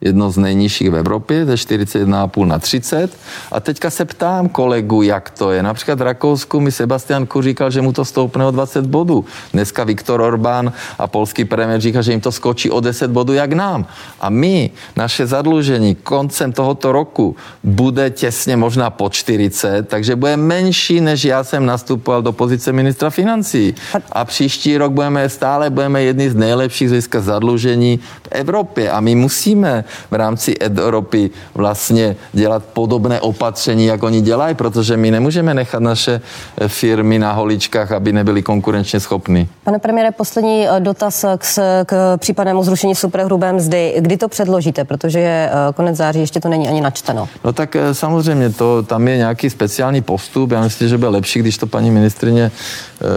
jedno 0.01 0.31
z 0.31 0.37
nejnižších 0.37 0.91
v 0.91 0.95
Evropě, 0.95 1.45
ze 1.45 1.55
41,5 1.55 2.45
na 2.45 2.59
30. 2.59 3.17
A 3.51 3.59
teďka 3.59 3.89
se 3.89 4.05
ptám 4.05 4.49
kolegu, 4.49 5.01
jak 5.01 5.29
to 5.29 5.51
je. 5.51 5.63
Například 5.63 5.99
v 5.99 6.01
Rakousku 6.01 6.59
mi 6.59 6.71
Sebastian 6.71 7.25
Kur 7.25 7.43
říkal, 7.43 7.71
že 7.71 7.81
mu 7.81 7.93
to 7.93 8.05
stoupne 8.05 8.45
o 8.45 8.51
20 8.51 8.85
bodů. 8.85 9.25
Dneska 9.53 9.83
Viktor 9.83 10.21
Orbán 10.21 10.73
a 10.99 11.07
polský 11.07 11.45
premiér 11.45 11.81
říká, 11.81 12.01
že 12.01 12.11
jim 12.11 12.21
to 12.21 12.31
skočí 12.31 12.71
o 12.71 12.79
10 12.79 13.11
bodů, 13.11 13.33
jak 13.33 13.53
nám. 13.53 13.85
A 14.21 14.29
my, 14.29 14.69
naše 14.95 15.27
zadlužení 15.27 15.95
koncem 15.95 16.51
tohoto 16.51 16.91
roku 16.91 17.35
bude 17.63 18.09
těsně 18.09 18.57
možná 18.57 18.89
po 18.89 19.09
40, 19.09 19.87
takže 19.87 20.15
bude 20.15 20.37
menší, 20.37 21.01
než 21.01 21.25
já 21.25 21.43
jsem 21.43 21.65
nastupoval 21.65 22.21
do 22.21 22.31
pozice 22.31 22.73
ministra 22.73 23.09
financí. 23.09 23.75
A 24.11 24.25
příští 24.25 24.77
rok 24.77 24.91
budeme 24.91 25.29
stále 25.29 25.69
budeme 25.69 26.03
jedni 26.03 26.29
z 26.29 26.35
nejlepších 26.35 26.89
z 26.89 27.09
zadlužení 27.19 27.99
v 28.23 28.27
Evropě. 28.31 28.91
A 28.91 28.99
my 28.99 29.15
musíme 29.15 29.83
v 30.12 30.13
rámci 30.13 30.58
Evropy 30.58 31.30
vlastně 31.54 32.15
dělat 32.34 32.63
podobné 32.73 33.21
opatření, 33.21 33.86
jak 33.86 34.04
oni 34.04 34.21
dělají, 34.21 34.56
protože 34.56 34.97
my 34.97 35.12
nemůžeme 35.12 35.54
nechat 35.54 35.80
naše 35.80 36.21
eh, 36.58 36.67
firmy 36.67 37.19
na 37.19 37.32
holičkách, 37.34 37.91
aby 37.91 38.13
nebyly 38.13 38.41
konkurenčně 38.41 38.99
schopny. 38.99 39.47
Pane 39.63 39.80
premiére, 39.80 40.12
poslední 40.12 40.67
eh, 40.67 40.80
dotaz 40.80 41.25
k, 41.38 41.45
k 41.86 42.17
případnému 42.17 42.63
zrušení 42.63 42.95
superhrubé 42.95 43.54
mzdy. 43.54 43.95
Kdy 43.99 44.17
to 44.17 44.27
předložíte, 44.27 44.84
protože 44.84 45.19
je 45.19 45.49
eh, 45.51 45.73
konec 45.73 45.97
září, 45.97 46.19
ještě 46.19 46.39
to 46.39 46.49
není 46.49 46.67
ani 46.67 46.82
načteno? 46.82 47.27
No 47.43 47.54
tak 47.54 47.75
samozřejmě, 47.91 48.49
to, 48.49 48.84
tam 48.84 49.08
je 49.08 49.17
nějaký 49.17 49.49
speciální 49.49 50.01
postup. 50.01 50.51
Já 50.51 50.62
myslím, 50.62 50.89
že 50.89 50.97
bude 50.97 51.10
lepší, 51.10 51.39
když 51.39 51.58
to 51.58 51.67
paní 51.67 51.91
ministrině 51.91 52.51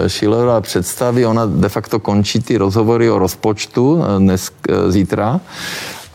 Schillerová 0.07 0.61
představí. 0.61 1.27
Ona 1.27 1.47
de 1.47 1.69
facto 1.69 2.01
končí 2.01 2.41
ty 2.41 2.57
rozhovory 2.57 3.11
o 3.11 3.19
rozpočtu 3.19 4.05
dnes, 4.19 4.51
zítra 4.89 5.41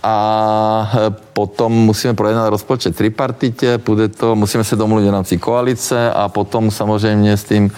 a 0.04 0.92
e, 0.94 1.16
potom 1.34 1.74
musíme 1.74 2.14
projednat 2.14 2.50
rozpočet 2.50 2.96
tripartitě, 2.96 3.78
půjde 3.78 4.08
to, 4.08 4.36
musíme 4.36 4.64
se 4.64 4.76
domluvit 4.76 5.08
v 5.08 5.12
rámci 5.12 5.38
koalice 5.38 6.12
a 6.12 6.30
potom 6.30 6.72
samozřejmě 6.72 7.38
s 7.38 7.44
tím 7.44 7.72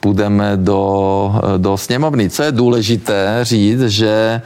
půjdeme 0.00 0.56
do, 0.56 1.34
do 1.56 1.76
sněmovny. 1.76 2.30
Co 2.30 2.42
je 2.42 2.52
důležité 2.52 3.38
říct, 3.42 3.82
že 3.82 4.42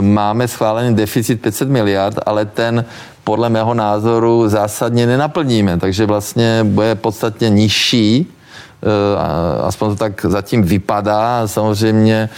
máme 0.00 0.48
schválený 0.48 0.96
deficit 0.96 1.40
500 1.42 1.68
miliard, 1.68 2.18
ale 2.26 2.44
ten 2.44 2.84
podle 3.24 3.48
mého 3.50 3.74
názoru 3.74 4.48
zásadně 4.48 5.06
nenaplníme, 5.06 5.78
takže 5.78 6.06
vlastně 6.06 6.60
bude 6.64 6.94
podstatně 6.94 7.50
nižší 7.50 8.32
Eh, 8.41 8.41
aspoň 9.62 9.88
to 9.88 9.96
tak 9.96 10.26
zatím 10.28 10.62
vypadá. 10.62 11.48
Samozřejmě 11.48 12.28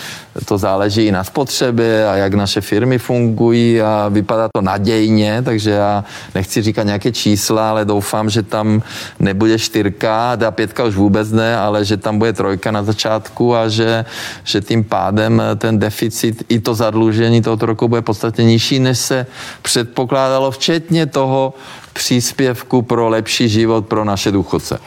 to 0.44 0.58
záleží 0.58 1.06
i 1.06 1.12
na 1.12 1.24
spotřebě 1.24 2.08
a 2.08 2.16
jak 2.16 2.34
naše 2.34 2.60
firmy 2.60 2.98
fungují 2.98 3.82
a 3.82 4.08
vypadá 4.08 4.48
to 4.54 4.62
nadějně, 4.62 5.42
takže 5.42 5.70
já 5.70 6.04
nechci 6.34 6.62
říkat 6.62 6.82
nějaké 6.82 7.12
čísla, 7.12 7.70
ale 7.70 7.84
doufám, 7.84 8.30
že 8.30 8.42
tam 8.42 8.82
nebude 9.20 9.58
čtyřka, 9.58 10.32
a 10.46 10.50
pětka 10.50 10.84
už 10.84 10.96
vůbec 10.96 11.32
ne, 11.32 11.58
ale 11.58 11.84
že 11.84 11.96
tam 11.96 12.18
bude 12.18 12.32
trojka 12.32 12.70
na 12.70 12.82
začátku 12.82 13.56
a 13.56 13.68
že, 13.68 14.04
že 14.44 14.60
tím 14.60 14.84
pádem 14.84 15.42
ten 15.56 15.78
deficit 15.78 16.44
i 16.48 16.60
to 16.60 16.74
zadlužení 16.74 17.42
tohoto 17.42 17.66
roku 17.66 17.88
bude 17.88 18.02
podstatně 18.02 18.44
nižší, 18.44 18.78
než 18.78 18.98
se 18.98 19.26
předpokládalo, 19.62 20.50
včetně 20.50 21.06
toho 21.06 21.54
příspěvku 21.92 22.82
pro 22.82 23.08
lepší 23.08 23.48
život 23.48 23.86
pro 23.86 24.04
naše 24.04 24.32
důchodce. 24.32 24.78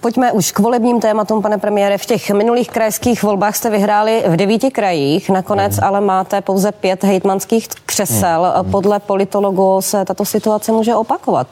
Pojďme 0.00 0.32
už 0.32 0.52
k 0.52 0.58
volebním 0.58 1.00
tématům, 1.00 1.42
pane 1.42 1.58
premiére. 1.58 1.98
V 1.98 2.06
těch 2.06 2.30
minulých 2.30 2.70
krajských 2.70 3.22
volbách 3.22 3.56
jste 3.56 3.70
vyhráli 3.70 4.24
v 4.28 4.36
devíti 4.36 4.70
krajích, 4.70 5.30
nakonec 5.30 5.76
mm. 5.76 5.84
ale 5.84 6.00
máte 6.00 6.40
pouze 6.40 6.72
pět 6.72 7.04
hejtmanských 7.04 7.68
křesel. 7.86 8.54
Mm. 8.62 8.70
Podle 8.70 9.00
politologů 9.00 9.80
se 9.80 10.04
tato 10.04 10.24
situace 10.24 10.72
může 10.72 10.94
opakovat. 10.94 11.46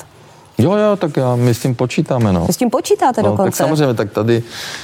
Jo, 0.58 0.72
jo, 0.72 0.96
tak 0.96 1.16
já 1.16 1.36
my 1.36 1.54
s 1.54 1.58
tím 1.58 1.74
počítáme, 1.74 2.32
no. 2.32 2.46
s 2.50 2.56
tím 2.56 2.70
počítáte 2.70 3.22
no, 3.22 3.30
dokonce? 3.30 3.50
Tak 3.50 3.56
samozřejmě, 3.56 3.94
tak 3.94 4.10
tady 4.10 4.42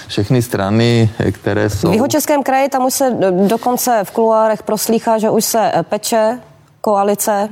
všechny 0.08 0.42
strany, 0.42 1.10
které 1.32 1.70
jsou... 1.70 1.90
V 1.90 1.94
Jihočeském 1.94 2.42
kraji 2.42 2.68
tam 2.68 2.84
už 2.84 2.94
se 2.94 3.16
dokonce 3.46 4.00
v 4.04 4.10
kuluárech 4.10 4.62
proslýchá, 4.62 5.18
že 5.18 5.30
už 5.30 5.44
se 5.44 5.72
peče 5.88 6.40
koalice 6.80 7.48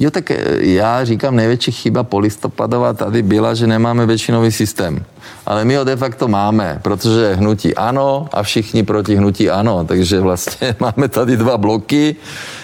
Jo, 0.00 0.10
tak 0.10 0.30
eh, 0.30 0.44
já 0.58 1.04
říkám, 1.04 1.36
největší 1.36 1.72
chyba 1.72 2.02
polistopadová 2.02 2.92
tady 2.92 3.22
byla, 3.22 3.54
že 3.54 3.66
nemáme 3.66 4.06
většinový 4.06 4.52
systém. 4.52 5.04
Ale 5.46 5.64
my 5.64 5.76
ho 5.76 5.84
de 5.84 5.96
facto 5.96 6.28
máme, 6.28 6.78
protože 6.82 7.34
hnutí 7.34 7.74
ano 7.74 8.28
a 8.32 8.42
všichni 8.42 8.82
proti 8.82 9.16
hnutí 9.16 9.50
ano. 9.50 9.84
Takže 9.84 10.20
vlastně 10.20 10.76
máme 10.80 11.08
tady 11.08 11.36
dva 11.36 11.58
bloky, 11.58 12.16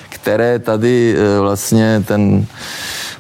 které 0.08 0.58
tady 0.58 1.16
eh, 1.18 1.40
vlastně 1.40 2.02
ten 2.06 2.46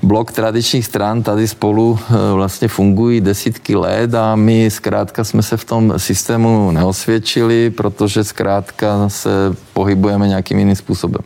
blok 0.02 0.32
tradičních 0.32 0.86
stran 0.86 1.22
tady 1.22 1.48
spolu 1.48 1.98
eh, 1.98 2.32
vlastně 2.32 2.68
fungují 2.68 3.20
desítky 3.20 3.76
let 3.76 4.14
a 4.14 4.36
my 4.36 4.70
zkrátka 4.70 5.24
jsme 5.24 5.42
se 5.42 5.56
v 5.56 5.64
tom 5.64 5.94
systému 5.96 6.70
neosvědčili, 6.70 7.70
protože 7.70 8.24
zkrátka 8.24 9.08
se 9.08 9.30
pohybujeme 9.72 10.28
nějakým 10.28 10.58
jiným 10.58 10.76
způsobem. 10.76 11.22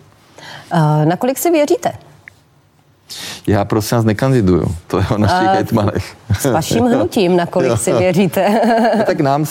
Nakolik 1.04 1.38
si 1.38 1.50
věříte? 1.50 2.09
Já 3.46 3.64
prosím 3.64 3.96
vás 3.96 4.04
nekandiduju. 4.04 4.74
To 4.86 4.98
je 4.98 5.04
o 5.14 5.18
našich 5.18 5.48
hejtmanech. 5.48 6.04
S 6.40 6.44
vaším 6.44 6.84
hnutím, 6.84 7.36
na 7.36 7.46
kolik 7.46 7.78
si 7.78 7.92
věříte? 7.92 8.48
no, 8.98 9.04
tak 9.04 9.20
nám, 9.20 9.46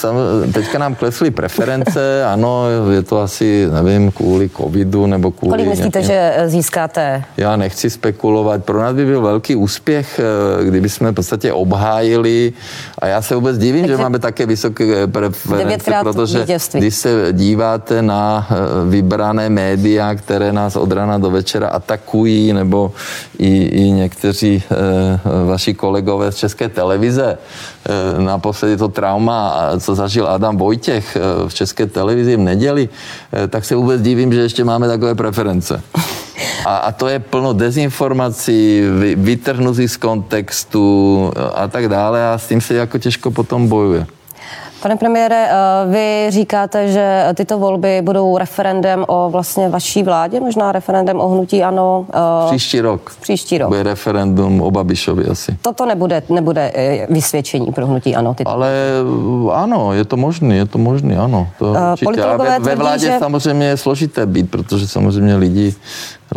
teďka 0.53 0.77
nám 0.77 0.95
klesly 0.95 1.31
preference, 1.31 2.25
ano, 2.25 2.65
je 2.91 3.03
to 3.03 3.21
asi, 3.21 3.67
nevím, 3.73 4.11
kvůli 4.11 4.49
covidu 4.49 5.05
nebo 5.05 5.31
kvůli... 5.31 5.51
Kolik 5.51 5.67
myslíte, 5.67 6.01
nějakým... 6.01 6.37
že 6.43 6.49
získáte? 6.49 7.23
Já 7.37 7.55
nechci 7.55 7.89
spekulovat. 7.89 8.65
Pro 8.65 8.79
nás 8.79 8.95
by 8.95 9.05
byl 9.05 9.21
velký 9.21 9.55
úspěch, 9.55 10.19
eh, 10.19 10.65
kdyby 10.65 10.89
jsme 10.89 11.11
v 11.11 11.15
podstatě 11.15 11.53
obhájili 11.53 12.53
a 12.99 13.07
já 13.07 13.21
se 13.21 13.35
vůbec 13.35 13.57
divím, 13.57 13.81
Takže 13.81 13.97
že 13.97 14.03
máme 14.03 14.19
také 14.19 14.45
vysoké 14.45 15.07
preference, 15.07 15.91
protože 16.03 16.39
vítězství. 16.39 16.79
když 16.79 16.95
se 16.95 17.27
díváte 17.31 18.01
na 18.01 18.47
eh, 18.51 18.55
vybrané 18.89 19.49
média, 19.49 20.15
které 20.15 20.53
nás 20.53 20.75
od 20.75 20.91
rána 20.91 21.17
do 21.17 21.31
večera 21.31 21.67
atakují, 21.67 22.53
nebo 22.53 22.91
i, 23.39 23.48
i 23.57 23.91
někteří 23.91 24.63
e, 24.71 25.45
vaši 25.45 25.73
kolegové 25.73 26.31
z 26.31 26.35
České 26.35 26.69
televize. 26.69 27.37
E, 27.37 28.21
naposledy 28.21 28.77
to 28.77 28.87
trauma, 28.87 29.55
co 29.79 29.95
zažil 29.95 30.27
Adam 30.27 30.57
Vojtěch 30.57 31.15
e, 31.15 31.19
v 31.49 31.53
České 31.53 31.85
televizi 31.85 32.35
v 32.35 32.39
neděli, 32.39 32.89
e, 33.33 33.47
tak 33.47 33.65
se 33.65 33.75
vůbec 33.75 34.01
divím, 34.01 34.33
že 34.33 34.41
ještě 34.41 34.63
máme 34.63 34.87
takové 34.87 35.15
preference. 35.15 35.81
A, 36.65 36.77
a 36.77 36.91
to 36.91 37.07
je 37.07 37.19
plno 37.19 37.53
dezinformací, 37.53 38.81
vy, 38.99 39.15
vytrhnutí 39.15 39.87
z 39.87 39.97
kontextu 39.97 41.31
a 41.55 41.67
tak 41.67 41.89
dále 41.89 42.33
a 42.33 42.37
s 42.37 42.47
tím 42.47 42.61
se 42.61 42.73
jako 42.73 42.97
těžko 42.97 43.31
potom 43.31 43.67
bojuje. 43.67 44.18
Pane 44.81 44.95
premiére, 44.95 45.49
eh, 45.49 45.91
vy 45.91 46.25
říkáte, 46.29 46.91
že 46.91 47.25
tyto 47.33 47.59
volby 47.59 48.01
budou 48.01 48.37
referendem 48.37 49.05
o 49.07 49.29
vlastně 49.29 49.69
vaší 49.69 50.03
vládě, 50.03 50.39
možná 50.39 50.71
referendem 50.71 51.19
o 51.19 51.27
hnutí 51.27 51.63
ano. 51.63 52.05
Eh, 52.13 52.47
příští 52.47 52.81
rok. 52.81 53.11
Příští 53.21 53.57
rok. 53.57 53.67
Bude 53.67 53.83
referendum 53.83 54.61
o 54.61 54.71
Babišovi 54.71 55.25
asi. 55.25 55.57
Toto 55.61 55.85
nebude, 55.85 56.23
nebude 56.29 56.71
eh, 56.73 57.07
vysvědčení 57.09 57.71
pro 57.71 57.87
hnutí 57.87 58.15
ano. 58.15 58.33
Tyto. 58.33 58.49
Ale 58.49 58.71
ano, 59.53 59.93
je 59.93 60.05
to 60.05 60.17
možné, 60.17 60.55
je 60.55 60.65
to 60.65 60.77
možné, 60.77 61.17
ano. 61.17 61.47
To 61.59 61.65
uh, 61.65 62.13
ve, 62.37 62.59
ve 62.59 62.75
vládě 62.75 63.07
že... 63.07 63.19
samozřejmě 63.19 63.65
je 63.67 63.77
složité 63.77 64.25
být, 64.25 64.51
protože 64.51 64.87
samozřejmě 64.87 65.35
lidi 65.35 65.75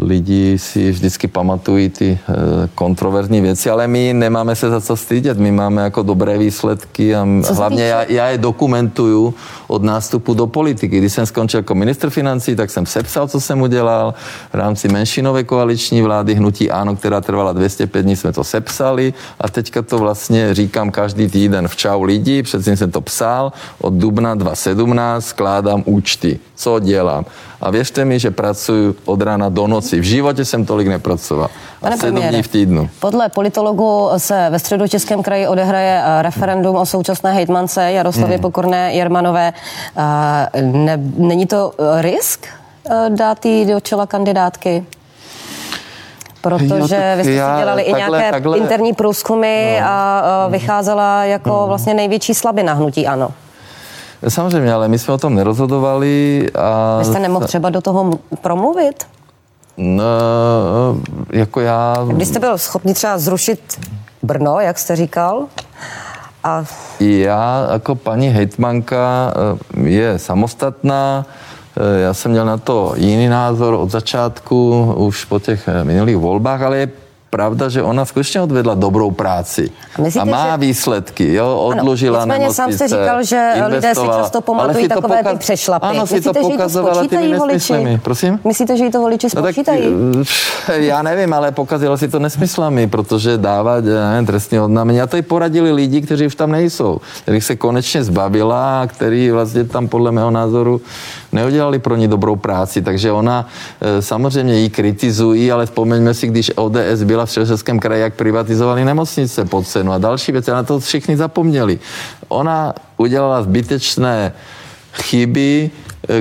lidi 0.01 0.59
si 0.59 0.91
vždycky 0.91 1.29
pamatují 1.29 1.89
ty 1.89 2.19
eh, 2.29 2.35
kontroverzní 2.75 3.41
věci, 3.41 3.71
ale 3.71 3.89
my 3.89 4.13
nemáme 4.15 4.57
se 4.57 4.71
za 4.71 4.81
co 4.81 4.97
stydět, 4.97 5.39
my 5.39 5.53
máme 5.53 5.83
jako 5.83 6.03
dobré 6.03 6.39
výsledky 6.39 7.15
a 7.15 7.27
co 7.43 7.55
hlavně 7.55 7.85
já, 7.85 8.05
já 8.09 8.27
je 8.29 8.39
dokumentuju 8.39 9.35
od 9.67 9.83
nástupu 9.83 10.35
do 10.35 10.47
politiky. 10.47 10.99
Když 10.99 11.13
jsem 11.13 11.27
skončil 11.27 11.59
jako 11.59 11.75
ministr 11.75 12.11
financí, 12.11 12.57
tak 12.57 12.71
jsem 12.71 12.87
sepsal, 12.87 13.29
co 13.29 13.41
jsem 13.41 13.61
udělal. 13.63 14.15
V 14.53 14.55
rámci 14.55 14.89
menšinové 14.89 15.45
koaliční 15.45 16.03
vlády 16.03 16.35
Hnutí 16.35 16.71
Áno, 16.71 16.97
která 16.97 17.21
trvala 17.21 17.53
205 17.53 18.03
dní, 18.03 18.17
jsme 18.17 18.33
to 18.33 18.45
sepsali 18.45 19.15
a 19.41 19.49
teďka 19.49 19.83
to 19.83 19.99
vlastně 19.99 20.55
říkám 20.55 20.91
každý 20.91 21.29
týden 21.29 21.69
v 21.69 21.77
Čau 21.77 22.03
lidi, 22.03 22.43
předtím 22.43 22.77
jsem 22.77 22.91
to 22.91 23.01
psal, 23.01 23.53
od 23.81 23.95
dubna 23.95 24.35
2017 24.35 25.27
skládám 25.27 25.83
účty, 25.87 26.39
co 26.55 26.79
dělám. 26.79 27.25
A 27.63 27.71
věřte 27.71 28.05
mi, 28.05 28.19
že 28.19 28.31
pracuji 28.31 28.95
od 29.05 29.23
rána 29.23 29.49
do 29.49 29.67
noci. 29.67 30.01
V 30.01 30.03
životě 30.03 30.45
jsem 30.45 30.67
tolik 30.67 30.89
nepracoval. 30.89 31.51
Pane 31.81 31.97
sedm 31.97 32.11
premiére, 32.11 32.33
dní 32.33 32.43
v 32.43 32.49
týdnu. 32.49 32.91
Podle 33.01 33.29
politologu 33.29 34.09
se 34.17 34.47
ve 34.51 34.59
středu 34.59 34.89
Českém 34.89 35.23
kraji 35.23 35.47
odehraje 35.47 36.03
eh, 36.05 36.23
referendum 36.23 36.77
o 36.77 36.87
současné 36.87 37.33
hejtmance 37.33 37.93
Jaroslavě 37.93 38.37
hmm. 38.37 38.43
Pokorné 38.43 38.95
Jermanové. 38.95 39.53
Eh, 39.97 40.63
ne, 40.63 41.01
není 41.17 41.47
to 41.47 41.73
eh, 41.79 42.03
risk 42.03 42.47
dát 43.09 43.47
jí 43.47 43.65
do 43.65 43.81
čela 43.81 44.07
kandidátky? 44.07 44.87
Protože 46.41 46.97
jo, 46.97 47.17
vy 47.17 47.23
jste 47.23 47.33
já, 47.33 47.57
si 47.57 47.63
dělali 47.63 47.83
takhle, 47.83 47.83
i 47.83 48.11
nějaké 48.11 48.31
takhle, 48.31 48.59
interní 48.59 48.93
průzkumy 48.93 49.79
no. 49.81 49.87
a 49.87 50.49
vycházela 50.49 51.25
jako 51.25 51.51
no. 51.51 51.67
vlastně 51.67 51.95
největší 51.95 52.35
slabina 52.35 52.73
hnutí 52.73 53.07
ANO. 53.07 53.31
Samozřejmě, 54.29 54.73
ale 54.73 54.89
my 54.89 54.99
jsme 54.99 55.15
o 55.15 55.19
tom 55.19 55.35
nerozhodovali. 55.35 56.47
A... 56.55 56.99
Vy 56.99 57.05
jste 57.05 57.19
nemohl 57.19 57.47
třeba 57.47 57.71
do 57.71 57.81
toho 57.81 58.19
promluvit? 58.41 59.07
No, 59.77 60.05
jako 61.31 61.61
já... 61.61 61.97
Když 62.13 62.29
jste 62.29 62.39
byl 62.39 62.59
schopný 62.59 62.95
třeba 62.95 63.19
zrušit 63.19 63.61
Brno, 64.23 64.61
jak 64.61 64.79
jste 64.79 64.97
říkal, 64.97 65.47
a... 66.45 66.65
Já 67.01 67.69
jako 67.73 67.95
paní 67.95 68.29
hejtmanka 68.29 69.35
eh, 69.77 69.89
je 69.89 70.19
samostatná, 70.19 71.27
eh, 71.77 72.01
já 72.01 72.15
jsem 72.15 72.31
měl 72.31 72.47
na 72.47 72.57
to 72.57 72.93
jiný 72.97 73.29
názor 73.29 73.75
od 73.75 73.91
začátku, 73.91 74.93
už 74.97 75.25
po 75.25 75.41
těch 75.41 75.69
eh, 75.69 75.85
minulých 75.85 76.17
volbách, 76.17 76.63
ale 76.63 76.79
je 76.79 76.91
pravda, 77.33 77.69
že 77.69 77.83
ona 77.83 78.05
skutečně 78.05 78.41
odvedla 78.41 78.75
dobrou 78.75 79.11
práci 79.11 79.71
a, 79.99 80.03
myslíte, 80.03 80.21
a 80.21 80.25
má 80.25 80.51
že... 80.51 80.57
výsledky, 80.57 81.35
jo, 81.35 81.57
odložila 81.57 82.23
ano, 82.23 82.33
nemocnice, 82.33 82.57
sám 82.57 82.73
jste 82.73 82.89
říkal, 82.89 83.25
že 83.25 83.53
lidé 83.67 83.95
si 83.95 84.07
často 84.07 84.41
pamatují 84.41 84.89
takové 84.89 85.19
pokaz... 85.19 85.33
ty 85.33 85.39
přešlapy. 85.39 85.87
Ano, 85.87 86.07
si 86.07 86.21
to 86.21 86.33
pokazovala 86.33 87.07
těmi 87.07 87.29
nesmyslami. 87.29 88.01
Prosím? 88.03 88.41
Myslíte, 88.45 88.77
že 88.77 88.85
jí 88.85 88.91
to 88.91 89.01
voliči 89.01 89.31
spočítají? 89.31 89.83
No, 89.91 90.25
tak, 90.67 90.83
já 90.83 91.03
nevím, 91.03 91.35
ale 91.35 91.53
pokazila 91.53 91.97
si 91.97 92.09
to 92.09 92.19
nesmyslami, 92.19 92.87
protože 92.87 93.39
dává 93.39 93.81
nevím, 93.81 94.27
trestní 94.27 94.61
odnámení. 94.61 95.01
A 95.01 95.07
to 95.07 95.17
i 95.17 95.23
poradili 95.23 95.73
lidi, 95.73 96.01
kteří 96.01 96.27
už 96.27 96.35
tam 96.35 96.53
nejsou, 96.53 97.01
kterých 97.23 97.45
se 97.45 97.57
konečně 97.57 98.05
zbavila 98.05 98.87
který 98.87 99.31
vlastně 99.31 99.65
tam 99.65 99.89
podle 99.89 100.13
mého 100.13 100.31
názoru 100.31 100.81
neudělali 101.33 101.79
pro 101.79 101.97
ní 101.97 102.09
dobrou 102.09 102.37
práci. 102.37 102.83
Takže 102.83 103.13
ona 103.13 103.49
e, 103.81 104.03
samozřejmě 104.03 104.59
ji 104.59 104.71
kritizují, 104.71 105.53
ale 105.53 105.67
vzpomeňme 105.67 106.15
si, 106.15 106.27
když 106.27 106.53
ODS 106.57 107.03
byla 107.05 107.27
v 107.27 107.31
Středočeském 107.31 107.81
kraji, 107.81 108.03
jak 108.03 108.15
privatizovali 108.15 108.85
nemocnice 108.85 109.45
pod 109.45 109.67
cenu 109.67 109.93
a 109.93 109.99
další 109.99 110.33
věci. 110.33 110.51
Na 110.51 110.63
to 110.63 110.81
všichni 110.81 111.17
zapomněli. 111.17 111.79
Ona 112.29 112.75
udělala 112.97 113.43
zbytečné 113.43 114.33
chyby, 114.93 115.71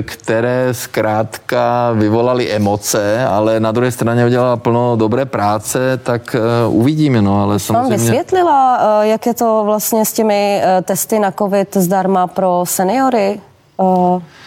které 0.02 0.68
zkrátka 0.72 1.92
vyvolaly 1.92 2.50
emoce, 2.52 3.24
ale 3.26 3.60
na 3.60 3.72
druhé 3.72 3.90
straně 3.90 4.26
udělala 4.26 4.56
plno 4.56 4.96
dobré 4.96 5.24
práce, 5.24 6.00
tak 6.02 6.36
uvidíme. 6.68 7.22
No, 7.22 7.42
ale 7.42 7.58
samozřejmě... 7.58 7.90
Vám 7.90 7.98
vysvětlila, 7.98 8.80
jak 9.02 9.26
je 9.26 9.34
to 9.34 9.62
vlastně 9.64 10.04
s 10.04 10.12
těmi 10.12 10.62
testy 10.82 11.18
na 11.18 11.32
COVID 11.32 11.76
zdarma 11.76 12.26
pro 12.26 12.62
seniory? 12.64 13.40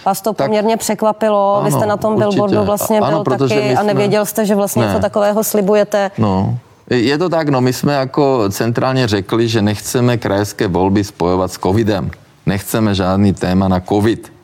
Vás 0.05 0.21
to 0.21 0.33
tak, 0.33 0.47
poměrně 0.47 0.77
překvapilo, 0.77 1.55
ano, 1.55 1.65
vy 1.65 1.71
jste 1.71 1.85
na 1.85 1.97
tom 1.97 2.17
billboardu 2.17 2.63
vlastně 2.63 2.99
ano, 2.99 3.23
byl 3.23 3.38
taky 3.38 3.53
jsme, 3.53 3.75
a 3.75 3.83
nevěděl 3.83 4.25
jste, 4.25 4.45
že 4.45 4.55
vlastně 4.55 4.81
ne. 4.81 4.88
něco 4.88 5.01
takového 5.01 5.43
slibujete. 5.43 6.11
No. 6.17 6.57
Je 6.89 7.17
to 7.17 7.29
tak, 7.29 7.49
no 7.49 7.61
my 7.61 7.73
jsme 7.73 7.93
jako 7.93 8.43
centrálně 8.49 9.07
řekli, 9.07 9.47
že 9.47 9.61
nechceme 9.61 10.17
krajské 10.17 10.67
volby 10.67 11.03
spojovat 11.03 11.51
s 11.51 11.57
covidem. 11.57 12.11
Nechceme 12.45 12.95
žádný 12.95 13.33
téma 13.33 13.67
na 13.67 13.79
covid. 13.79 14.34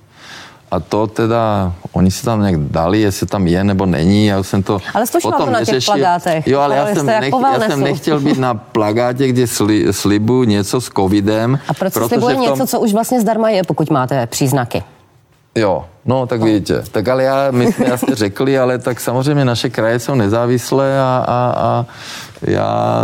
A 0.71 0.79
to 0.79 1.07
teda, 1.07 1.73
oni 1.91 2.11
si 2.11 2.25
tam 2.25 2.41
nějak 2.41 2.59
dali, 2.59 3.01
jestli 3.01 3.27
tam 3.27 3.47
je 3.47 3.63
nebo 3.63 3.85
není, 3.85 4.25
já 4.25 4.43
jsem 4.43 4.63
to 4.63 4.79
Ale 4.93 5.05
potom 5.21 5.45
to 5.45 5.51
na 5.51 5.59
těch 5.59 5.67
neřešil. 5.67 5.93
plagátech. 5.93 6.47
Jo, 6.47 6.59
ale 6.59 6.75
já 6.75 6.87
jsem, 6.87 7.05
nech, 7.05 7.33
já 7.53 7.59
jsem 7.69 7.81
nechtěl 7.81 8.19
být 8.19 8.37
na 8.39 8.53
plagátě, 8.53 9.27
kde 9.27 9.47
sli, 9.47 9.93
slibu 9.93 10.43
něco 10.43 10.81
s 10.81 10.89
covidem. 10.89 11.59
A 11.67 11.73
proč 11.73 11.93
slibuje 11.93 12.35
tom... 12.35 12.43
něco, 12.43 12.67
co 12.67 12.79
už 12.79 12.93
vlastně 12.93 13.21
zdarma 13.21 13.49
je, 13.49 13.63
pokud 13.63 13.89
máte 13.89 14.27
příznaky? 14.27 14.83
Jo, 15.55 15.85
no 16.05 16.27
tak 16.27 16.41
vidíte. 16.41 16.83
Tak 16.91 17.07
ale 17.07 17.23
já, 17.23 17.51
my 17.51 17.73
jsme 17.73 17.89
jasně 17.89 18.15
řekli, 18.15 18.59
ale 18.59 18.77
tak 18.79 18.99
samozřejmě 18.99 19.45
naše 19.45 19.69
kraje 19.69 19.99
jsou 19.99 20.15
nezávislé 20.15 20.99
a, 20.99 21.25
a, 21.27 21.53
a 21.57 21.85
já, 22.41 23.03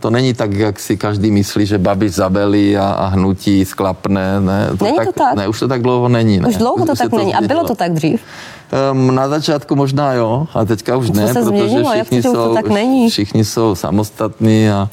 to 0.00 0.10
není 0.10 0.34
tak, 0.34 0.52
jak 0.52 0.80
si 0.80 0.96
každý 0.96 1.30
myslí, 1.30 1.66
že 1.66 1.78
Babiš 1.78 2.12
zabelí 2.12 2.76
a, 2.76 2.90
a 2.90 3.06
hnutí 3.06 3.64
sklapne. 3.64 4.40
Ne, 4.40 4.68
to 4.78 4.84
není 4.84 4.96
tak, 4.96 5.06
to 5.06 5.12
tak? 5.12 5.34
Ne, 5.36 5.48
už 5.48 5.60
to 5.60 5.68
tak 5.68 5.82
dlouho 5.82 6.08
není. 6.08 6.40
Ne. 6.40 6.48
Už 6.48 6.56
dlouho 6.56 6.86
to 6.86 6.94
tak 6.94 7.10
to 7.10 7.18
není. 7.18 7.34
A 7.34 7.40
bylo 7.40 7.64
to 7.64 7.74
tak 7.74 7.92
dřív? 7.92 8.20
Um, 8.92 9.14
na 9.14 9.28
začátku 9.28 9.76
možná 9.76 10.12
jo, 10.12 10.46
a 10.54 10.64
teďka 10.64 10.96
už 10.96 11.10
ne, 11.10 11.26
protože 11.26 11.42
změnilo, 11.42 11.90
všichni, 11.92 12.22
jsou, 12.22 12.32
to 12.32 12.54
tak 12.54 12.68
není? 12.68 13.10
všichni 13.10 13.44
jsou 13.44 13.74
samostatní 13.74 14.70
a 14.70 14.88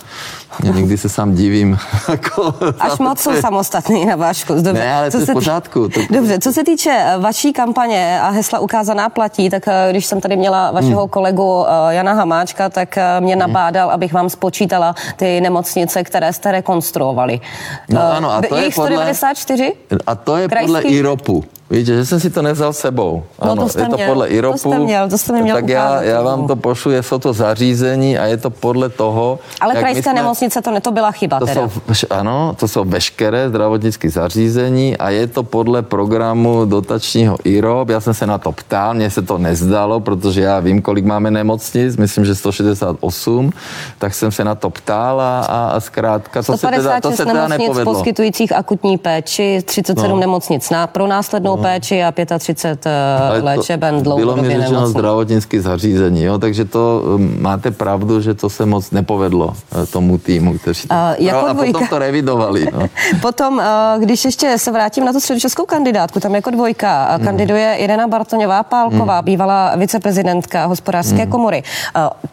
já 0.64 0.72
někdy 0.72 0.98
se 0.98 1.10
sám 1.10 1.34
divím. 1.34 1.78
jako, 2.10 2.54
Až 2.80 3.00
moc 3.00 3.20
jsou 3.20 3.32
samostatný 3.42 4.06
na 4.06 4.16
vášku. 4.16 4.54
Dobře. 4.54 4.74
Ne, 4.74 4.94
ale 4.94 5.12
co 5.12 5.18
to 5.18 5.22
je 5.22 5.26
v 5.26 5.34
pořádku. 5.34 5.90
To... 5.90 6.00
Dobře, 6.10 6.40
co 6.40 6.54
se 6.54 6.64
týče 6.64 7.04
eh, 7.06 7.18
vaší 7.18 7.54
kampaně 7.54 8.22
a 8.22 8.30
hesla 8.30 8.60
ukázaná 8.60 9.10
platí, 9.10 9.50
tak 9.50 9.68
eh, 9.68 9.88
když 9.92 10.06
jsem 10.06 10.22
tady 10.22 10.38
měla 10.38 10.72
vašeho 10.72 11.02
hmm. 11.02 11.10
kolegu 11.10 11.66
eh, 11.68 11.96
Jana 11.96 12.14
Hamáčka, 12.14 12.70
tak 12.70 12.98
mě 13.20 13.34
hmm. 13.34 13.42
Nabádal, 13.84 13.92
abych 13.92 14.14
vám 14.14 14.30
spočítala 14.30 14.96
ty 15.16 15.42
nemocnice, 15.42 16.04
které 16.04 16.34
jste 16.34 16.52
rekonstruovali. 16.52 17.42
No 17.90 18.02
ano, 18.02 18.32
a 18.32 18.42
to 18.42 18.56
je 18.56 18.70
podle... 18.76 19.14
194? 19.14 19.74
A 20.08 20.16
to 20.16 20.38
je 20.38 20.48
podle 20.48 20.82
IROPu. 20.82 21.44
Víte, 21.74 21.96
že 21.96 22.06
jsem 22.06 22.20
si 22.20 22.30
to 22.30 22.42
nevzal 22.42 22.74
sebou. 22.74 23.24
No, 23.46 23.52
ano, 23.52 23.70
to 23.70 23.80
je 23.80 23.86
to 23.86 23.96
měl. 23.96 24.10
podle 24.10 24.28
IROPu. 24.28 24.54
To 24.54 24.58
jste 24.58 24.80
měl, 24.80 25.10
to 25.10 25.18
jste 25.18 25.42
měl 25.42 25.56
Tak 25.56 25.70
já, 25.70 26.02
já 26.02 26.22
vám 26.22 26.48
to 26.48 26.56
pošlu, 26.56 26.92
jsou 26.92 27.20
to 27.20 27.34
zařízení 27.34 28.18
a 28.18 28.26
je 28.26 28.38
to 28.38 28.50
podle 28.50 28.90
toho. 28.90 29.40
Ale 29.62 29.76
krajské 29.76 30.04
jsme, 30.04 30.14
nemocnice 30.14 30.62
to, 30.62 30.72
ne, 30.72 30.82
to 30.82 30.92
byla 30.92 31.12
chyba 31.12 31.40
to 31.40 31.46
teda. 31.46 31.70
Jsou, 31.70 32.08
ano, 32.10 32.56
to 32.60 32.68
jsou 32.68 32.84
veškeré 32.84 33.50
zdravotnické 33.50 34.10
zařízení 34.10 34.98
a 34.98 35.10
je 35.10 35.28
to 35.28 35.44
podle 35.44 35.82
programu 35.82 36.66
dotačního 36.66 37.38
IROP. 37.44 37.90
Já 37.90 38.00
jsem 38.00 38.14
se 38.14 38.28
na 38.28 38.38
to 38.38 38.52
ptal, 38.52 38.94
mně 38.94 39.10
se 39.10 39.22
to 39.22 39.38
nezdalo, 39.38 40.00
protože 40.00 40.42
já 40.42 40.60
vím, 40.60 40.82
kolik 40.82 41.06
máme 41.06 41.32
nemocnic, 41.32 41.98
myslím, 41.98 42.26
že 42.26 42.36
168, 42.36 43.52
tak 44.00 44.14
jsem 44.14 44.32
se 44.32 44.44
na 44.44 44.56
to 44.56 44.70
ptal 44.70 45.22
a, 45.22 45.40
a, 45.40 45.80
zkrátka 45.80 46.44
to 46.44 46.58
se 46.58 46.68
teda, 46.68 47.02
to 47.02 47.12
se 47.12 47.26
teda 47.26 47.48
nepovedlo. 47.48 47.94
poskytujících 47.94 48.52
akutní 48.52 48.98
péči, 48.98 49.62
37 49.66 50.12
no. 50.12 50.20
nemocnic 50.20 50.70
na, 50.70 50.88
pro 50.88 51.08
následnou 51.08 51.63
péči 51.64 52.04
a 52.04 52.14
35 52.38 52.86
eh, 52.86 53.42
léčeben 53.42 54.04
dlouhodobě 54.04 54.44
Bylo 54.44 54.58
mi 54.58 54.62
řečeno 54.62 54.88
zdravotnické 54.88 55.62
zařízení, 55.62 56.24
jo, 56.24 56.38
takže 56.38 56.66
to 56.66 57.04
hm, 57.18 57.38
máte 57.40 57.72
pravdu, 57.72 58.22
že 58.22 58.34
to 58.34 58.50
se 58.50 58.66
moc 58.66 58.92
nepovedlo 58.92 59.54
eh, 59.54 59.86
tomu 59.86 60.18
týmu, 60.18 60.58
kteří 60.58 60.88
to, 60.88 60.94
a, 60.94 61.16
jako 61.20 61.48
a 61.48 61.54
potom 61.54 61.88
to 61.88 62.00
revidovali. 62.00 62.68
No. 62.74 62.88
potom, 63.22 63.60
eh, 63.60 63.66
když 64.00 64.26
ještě 64.26 64.58
se 64.58 64.72
vrátím 64.72 65.06
na 65.06 65.14
tu 65.14 65.20
středočeskou 65.20 65.66
kandidátku, 65.66 66.20
tam 66.20 66.36
jako 66.36 66.50
dvojka 66.50 67.16
hmm. 67.16 67.26
kandiduje 67.26 67.76
Irena 67.76 68.08
Bartoňová 68.08 68.64
Pálková, 68.64 69.16
hmm. 69.16 69.26
bývalá 69.26 69.76
viceprezidentka 69.76 70.66
hospodářské 70.66 71.22
hmm. 71.22 71.32
komory. 71.32 71.64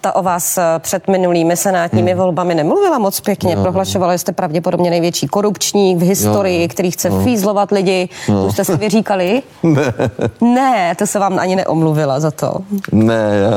Ta 0.01 0.17
o 0.17 0.23
vás 0.23 0.59
před 0.79 1.09
minulými 1.09 1.57
senátními 1.57 2.11
hmm. 2.11 2.21
volbami 2.21 2.55
nemluvila 2.55 2.99
moc 2.99 3.21
pěkně, 3.21 3.55
jo. 3.55 3.63
prohlašovala, 3.63 4.15
že 4.15 4.19
jste 4.19 4.33
pravděpodobně 4.33 4.91
největší 4.91 5.27
korupčník 5.27 5.99
v 5.99 6.03
historii, 6.03 6.63
jo. 6.63 6.69
který 6.69 6.91
chce 6.91 7.09
jo. 7.09 7.21
fízlovat 7.25 7.71
lidi. 7.71 8.09
Jo. 8.29 8.45
Už 8.47 8.53
jste 8.53 8.65
si 8.65 8.77
vyříkali 8.77 9.20
omluvili? 9.21 9.43
Ne. 9.63 9.93
Ne, 10.41 10.95
to 10.99 11.07
se 11.07 11.19
vám 11.19 11.39
ani 11.39 11.57
neomluvila 11.57 12.21
za 12.21 12.31
to. 12.31 12.55
Ne, 12.93 13.39
já 13.43 13.51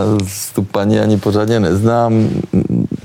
tu 0.56 0.64
paní 0.64 1.00
ani 1.00 1.18
pořádně 1.18 1.60
neznám. 1.60 2.30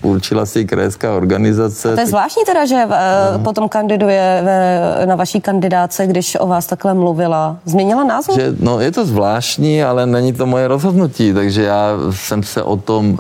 Určila 0.03 0.47
si 0.47 0.65
krajská 0.65 1.15
organizace. 1.17 1.93
A 1.93 1.95
to 1.95 2.01
je 2.01 2.07
zvláštní 2.07 2.43
teda, 2.47 2.67
že 2.67 2.85
uh, 2.85 3.43
potom 3.43 3.69
kandiduje 3.69 4.43
ve, 4.45 5.07
na 5.07 5.17
vaší 5.17 5.41
kandidáce, 5.41 6.07
když 6.07 6.37
o 6.41 6.47
vás 6.47 6.67
takhle 6.67 6.95
mluvila. 6.95 7.57
Změnila 7.65 8.05
názor? 8.05 8.35
Že, 8.41 8.55
no 8.61 8.81
je 8.81 8.93
to 8.93 9.07
zvláštní, 9.07 9.85
ale 9.85 10.07
není 10.07 10.33
to 10.33 10.47
moje 10.47 10.69
rozhodnutí, 10.69 11.35
takže 11.35 11.63
já 11.63 11.91
jsem 12.11 12.43
se 12.43 12.63
o 12.63 12.77
tom 12.77 13.19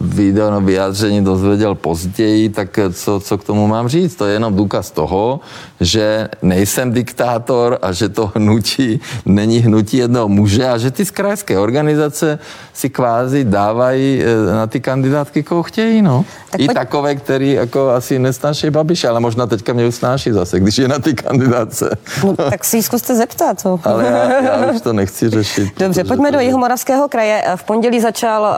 video 0.00 0.50
na 0.50 0.58
vyjádření 0.58 1.24
dozvěděl 1.24 1.74
později, 1.74 2.48
tak 2.48 2.78
co, 2.92 3.20
co 3.20 3.38
k 3.38 3.44
tomu 3.44 3.66
mám 3.66 3.88
říct? 3.88 4.16
To 4.16 4.26
je 4.26 4.32
jenom 4.32 4.56
důkaz 4.56 4.90
toho, 4.90 5.40
že 5.80 6.28
nejsem 6.42 6.92
diktátor 6.92 7.78
a 7.82 7.92
že 7.92 8.08
to 8.08 8.32
hnutí 8.34 8.69
hnutí 8.78 9.00
není 9.26 9.58
hnutí 9.58 9.96
jednoho 9.96 10.28
muže 10.28 10.68
a 10.68 10.78
že 10.78 10.90
ty 10.90 11.04
z 11.04 11.10
krajské 11.10 11.58
organizace 11.58 12.38
si 12.72 12.90
kvázi 12.90 13.44
dávají 13.44 14.22
eh, 14.22 14.54
na 14.54 14.66
ty 14.66 14.80
kandidátky, 14.80 15.42
koho 15.42 15.62
chtějí, 15.62 16.02
no. 16.02 16.24
Tak 16.50 16.60
I 16.60 16.66
pojď... 16.66 16.74
takové, 16.74 17.14
který 17.14 17.52
jako 17.52 17.90
asi 17.90 18.18
nesnáší 18.18 18.70
Babiše, 18.70 19.08
ale 19.08 19.20
možná 19.20 19.46
teďka 19.46 19.72
mě 19.72 19.86
usnáší 19.86 20.32
zase, 20.32 20.60
když 20.60 20.78
je 20.78 20.88
na 20.88 20.98
ty 20.98 21.14
kandidáce. 21.14 21.96
No, 22.24 22.36
tak 22.36 22.64
si 22.64 22.76
ji 22.76 22.82
zkuste 22.82 23.16
zeptat. 23.16 23.60
Co? 23.60 23.80
ale 23.84 24.04
já, 24.04 24.42
já 24.42 24.72
už 24.72 24.80
to 24.80 24.92
nechci 24.92 25.30
řešit. 25.30 25.68
Dobře, 25.78 26.04
pojďme 26.04 26.32
do 26.32 26.40
Jihomoravského 26.40 27.08
kraje. 27.08 27.44
V 27.56 27.64
pondělí 27.64 28.00
začal 28.00 28.42
uh, 28.42 28.48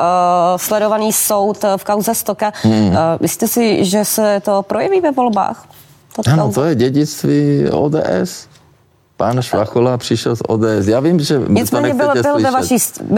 sledovaný 0.57 1.13
soud 1.13 1.65
v 1.77 1.85
kauze 1.85 2.15
Stoka. 2.15 2.53
Hmm. 2.63 2.89
Uh, 2.89 2.97
myslíte 3.21 3.49
si, 3.49 3.85
že 3.85 4.05
se 4.05 4.41
to 4.45 4.63
projeví 4.63 5.01
ve 5.01 5.13
volbách? 5.13 5.67
Ano, 6.33 6.53
to 6.53 6.65
je 6.65 6.75
dědictví 6.75 7.69
ODS 7.71 8.52
pan 9.23 9.43
Švachola 9.43 9.97
přišel 9.97 10.37
z 10.37 10.43
ODS. 10.49 10.87
Já 10.87 11.01
vím, 11.01 11.21
že 11.21 11.41
Nicméně 11.49 11.91
to 11.91 11.97
byl, 11.97 12.13
byl, 12.23 12.39
ve 12.39 12.51
vaší, 12.51 12.77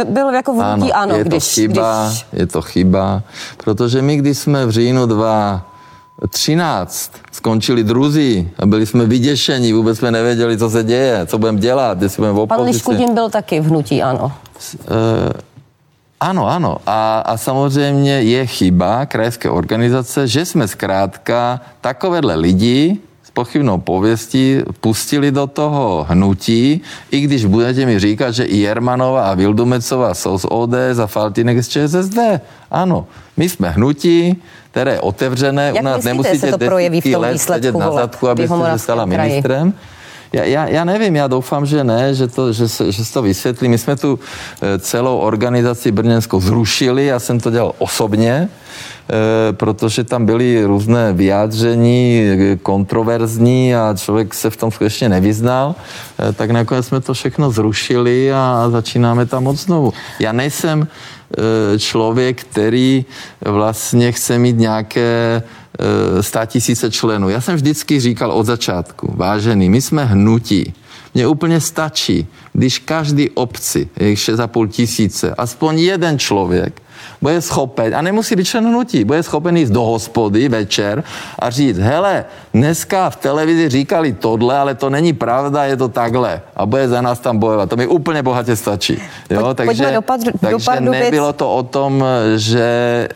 byl 0.09 0.31
jako 0.31 0.55
v 0.55 0.63
ano, 0.63 0.89
ano, 0.95 1.17
je 1.17 1.25
když, 1.25 1.45
to 1.45 1.51
chyba, 1.61 2.07
když... 2.07 2.27
je 2.33 2.47
to 2.47 2.63
chyba, 2.63 3.23
protože 3.65 4.03
my, 4.03 4.17
když 4.17 4.39
jsme 4.39 4.67
v 4.67 4.71
říjnu 4.71 5.07
2013 5.07 7.13
skončili 7.33 7.85
druzí 7.85 8.51
a 8.59 8.67
byli 8.67 8.87
jsme 8.87 9.07
vyděšení, 9.07 9.73
vůbec 9.73 9.99
jsme 9.99 10.11
nevěděli, 10.11 10.59
co 10.59 10.71
se 10.71 10.85
děje, 10.85 11.27
co 11.27 11.39
budeme 11.39 11.59
dělat, 11.59 12.03
jestli 12.03 12.21
budeme 12.21 12.39
v 12.39 12.39
opozici. 12.39 12.59
Pan 12.59 12.67
Liškudin 12.67 13.15
byl 13.15 13.31
taky 13.31 13.61
v 13.61 13.65
hnutí, 13.65 14.03
ano. 14.03 14.25
Uh, 14.25 14.33
ano, 16.21 16.49
ano. 16.49 16.77
A, 16.87 17.19
a 17.19 17.37
samozřejmě 17.37 18.23
je 18.23 18.47
chyba 18.47 19.07
krajské 19.07 19.51
organizace, 19.51 20.29
že 20.29 20.45
jsme 20.45 20.69
zkrátka 20.69 21.61
takovéhle 21.81 22.35
lidi, 22.35 23.01
pochybnou 23.35 23.79
pověstí 23.79 24.59
pustili 24.81 25.31
do 25.31 25.47
toho 25.47 26.07
hnutí, 26.09 26.81
i 27.11 27.21
když 27.21 27.45
budete 27.45 27.87
mi 27.87 27.99
říkat, 27.99 28.31
že 28.31 28.45
i 28.45 28.57
Jermanova 28.57 29.31
a 29.31 29.35
Vildumecová 29.35 30.15
jsou 30.15 30.39
z 30.39 30.47
ODS 30.49 30.99
a 31.03 31.07
Faltinek 31.07 31.63
z 31.63 31.69
ČSSD. 31.69 32.19
Ano, 32.71 33.07
my 33.37 33.49
jsme 33.49 33.71
hnutí, 33.71 34.43
které 34.71 34.93
je 34.93 35.01
otevřené, 35.01 35.67
Jak 35.75 35.83
u 35.83 35.85
nás 35.85 35.97
myslíte, 35.97 36.09
nemusíte 36.13 36.51
to 36.51 36.59
projeví 36.59 37.01
v 37.01 37.13
tom 37.13 37.23
let 37.23 37.39
sedět 37.39 37.75
na 37.75 37.93
zadku, 37.93 38.29
abyste 38.29 38.57
se 38.73 38.79
stala 38.79 39.05
ministrem. 39.05 39.73
Já, 40.35 40.45
já, 40.45 40.69
já 40.69 40.85
nevím, 40.85 41.17
já 41.17 41.27
doufám, 41.27 41.67
že 41.67 41.85
ne, 41.85 42.15
že, 42.15 42.29
to, 42.29 42.53
že, 42.53 42.69
se, 42.69 42.93
že 42.93 43.05
se 43.05 43.13
to 43.13 43.23
vysvětlí. 43.23 43.69
My 43.69 43.79
jsme 43.79 43.97
tu 43.97 44.19
eh, 44.63 44.79
celou 44.79 45.19
organizaci 45.19 45.93
brněnskou 45.93 46.41
zrušili, 46.41 47.07
já 47.07 47.19
jsem 47.19 47.41
to 47.41 47.51
dělal 47.51 47.75
osobně, 47.79 48.49
Eh, 49.11 49.53
protože 49.53 50.05
tam 50.05 50.27
byly 50.27 50.65
různé 50.65 51.13
vyjádření 51.13 52.25
kontroverzní 52.63 53.75
a 53.75 53.95
člověk 53.97 54.35
se 54.35 54.51
v 54.51 54.57
tom 54.57 54.71
skutečně 54.71 55.09
nevyznal, 55.09 55.75
eh, 56.19 56.33
tak 56.33 56.51
nakonec 56.51 56.87
jsme 56.87 57.01
to 57.01 57.15
všechno 57.15 57.51
zrušili 57.51 58.33
a 58.33 58.67
začínáme 58.71 59.27
tam 59.27 59.47
od 59.47 59.57
znovu. 59.57 59.93
Já 60.21 60.33
nejsem 60.33 60.89
eh, 60.89 61.79
člověk, 61.79 62.45
který 62.45 63.05
vlastně 63.45 64.13
chce 64.13 64.39
mít 64.39 64.57
nějaké 64.57 65.43
stá 66.21 66.47
tisíce 66.47 66.91
členů. 66.91 67.29
Já 67.29 67.41
jsem 67.41 67.55
vždycky 67.55 68.01
říkal 68.01 68.33
od 68.33 68.47
začátku, 68.47 69.13
vážený, 69.17 69.71
my 69.71 69.81
jsme 69.81 70.05
hnutí. 70.05 70.75
Mně 71.15 71.27
úplně 71.27 71.61
stačí, 71.61 72.27
když 72.53 72.79
každý 72.79 73.31
obci, 73.31 73.89
je 73.97 74.15
6,5 74.15 74.69
tisíce, 74.69 75.35
aspoň 75.35 75.79
jeden 75.79 76.19
člověk, 76.19 76.83
bude 77.23 77.41
schopen, 77.41 77.95
a 77.95 78.03
nemusí 78.03 78.37
být 78.37 78.45
člen 78.45 78.67
hnutí, 78.67 79.05
bude 79.05 79.23
schopen 79.23 79.57
jít 79.57 79.69
do 79.69 79.83
hospody 79.83 80.49
večer 80.49 81.05
a 81.39 81.51
říct, 81.51 81.79
hele, 81.79 82.25
dneska 82.55 83.11
v 83.11 83.17
televizi 83.17 83.69
říkali 83.69 84.13
tohle, 84.13 84.59
ale 84.59 84.75
to 84.75 84.91
není 84.91 85.13
pravda, 85.13 85.65
je 85.65 85.77
to 85.77 85.89
takhle. 85.89 86.41
A 86.57 86.67
bude 86.67 86.89
za 86.89 87.01
nás 87.01 87.19
tam 87.19 87.39
bojovat. 87.39 87.71
To 87.71 87.77
mi 87.77 87.87
úplně 87.87 88.23
bohatě 88.23 88.57
stačí. 88.57 89.03
Jo? 89.31 89.41
Pojď, 89.41 89.57
takže 89.57 89.93
dopad, 89.95 90.21
takže 90.41 90.51
dopad 90.51 90.81
nebylo 90.81 91.33
to 91.33 91.55
o 91.55 91.63
tom, 91.63 92.05
že 92.37 92.63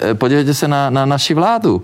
eh, 0.00 0.14
podívejte 0.14 0.54
se 0.54 0.68
na, 0.68 0.90
na 0.90 1.06
naši 1.06 1.34
vládu. 1.34 1.82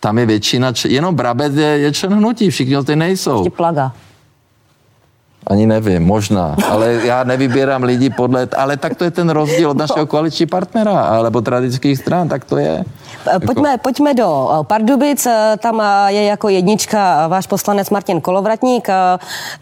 Tam 0.00 0.18
je 0.18 0.26
většina, 0.26 0.72
jenom 0.88 1.14
Brabec 1.14 1.54
je, 1.54 1.66
je 1.66 1.92
člen 1.92 2.14
hnutí, 2.14 2.50
všichni 2.50 2.84
ty 2.84 2.96
nejsou. 2.96 3.50
Plaga. 3.50 3.92
Ani 5.46 5.66
nevím, 5.66 6.02
možná, 6.02 6.56
ale 6.70 6.92
já 6.92 7.24
nevybírám 7.24 7.82
lidi 7.82 8.10
podle, 8.10 8.48
ale 8.56 8.76
tak 8.76 8.94
to 8.94 9.04
je 9.04 9.10
ten 9.10 9.30
rozdíl 9.30 9.70
od 9.70 9.76
našeho 9.76 10.06
koaliční 10.06 10.46
partnera, 10.46 11.00
alebo 11.00 11.40
tradických 11.40 11.98
stran, 11.98 12.28
tak 12.28 12.44
to 12.44 12.58
je. 12.58 12.84
Pojďme, 13.46 13.68
jako... 13.68 13.82
pojďme 13.82 14.14
do 14.14 14.50
eh, 14.50 14.64
Pardubic, 14.64 15.26
eh, 15.26 15.56
tam 15.58 15.80
eh, 15.80 16.12
je 16.12 16.22
jako 16.24 16.48
jednička 16.48 17.26
váš 17.26 17.46
poslanec 17.46 17.90
Martin 17.90 18.20
Kolovratník. 18.20 18.88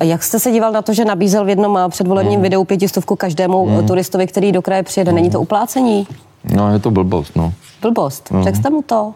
Jak 0.01 0.22
jste 0.22 0.39
se 0.39 0.51
díval 0.51 0.72
na 0.72 0.82
to, 0.82 0.93
že 0.93 1.05
nabízel 1.05 1.45
v 1.45 1.49
jednom 1.49 1.78
předvolebním 1.89 2.35
hmm. 2.35 2.43
videu 2.43 2.64
pětistovku 2.64 3.16
každému 3.16 3.66
hmm. 3.66 3.87
turistovi, 3.87 4.26
který 4.26 4.53
do 4.53 4.62
kraje 4.62 4.82
přijede? 4.82 5.12
Není 5.12 5.30
to 5.30 5.41
uplácení? 5.41 6.07
No, 6.45 6.72
je 6.72 6.78
to 6.78 6.91
blbost, 6.91 7.37
no. 7.37 7.53
Blbost. 7.82 8.30
No. 8.30 8.45
Řekl 8.45 8.59
jste 8.59 8.70
mu 8.70 8.82
to? 8.82 9.14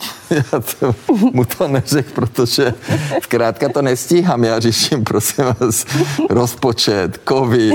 Já 0.30 0.60
to, 0.80 0.94
mu 1.32 1.44
to 1.44 1.68
neřekl, 1.68 2.10
protože 2.14 2.74
zkrátka 3.22 3.68
to 3.68 3.82
nestíhám. 3.82 4.44
Já 4.44 4.60
řeším, 4.60 5.04
prosím 5.04 5.44
vás, 5.44 5.84
rozpočet, 6.30 7.20
covid, 7.28 7.74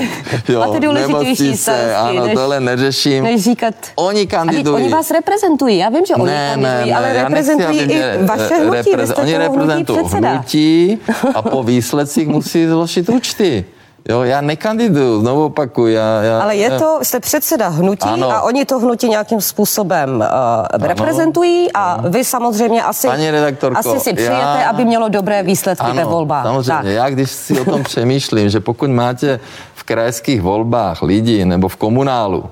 jo, 0.49 0.75
nemocnice, 0.93 1.95
ano, 1.95 2.25
než, 2.25 2.35
tohle 2.35 2.59
neřeším. 2.59 3.23
Než 3.23 3.43
říkat. 3.43 3.75
Oni 3.95 4.27
kandidují. 4.27 4.83
Oni 4.83 4.93
vás 4.93 5.11
reprezentují, 5.11 5.77
já 5.77 5.89
vím, 5.89 6.05
že 6.05 6.15
oni 6.15 6.25
ne, 6.25 6.49
kandidují, 6.53 6.89
ne, 6.89 6.95
ale 6.95 7.13
reprezentují 7.13 7.87
nechci, 7.87 7.93
i 7.93 8.25
vaše 8.25 8.55
hnutí, 8.55 8.95
repreze- 8.95 9.13
Oni 9.21 9.37
reprezentují 9.37 9.99
hnutí 10.13 10.97
a 11.35 11.41
po 11.41 11.63
výsledcích 11.63 12.27
musí 12.27 12.67
zložit 12.67 13.09
účty. 13.09 13.65
Jo, 14.09 14.21
já 14.21 14.41
nekandiduju, 14.41 15.21
znovu 15.21 15.45
opakuju. 15.45 15.87
Já, 15.87 16.21
já, 16.21 16.41
Ale 16.41 16.55
je 16.55 16.71
to, 16.71 16.99
jste 17.01 17.19
předseda 17.19 17.67
hnutí 17.67 18.09
ano. 18.09 18.31
a 18.31 18.41
oni 18.41 18.65
to 18.65 18.79
hnutí 18.79 19.09
nějakým 19.09 19.41
způsobem 19.41 20.15
uh, 20.15 20.87
reprezentují 20.87 21.71
a 21.73 22.09
vy 22.09 22.23
samozřejmě 22.23 22.83
asi, 22.83 23.07
Pani 23.07 23.31
redaktorko, 23.31 23.79
asi 23.79 23.99
si 23.99 24.13
přejete, 24.13 24.33
já, 24.33 24.69
aby 24.69 24.85
mělo 24.85 25.09
dobré 25.09 25.43
výsledky 25.43 25.85
ano, 25.85 25.95
ve 25.95 26.05
volbách. 26.05 26.45
samozřejmě. 26.45 26.73
Tak. 26.73 26.85
Já 26.85 27.09
když 27.09 27.31
si 27.31 27.59
o 27.59 27.65
tom 27.65 27.83
přemýšlím, 27.83 28.49
že 28.49 28.59
pokud 28.59 28.89
máte 28.89 29.39
v 29.75 29.83
krajských 29.83 30.41
volbách 30.41 31.01
lidi 31.01 31.45
nebo 31.45 31.67
v 31.67 31.75
komunálu, 31.75 32.45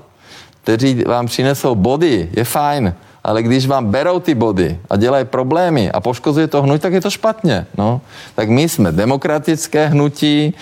kteří 0.62 1.04
vám 1.04 1.26
přinesou 1.26 1.74
body, 1.74 2.30
je 2.32 2.44
fajn. 2.44 2.94
Ale 3.24 3.42
když 3.42 3.66
vám 3.66 3.86
berou 3.86 4.20
ty 4.20 4.34
body 4.34 4.78
a 4.90 4.96
dělají 4.96 5.24
problémy 5.24 5.90
a 5.90 6.00
poškozuje 6.00 6.46
to 6.46 6.62
hnutí, 6.62 6.80
tak 6.80 6.92
je 6.92 7.00
to 7.00 7.10
špatně. 7.10 7.66
No. 7.78 8.00
Tak 8.34 8.48
my 8.48 8.68
jsme 8.68 8.92
demokratické 8.92 9.86
hnutí 9.86 10.54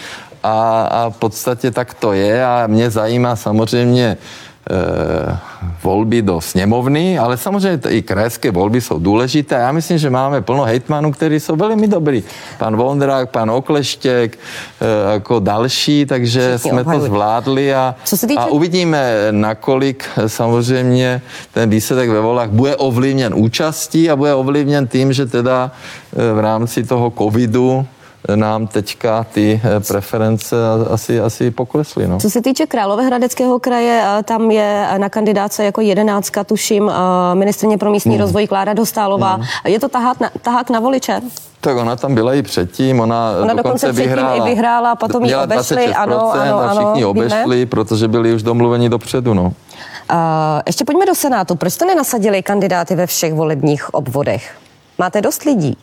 a, 0.43 0.83
a 0.83 1.11
v 1.11 1.17
podstatě 1.17 1.71
tak 1.71 1.95
to 1.95 2.13
je 2.13 2.45
a 2.45 2.67
mě 2.67 2.91
zajímá 2.91 3.37
samozřejmě 3.37 4.07
e, 4.07 5.39
volby 5.83 6.23
do 6.23 6.41
sněmovny, 6.41 7.19
ale 7.19 7.37
samozřejmě 7.37 7.81
i 7.89 8.03
krajské 8.03 8.51
volby 8.51 8.81
jsou 8.81 8.99
důležité. 8.99 9.55
Já 9.55 9.73
myslím, 9.73 9.99
že 9.99 10.11
máme 10.11 10.41
plno 10.41 10.65
hejtmanů, 10.65 11.13
kteří 11.13 11.41
jsou 11.41 11.57
velmi 11.57 11.89
dobrý. 11.89 12.23
Pan 12.59 12.77
Vondrák, 12.77 13.31
pan 13.31 13.51
Okleštěk, 13.51 14.39
e, 14.81 15.13
jako 15.13 15.41
další, 15.41 16.07
takže 16.07 16.59
Všichni 16.59 16.71
jsme 16.71 16.85
to 16.85 17.01
zvládli 17.01 17.75
a, 17.75 17.95
týče... 18.21 18.35
a 18.37 18.47
uvidíme, 18.47 19.15
nakolik 19.31 20.05
samozřejmě 20.27 21.23
ten 21.53 21.71
výsledek 21.71 22.11
ve 22.11 22.21
volách 22.21 22.51
bude 22.51 22.77
ovlivněn 22.77 23.35
účastí 23.37 24.11
a 24.11 24.17
bude 24.17 24.35
ovlivněn 24.35 24.87
tím, 24.87 25.13
že 25.13 25.27
teda 25.27 25.71
e, 26.17 26.33
v 26.33 26.39
rámci 26.39 26.85
toho 26.85 27.13
covidu 27.19 27.87
nám 28.35 28.67
teďka 28.67 29.25
ty 29.25 29.61
eh, 29.65 29.81
preference 29.81 30.57
asi, 30.91 31.21
asi 31.21 31.51
poklesly. 31.51 32.09
No. 32.09 32.19
Co 32.19 32.31
se 32.31 32.43
týče 32.43 32.67
Královéhradeckého 32.67 33.59
kraje, 33.59 34.05
eh, 34.19 34.23
tam 34.23 34.51
je 34.51 34.87
na 34.99 35.09
kandidáce 35.09 35.65
jako 35.65 35.81
jedenáctka, 35.81 36.45
tuším, 36.45 36.91
eh, 36.91 37.35
ministrně 37.35 37.79
pro 37.79 37.91
místní 37.91 38.15
mm. 38.15 38.21
rozvoj 38.21 38.47
Klára 38.47 38.75
Dostálová. 38.75 39.37
Mm. 39.37 39.45
Je 39.67 39.81
to 39.81 39.89
tahák 39.89 40.21
na, 40.21 40.31
tahák 40.43 40.71
na 40.71 40.81
voliče? 40.81 41.21
Tak 41.61 41.77
ona 41.77 41.97
tam 41.97 42.15
byla 42.15 42.35
i 42.35 42.43
předtím, 42.43 43.01
ona, 43.01 43.31
ona 43.43 43.55
dokonce, 43.55 43.87
dokonce 43.87 43.93
vyhrála. 43.93 44.35
i 44.35 44.41
vyhrála, 44.41 44.97
potom 44.97 45.25
ji 45.25 45.37
obešli, 45.37 45.87
ano, 45.87 46.33
ano, 46.33 46.61
a 46.61 46.69
všichni 46.69 47.03
ano, 47.03 47.11
obešli, 47.11 47.57
víme. 47.57 47.67
protože 47.67 48.09
byli 48.09 48.35
už 48.35 48.43
domluveni 48.43 48.89
dopředu, 48.89 49.35
no. 49.35 49.43
Uh, 49.43 50.19
ještě 50.67 50.85
pojďme 50.85 51.07
do 51.07 51.15
Senátu. 51.15 51.55
Proč 51.55 51.73
jste 51.73 51.85
nenasadili 51.85 52.43
kandidáty 52.43 52.95
ve 52.95 53.07
všech 53.07 53.35
volebních 53.35 53.95
obvodech? 53.95 54.55
Máte 54.99 55.21
dost 55.21 55.43
lidí? 55.43 55.77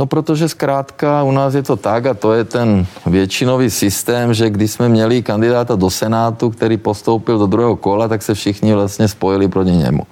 No 0.00 0.06
protože 0.06 0.48
zkrátka 0.48 1.22
u 1.22 1.32
nás 1.32 1.54
je 1.54 1.62
to 1.62 1.76
tak 1.76 2.06
a 2.06 2.14
to 2.14 2.32
je 2.32 2.44
ten 2.44 2.86
většinový 3.06 3.70
systém, 3.70 4.34
že 4.34 4.50
když 4.50 4.70
jsme 4.70 4.88
měli 4.88 5.22
kandidáta 5.22 5.76
do 5.76 5.90
Senátu, 5.90 6.50
který 6.50 6.76
postoupil 6.76 7.38
do 7.38 7.46
druhého 7.46 7.76
kola, 7.76 8.08
tak 8.08 8.22
se 8.22 8.34
všichni 8.34 8.74
vlastně 8.74 9.08
spojili 9.08 9.48
proti 9.48 9.70
němu. 9.70 10.02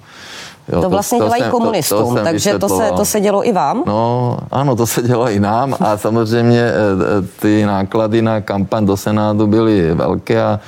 Jo, 0.73 0.81
to 0.81 0.89
vlastně 0.89 1.19
to, 1.19 1.25
dělají 1.25 1.41
jsem, 1.41 1.51
komunistům, 1.51 2.15
to, 2.15 2.15
to 2.15 2.23
takže 2.23 2.59
to 2.59 2.69
se, 2.69 2.91
to 2.95 3.05
se 3.05 3.19
dělo 3.21 3.47
i 3.47 3.51
vám? 3.51 3.83
No 3.85 4.37
ano, 4.51 4.75
to 4.75 4.87
se 4.87 5.01
dělo 5.01 5.29
i 5.29 5.39
nám 5.39 5.75
a 5.79 5.97
samozřejmě 5.97 6.61
eh, 6.61 6.73
eh, 6.73 7.27
ty 7.41 7.65
náklady 7.65 8.21
na 8.21 8.41
kampaň 8.41 8.85
do 8.85 8.97
Senátu 8.97 9.47
byly 9.47 9.93
velké 9.93 10.43
a 10.43 10.59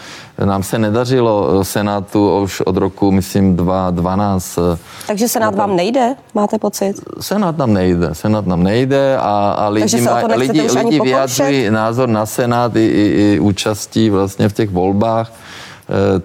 nám 0.46 0.64
se 0.64 0.80
nedařilo 0.80 1.60
eh, 1.62 1.64
Senátu 1.64 2.40
už 2.40 2.62
od 2.62 2.78
roku, 2.78 3.12
myslím, 3.12 3.56
2012. 3.56 4.60
Takže 5.08 5.28
Senát 5.28 5.56
vám 5.56 5.76
nejde, 5.76 6.16
máte 6.34 6.58
pocit? 6.58 6.94
Senát 7.20 7.58
nám 7.58 7.74
nejde, 7.74 8.10
Senát 8.16 8.48
nám 8.48 8.64
nejde 8.64 9.18
a, 9.18 9.52
a 9.52 9.68
lidi, 9.68 10.02
má, 10.02 10.22
lidi, 10.36 10.62
lidi 10.62 11.00
vyjadřují 11.00 11.70
názor 11.70 12.10
na 12.10 12.26
Senát 12.26 12.76
i, 12.76 12.80
i, 12.80 13.34
i 13.36 13.40
účastí 13.40 14.10
vlastně 14.10 14.50
v 14.50 14.54
těch 14.54 14.70
volbách. 14.70 15.32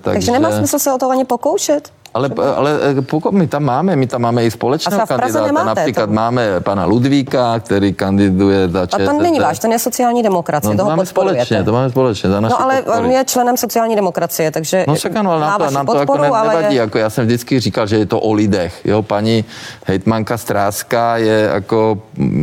Takže, 0.03 0.15
takže 0.15 0.33
nemá 0.33 0.53
smysl 0.53 0.79
se 0.79 0.93
o 0.93 0.99
to 0.99 1.11
ani 1.11 1.25
pokoušet? 1.25 1.96
Ale, 2.17 2.31
ale 2.57 2.79
eh, 2.99 3.03
pokud 3.03 3.33
my 3.33 3.47
tam 3.47 3.65
máme, 3.65 3.97
my 3.97 4.07
tam 4.07 4.23
máme 4.23 4.45
i 4.45 4.51
společného 4.51 5.07
kandidáta. 5.07 5.47
Nemáte, 5.47 5.67
Například 5.67 6.07
to... 6.07 6.13
máme 6.13 6.61
pana 6.61 6.85
Ludvíka, 6.85 7.61
který 7.61 7.93
kandiduje 7.93 8.69
za 8.69 8.87
ČSSD. 8.87 9.01
A 9.01 9.13
to 9.13 9.23
není 9.23 9.41
váš, 9.41 9.59
ten 9.59 9.73
je 9.73 9.79
sociální 9.79 10.23
demokracie, 10.23 10.75
no, 10.75 10.85
to 10.85 10.91
máme 10.91 11.07
společně, 11.07 11.65
to 11.65 11.73
máme 11.73 11.91
společně. 11.91 12.31
Za 12.31 12.41
no 12.41 12.63
ale 12.63 12.77
podpory. 12.83 12.99
on 13.07 13.11
je 13.11 13.25
členem 13.25 13.57
sociální 13.57 13.97
demokracie, 13.97 14.51
takže 14.51 14.85
No 14.89 14.95
však 14.95 15.17
ano, 15.17 15.33
ale 15.33 15.41
nám 15.41 15.61
to, 15.61 15.71
nám 15.71 15.87
to 15.87 15.97
jako 15.99 16.19
ne, 16.19 16.29
ale... 16.29 16.57
nevadí. 16.57 16.77
Jako 16.77 16.99
já 16.99 17.11
jsem 17.11 17.27
vždycky 17.27 17.61
říkal, 17.61 17.87
že 17.87 17.97
je 17.97 18.07
to 18.07 18.21
o 18.21 18.33
lidech. 18.33 18.81
Jo, 18.85 19.03
paní 19.03 19.45
hejtmanka 19.85 20.39
Stráska 20.39 21.17
je 21.17 21.51
jako, 21.55 21.99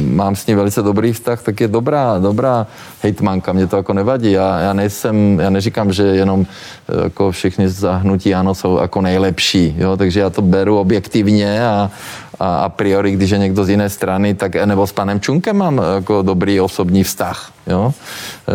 mám 0.05 0.35
s 0.35 0.47
ní 0.47 0.55
velice 0.55 0.81
dobrý 0.81 1.13
vztah, 1.13 1.43
tak 1.43 1.61
je 1.61 1.67
dobrá, 1.67 2.19
dobrá 2.19 2.67
hejtmanka, 3.01 3.53
mě 3.53 3.67
to 3.67 3.77
jako 3.77 3.93
nevadí. 3.93 4.31
Já, 4.31 4.59
já 4.59 4.73
nejsem, 4.73 5.39
já 5.39 5.49
neříkám, 5.49 5.93
že 5.93 6.03
jenom 6.03 6.45
eh, 6.45 7.03
jako 7.03 7.31
všichni 7.31 7.69
zahnutí 7.69 8.35
ano 8.35 8.55
jsou 8.55 8.77
jako 8.81 9.01
nejlepší 9.01 9.62
jo, 9.77 9.97
takže 9.97 10.19
já 10.19 10.29
to 10.29 10.41
beru 10.41 10.79
objektivně 10.79 11.65
a, 11.65 11.91
a, 12.39 12.57
a 12.57 12.69
priori, 12.69 13.11
když 13.11 13.29
je 13.29 13.37
někdo 13.37 13.65
z 13.65 13.69
jiné 13.69 13.89
strany, 13.89 14.33
tak 14.33 14.55
nebo 14.55 14.87
s 14.87 14.91
panem 14.91 15.19
Čunkem 15.19 15.57
mám 15.57 15.81
jako 15.95 16.21
dobrý 16.21 16.59
osobní 16.61 17.03
vztah, 17.03 17.51
jo, 17.67 17.93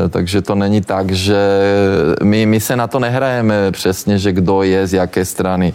e, 0.04 0.08
takže 0.08 0.42
to 0.42 0.54
není 0.54 0.80
tak, 0.80 1.10
že 1.10 1.38
my, 2.22 2.46
my 2.46 2.60
se 2.60 2.76
na 2.76 2.86
to 2.86 2.98
nehrajeme 2.98 3.72
přesně, 3.72 4.18
že 4.18 4.32
kdo 4.32 4.62
je 4.62 4.86
z 4.86 4.92
jaké 4.94 5.24
strany. 5.24 5.74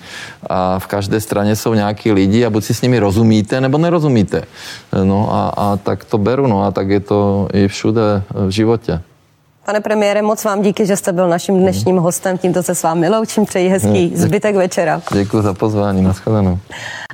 A 0.49 0.79
v 0.79 0.88
každé 0.88 1.21
straně 1.21 1.55
jsou 1.55 1.73
nějaký 1.73 2.11
lidi 2.11 2.45
a 2.45 2.49
buď 2.49 2.63
si 2.63 2.73
s 2.73 2.81
nimi 2.81 2.99
rozumíte, 2.99 3.61
nebo 3.61 3.77
nerozumíte, 3.77 4.38
e, 4.38 5.05
no 5.05 5.34
a, 5.34 5.49
a 5.49 5.77
tak 5.77 6.05
to 6.05 6.17
beru, 6.17 6.47
no 6.47 6.63
a 6.63 6.71
tak 6.71 6.89
je 6.89 6.99
to 6.99 7.47
i 7.53 7.67
všude 7.67 8.23
v 8.34 8.49
životě. 8.49 9.01
Pane 9.66 9.82
premiére, 9.82 10.22
moc 10.22 10.43
vám 10.43 10.61
díky, 10.61 10.86
že 10.86 10.97
jste 10.97 11.11
byl 11.11 11.28
naším 11.28 11.59
dnešním 11.59 11.97
hostem. 11.97 12.38
Tímto 12.38 12.64
se 12.64 12.76
s 12.76 12.84
vámi 12.84 13.09
loučím, 13.09 13.45
přeji 13.45 13.70
hezký 13.70 14.11
zbytek 14.16 14.55
večera. 14.55 15.01
Děkuji 15.14 15.41
za 15.41 15.53
pozvání, 15.53 16.01
nashledanou. 16.01 16.59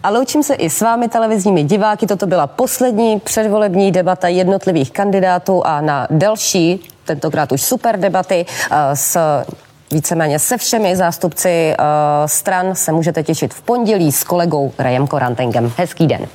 A 0.03 0.09
loučím 0.09 0.43
se 0.43 0.53
i 0.53 0.69
s 0.69 0.81
vámi 0.81 1.07
televizními 1.07 1.63
diváky. 1.63 2.07
Toto 2.07 2.27
byla 2.27 2.47
poslední 2.47 3.19
předvolební 3.19 3.91
debata 3.91 4.27
jednotlivých 4.27 4.91
kandidátů 4.91 5.65
a 5.65 5.81
na 5.81 6.07
další, 6.11 6.89
tentokrát 7.05 7.51
už 7.51 7.61
super 7.61 7.99
debaty 7.99 8.45
eh, 8.71 8.95
s 8.95 9.17
víceméně 9.91 10.39
se 10.39 10.57
všemi 10.57 10.95
zástupci 10.95 11.75
uh, 11.79 11.85
stran 12.25 12.75
se 12.75 12.91
můžete 12.91 13.23
těšit 13.23 13.53
v 13.53 13.61
pondělí 13.61 14.11
s 14.11 14.23
kolegou 14.23 14.71
Rajem 14.79 15.07
Korantengem. 15.07 15.71
Hezký 15.77 16.07
den. 16.07 16.27